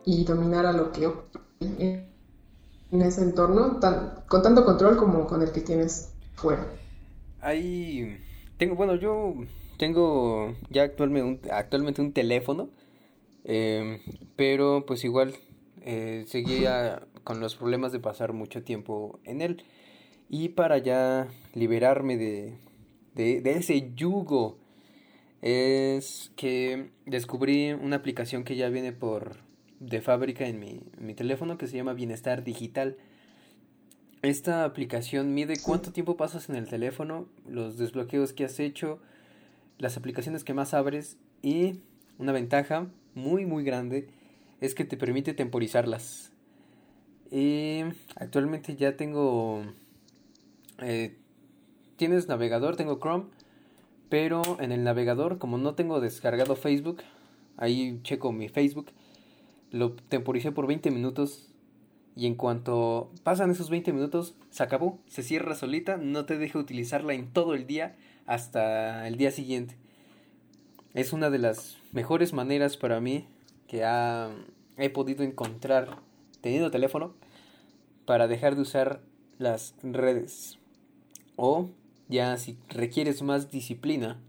y 0.06 0.24
dominar 0.24 0.66
a 0.66 0.72
lo 0.72 0.92
que 0.92 1.12
en 1.60 3.02
ese 3.02 3.22
entorno, 3.22 3.80
con 4.28 4.42
tanto 4.42 4.66
control 4.66 4.98
como 4.98 5.28
con 5.28 5.42
el 5.42 5.52
que 5.52 5.62
tienes 5.62 6.14
fuera. 6.36 6.66
Ahí 7.42 8.18
tengo, 8.58 8.76
bueno, 8.76 8.96
yo 8.96 9.34
tengo 9.78 10.56
ya 10.70 10.84
actualmente 10.84 11.28
un, 11.28 11.52
actualmente 11.52 12.02
un 12.02 12.14
teléfono 12.14 12.70
Em, 13.52 14.00
pero 14.36 14.86
pues 14.86 15.04
igual 15.04 15.34
eh, 15.82 16.24
seguía 16.28 17.02
con 17.24 17.40
los 17.40 17.56
problemas 17.56 17.92
de 17.92 18.00
pasar 18.00 18.34
mucho 18.34 18.64
tiempo 18.64 19.20
en 19.24 19.42
él. 19.42 19.64
Y 20.30 20.50
para 20.50 20.78
ya 20.78 21.28
liberarme 21.56 22.18
de, 22.18 22.54
de, 23.20 23.52
ese 23.52 23.92
yugo 23.96 24.58
es 25.42 26.32
que 26.36 26.90
descubrí 27.06 27.74
una 27.74 27.98
aplicación 27.98 28.44
que 28.44 28.56
ya 28.56 28.70
viene 28.70 28.92
por 28.92 29.38
de 29.80 30.02
fábrica 30.02 30.46
en 30.48 30.60
mi, 30.60 30.82
mi 30.98 31.14
teléfono 31.14 31.58
que 31.58 31.68
se 31.68 31.78
llama 31.78 31.94
Bienestar 31.94 32.44
Digital. 32.44 32.98
Esta 34.22 34.66
aplicación 34.66 35.34
mide 35.34 35.56
cuánto 35.62 35.92
tiempo 35.92 36.18
pasas 36.18 36.50
en 36.50 36.56
el 36.56 36.68
teléfono, 36.68 37.28
los 37.48 37.78
desbloqueos 37.78 38.34
que 38.34 38.44
has 38.44 38.60
hecho, 38.60 39.00
las 39.78 39.96
aplicaciones 39.96 40.44
que 40.44 40.54
más 40.54 40.74
abres 40.74 41.18
y 41.42 41.80
una 42.18 42.34
ventaja 42.34 42.88
muy 43.16 43.46
muy 43.46 43.64
grande 43.64 44.10
es 44.60 44.76
que 44.76 44.84
te 44.84 44.98
permite 44.98 45.34
temporizarlas. 45.34 46.32
Y 47.32 47.82
actualmente 48.16 48.76
ya 48.76 48.98
tengo... 48.98 49.64
Eh, 50.80 51.19
tienes 52.00 52.30
navegador, 52.30 52.78
tengo 52.78 52.98
Chrome, 52.98 53.26
pero 54.08 54.42
en 54.62 54.72
el 54.72 54.86
navegador 54.86 55.38
como 55.38 55.58
no 55.58 55.76
tengo 55.76 56.00
descargado 56.00 56.56
Facebook, 56.56 57.04
ahí 57.58 58.00
checo 58.04 58.32
mi 58.32 58.48
Facebook, 58.48 58.88
lo 59.70 59.92
temporicé 59.92 60.54
por 60.54 60.66
20 60.66 60.92
minutos 60.92 61.50
y 62.16 62.26
en 62.26 62.36
cuanto 62.36 63.12
pasan 63.24 63.52
esos 63.52 63.70
20 63.70 63.92
minutos, 63.92 64.34
se 64.50 64.64
acabó, 64.64 64.98
se 65.08 65.24
cierra 65.24 65.56
solita, 65.56 65.98
no 65.98 66.24
te 66.24 66.38
deja 66.38 66.58
utilizarla 66.58 67.14
en 67.14 67.28
todo 67.34 67.54
el 67.54 67.68
día 67.68 67.98
hasta 68.26 69.06
el 69.06 69.18
día 69.18 69.32
siguiente. 69.32 69.76
Es 70.94 71.12
una 71.12 71.30
de 71.30 71.40
las 71.40 71.78
mejores 71.92 72.32
maneras 72.32 72.78
para 72.78 73.02
mí 73.02 73.28
que 73.68 73.84
he 74.78 74.90
podido 74.90 75.26
encontrar 75.26 75.98
teniendo 76.40 76.72
teléfono 76.72 77.14
para 78.06 78.30
dejar 78.30 78.56
de 78.56 78.62
usar 78.62 79.02
las 79.38 79.76
redes. 79.84 80.58
O 81.36 81.70
ya 82.10 82.36
si 82.38 82.58
requieres 82.68 83.22
más 83.22 83.52
disciplina, 83.52 84.20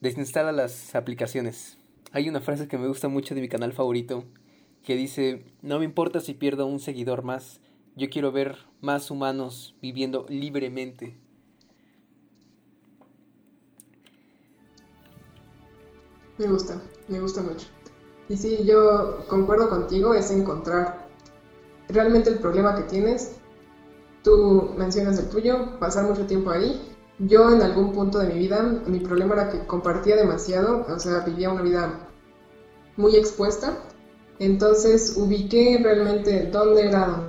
desinstala 0.00 0.52
las 0.52 0.94
aplicaciones. 0.94 1.78
Hay 2.12 2.28
una 2.28 2.40
frase 2.40 2.68
que 2.68 2.78
me 2.78 2.88
gusta 2.88 3.08
mucho 3.08 3.34
de 3.34 3.40
mi 3.40 3.48
canal 3.48 3.72
favorito 3.72 4.24
que 4.82 4.96
dice, 4.96 5.44
no 5.62 5.78
me 5.78 5.84
importa 5.84 6.20
si 6.20 6.34
pierdo 6.34 6.66
un 6.66 6.80
seguidor 6.80 7.22
más, 7.22 7.60
yo 7.96 8.08
quiero 8.10 8.32
ver 8.32 8.58
más 8.80 9.10
humanos 9.10 9.76
viviendo 9.80 10.26
libremente. 10.28 11.16
Me 16.38 16.46
gusta, 16.46 16.80
me 17.08 17.18
gusta 17.20 17.42
mucho. 17.42 17.66
Y 18.28 18.36
sí, 18.36 18.58
yo 18.64 19.24
concuerdo 19.28 19.68
contigo, 19.68 20.14
es 20.14 20.30
encontrar 20.30 21.08
realmente 21.88 22.30
el 22.30 22.38
problema 22.38 22.76
que 22.76 22.82
tienes. 22.82 23.37
Tú 24.22 24.74
mencionas 24.76 25.18
el 25.18 25.28
tuyo, 25.28 25.78
pasar 25.78 26.04
mucho 26.04 26.26
tiempo 26.26 26.50
ahí. 26.50 26.94
Yo 27.18 27.52
en 27.52 27.62
algún 27.62 27.92
punto 27.92 28.18
de 28.18 28.28
mi 28.28 28.38
vida, 28.38 28.62
mi 28.86 29.00
problema 29.00 29.34
era 29.34 29.50
que 29.50 29.66
compartía 29.66 30.16
demasiado, 30.16 30.86
o 30.88 30.98
sea, 30.98 31.20
vivía 31.20 31.50
una 31.50 31.62
vida 31.62 32.08
muy 32.96 33.16
expuesta 33.16 33.76
entonces 34.38 35.14
ubiqué 35.16 35.80
realmente 35.82 36.46
dónde 36.46 36.88
era 36.88 37.28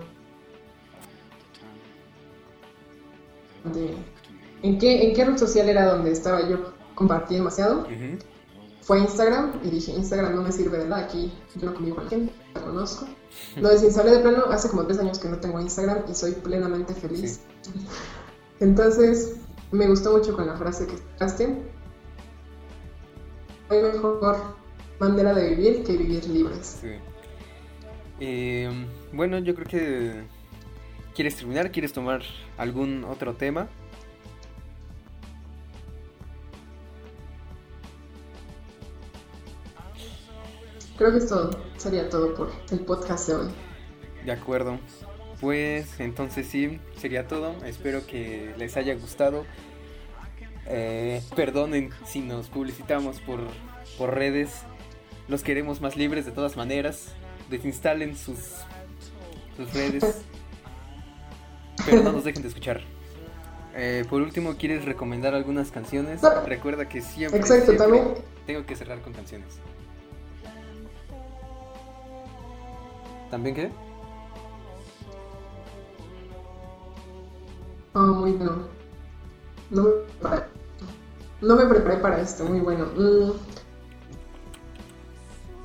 en 4.61 4.77
qué, 4.77 5.07
en 5.07 5.15
qué 5.15 5.25
red 5.25 5.37
social 5.37 5.69
era 5.69 5.85
donde 5.85 6.11
estaba 6.11 6.47
yo 6.47 6.73
compartí 6.95 7.35
demasiado. 7.35 7.87
Fue 8.81 8.99
Instagram 8.99 9.59
y 9.63 9.69
dije, 9.69 9.91
Instagram 9.91 10.35
no 10.35 10.43
me 10.43 10.51
sirve 10.51 10.79
de 10.79 10.87
nada, 10.87 11.03
aquí 11.03 11.31
yo 11.55 11.67
no 11.67 11.75
conmigo 11.75 11.97
con 11.97 12.09
gente, 12.09 12.33
conozco. 12.53 13.07
Lo 13.57 13.69
desinstalé 13.69 14.11
de 14.11 14.19
plano, 14.19 14.45
hace 14.49 14.69
como 14.69 14.85
tres 14.85 14.99
años 14.99 15.19
que 15.19 15.29
no 15.29 15.37
tengo 15.37 15.59
Instagram 15.59 16.03
y 16.09 16.13
soy 16.13 16.31
plenamente 16.33 16.93
feliz. 16.93 17.41
Entonces, 18.59 19.35
me 19.71 19.87
gustó 19.87 20.17
mucho 20.17 20.35
con 20.35 20.47
la 20.47 20.57
frase 20.57 20.87
que 20.87 20.97
sacaste. 20.97 21.57
Hay 23.69 23.83
mejor 23.83 24.37
manera 24.99 25.33
de 25.33 25.55
vivir 25.55 25.83
que 25.83 25.97
vivir 25.97 26.27
libres. 26.27 26.79
Sí. 26.81 26.89
Eh, 28.19 28.69
bueno, 29.13 29.39
yo 29.39 29.55
creo 29.55 29.67
que... 29.67 30.23
¿Quieres 31.15 31.35
terminar? 31.35 31.71
¿Quieres 31.71 31.93
tomar 31.93 32.21
algún 32.57 33.03
otro 33.03 33.35
tema? 33.35 33.67
Creo 40.99 41.13
que 41.13 41.19
esto 41.19 41.49
sería 41.77 42.09
todo 42.09 42.35
por 42.35 42.51
el 42.71 42.81
podcast 42.81 43.29
de 43.29 43.35
hoy. 43.35 43.47
De 44.25 44.33
acuerdo. 44.33 44.79
Pues 45.39 45.97
entonces 46.01 46.45
sí, 46.45 46.81
sería 46.97 47.25
todo. 47.25 47.55
Espero 47.63 48.05
que 48.05 48.53
les 48.57 48.75
haya 48.75 48.95
gustado. 48.95 49.45
Eh, 50.65 51.23
perdonen 51.37 51.91
si 52.05 52.19
nos 52.19 52.49
publicitamos 52.49 53.21
por, 53.21 53.39
por 53.97 54.13
redes. 54.13 54.51
Los 55.29 55.41
queremos 55.41 55.79
más 55.79 55.95
libres 55.95 56.25
de 56.25 56.33
todas 56.33 56.57
maneras. 56.57 57.13
Desinstalen 57.49 58.17
sus, 58.17 58.55
sus 59.55 59.73
redes. 59.73 60.03
pero 61.85 62.03
no 62.03 62.11
nos 62.11 62.25
dejen 62.25 62.41
de 62.41 62.49
escuchar. 62.49 62.81
Eh, 63.73 64.03
por 64.09 64.21
último, 64.21 64.57
¿quieres 64.57 64.83
recomendar 64.83 65.33
algunas 65.33 65.71
canciones? 65.71 66.19
Recuerda 66.45 66.89
que 66.89 67.01
siempre, 67.01 67.39
Exacto, 67.39 67.77
también. 67.77 68.15
tengo 68.45 68.65
que 68.65 68.75
cerrar 68.75 69.01
con 69.01 69.13
canciones. 69.13 69.61
¿También 73.29 73.55
qué? 73.55 73.71
Oh, 77.93 77.99
muy 77.99 78.31
bueno. 78.33 78.67
No 79.71 79.83
me, 79.83 79.89
preparé, 79.89 80.43
no 81.41 81.55
me 81.55 81.65
preparé 81.65 81.97
para 81.97 82.21
esto, 82.21 82.45
muy 82.45 82.59
bueno. 82.59 82.85
Mm, 82.95 83.31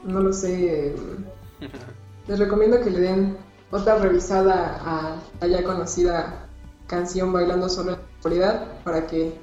no 0.04 0.20
lo 0.20 0.32
sé. 0.32 0.94
Les 2.28 2.38
recomiendo 2.38 2.80
que 2.80 2.90
le 2.90 3.00
den 3.00 3.36
otra 3.70 3.98
revisada 3.98 4.80
a 4.84 5.16
la 5.40 5.46
ya 5.46 5.62
conocida 5.62 6.48
canción 6.86 7.32
Bailando 7.32 7.68
solo 7.68 7.92
en 7.92 7.96
la 7.98 8.04
actualidad 8.04 8.82
para 8.82 9.06
que 9.06 9.34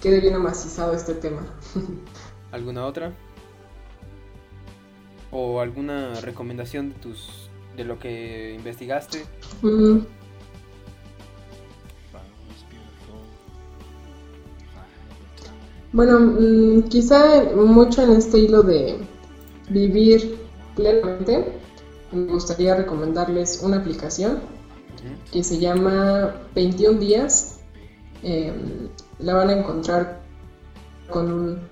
quede 0.00 0.20
bien 0.20 0.34
amacizado 0.34 0.94
este 0.94 1.14
tema. 1.14 1.40
¿Alguna 2.52 2.84
otra? 2.86 3.12
¿O 5.30 5.60
alguna 5.60 6.20
recomendación 6.20 6.90
de 6.90 6.96
tus 6.96 7.41
de 7.76 7.84
lo 7.84 7.98
que 7.98 8.54
investigaste? 8.54 9.24
Mm. 9.62 9.98
Bueno, 15.92 16.20
mm, 16.20 16.82
quizá 16.88 17.44
mucho 17.54 18.02
en 18.02 18.12
este 18.12 18.38
hilo 18.38 18.62
de 18.62 18.96
vivir 19.68 20.38
plenamente, 20.74 21.52
me 22.12 22.32
gustaría 22.32 22.74
recomendarles 22.74 23.62
una 23.62 23.78
aplicación 23.78 24.40
que 25.30 25.42
se 25.42 25.58
llama 25.58 26.34
21 26.54 26.98
días. 26.98 27.60
Em, 28.22 28.88
la 29.18 29.34
van 29.34 29.50
a 29.50 29.52
encontrar 29.58 30.22
con 31.10 31.32
un 31.32 31.71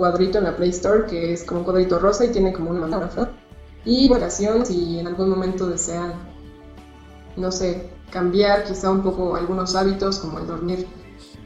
cuadrito 0.00 0.38
en 0.38 0.44
la 0.44 0.56
Play 0.56 0.70
Store 0.70 1.04
que 1.04 1.34
es 1.34 1.44
como 1.44 1.60
un 1.60 1.64
cuadrito 1.64 1.98
rosa 1.98 2.24
y 2.24 2.32
tiene 2.32 2.54
como 2.54 2.70
una 2.70 2.86
manzana. 2.86 3.30
Y 3.84 4.08
vacaciones, 4.08 4.68
si 4.68 4.98
en 4.98 5.06
algún 5.06 5.28
momento 5.28 5.66
desean, 5.68 6.14
no 7.36 7.52
sé, 7.52 7.90
cambiar 8.10 8.64
quizá 8.64 8.90
un 8.90 9.02
poco 9.02 9.36
algunos 9.36 9.74
hábitos 9.76 10.18
como 10.18 10.38
el 10.38 10.46
dormir 10.46 10.86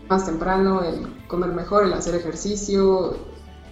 más 0.08 0.24
temprano, 0.24 0.82
el 0.84 1.26
comer 1.26 1.50
mejor, 1.50 1.84
el 1.84 1.92
hacer 1.92 2.14
ejercicio, 2.14 3.16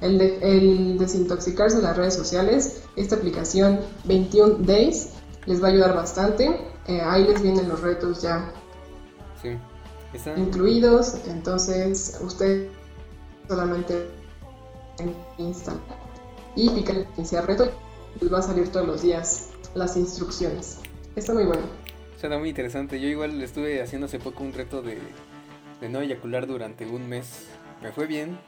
el, 0.01 0.99
desintoxicarse 0.99 1.77
de 1.77 1.83
las 1.83 1.97
redes 1.97 2.15
sociales, 2.15 2.83
esta 2.97 3.15
aplicación 3.17 3.81
21 4.05 4.57
Days 4.61 5.11
les 5.47 5.63
va 5.63 5.69
a 5.69 5.71
ayudar 5.71 5.95
bastante. 5.95 6.61
Eh, 6.89 7.01
ahí 7.01 7.25
les 7.25 7.41
vienen 7.41 7.69
los 7.69 7.81
retos 7.81 8.21
ya 8.21 8.53
incluidos, 10.37 11.15
entonces 11.27 12.21
usted 12.23 12.69
solamente 13.49 14.22
instala 15.39 15.81
y 16.55 16.69
pica 16.71 16.93
el 16.93 17.07
iniciar 17.17 17.47
reto 17.47 17.71
y 18.21 18.29
va 18.29 18.39
a 18.39 18.43
salir 18.43 18.71
todos 18.71 18.87
los 18.87 19.03
días 19.03 19.51
las 19.75 19.97
instrucciones. 19.97 20.81
Está 21.17 21.33
muy 21.35 21.45
bueno. 21.45 21.63
Suena 22.21 22.39
muy 22.39 22.51
interesante. 22.51 23.01
Yo 23.01 23.09
igual 23.09 23.41
estuve 23.43 23.83
haciendo 23.83 24.07
hace 24.07 24.19
poco 24.19 24.45
un 24.45 24.53
reto 24.53 24.83
de, 24.83 24.99
de 25.81 25.89
no 25.89 26.01
eyacular 26.01 26.47
durante 26.47 26.87
un 26.87 27.09
mes. 27.09 27.47
Me 27.83 27.91
fue 27.91 28.07
bien, 28.07 28.39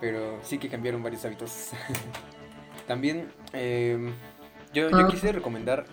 pero 0.00 0.38
sí 0.42 0.58
que 0.58 0.68
cambiaron 0.68 1.02
varios 1.02 1.24
hábitos. 1.24 1.70
También 2.86 3.28
em, 3.52 4.12
yo, 4.72 4.88
yo, 4.90 4.98
ah. 4.98 5.08
quise 5.08 5.32
recomendar, 5.32 5.86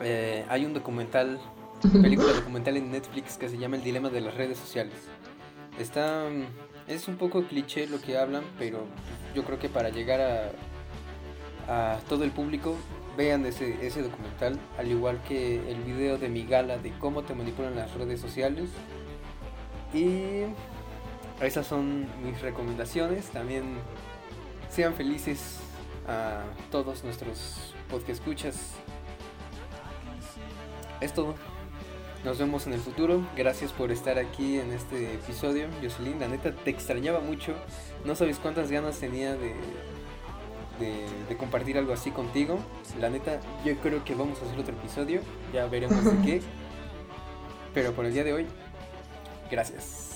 eh, 0.00 0.44
hay 0.48 0.64
un 0.64 0.74
documental, 0.74 1.40
película 2.02 2.32
documental 2.32 2.76
en 2.76 2.90
Netflix 2.90 3.38
que 3.38 3.48
se 3.48 3.56
llama 3.56 3.76
El 3.76 3.84
Dilema 3.84 4.10
de 4.10 4.20
las 4.20 4.34
Redes 4.34 4.58
Sociales. 4.58 4.94
Está, 5.78 6.26
Es 6.88 7.06
un 7.06 7.16
poco 7.16 7.44
cliché 7.44 7.86
lo 7.86 8.00
que 8.00 8.16
hablan, 8.16 8.44
pero 8.58 8.86
yo 9.34 9.44
creo 9.44 9.58
que 9.58 9.68
para 9.68 9.90
llegar 9.90 10.54
a, 11.68 11.98
todo 12.08 12.24
el 12.24 12.30
público, 12.30 12.76
vean 13.16 13.44
ese, 13.44 13.86
ese 13.86 14.02
documental, 14.02 14.58
al 14.78 14.90
igual 14.90 15.20
que 15.28 15.70
el 15.70 15.82
video 15.82 16.16
de 16.16 16.30
mi 16.30 16.46
gala 16.46 16.78
de 16.78 16.92
cómo 16.98 17.22
te 17.22 17.34
manipulan 17.34 17.76
las 17.76 17.92
redes 17.92 18.20
sociales. 18.20 18.70
Y 19.92 20.44
esas 21.42 21.66
son 21.66 22.06
mis 22.24 22.40
recomendaciones. 22.40 23.26
También 23.26 23.64
sean 24.70 24.94
felices 24.94 25.58
a 26.06 26.42
todos 26.70 27.04
nuestros 27.04 27.74
podcast 27.90 28.20
escuchas. 28.20 28.72
Es 31.00 31.12
todo. 31.12 31.34
Nos 32.24 32.38
vemos 32.38 32.66
en 32.66 32.72
el 32.72 32.80
futuro. 32.80 33.24
Gracias 33.36 33.72
por 33.72 33.92
estar 33.92 34.18
aquí 34.18 34.58
en 34.58 34.72
este 34.72 35.14
episodio. 35.14 35.68
Jocelyn, 35.82 36.18
la 36.18 36.28
neta 36.28 36.52
te 36.52 36.70
extrañaba 36.70 37.20
mucho. 37.20 37.54
No 38.04 38.16
sabes 38.16 38.38
cuántas 38.38 38.70
ganas 38.70 38.98
tenía 38.98 39.34
de, 39.34 39.54
de, 41.28 41.36
compartir 41.36 41.78
algo 41.78 41.92
así 41.92 42.10
contigo. 42.10 42.58
La 43.00 43.08
neta, 43.08 43.40
yo 43.64 43.76
creo 43.76 44.04
que 44.04 44.14
vamos 44.14 44.40
a 44.42 44.46
hacer 44.46 44.58
otro 44.58 44.74
episodio. 44.74 45.20
Ya 45.52 45.66
veremos 45.66 46.04
de 46.04 46.26
qué. 46.26 46.42
Pero 47.74 47.92
por 47.92 48.04
el 48.04 48.12
día 48.12 48.24
de 48.24 48.32
hoy, 48.32 48.46
gracias. 49.50 50.07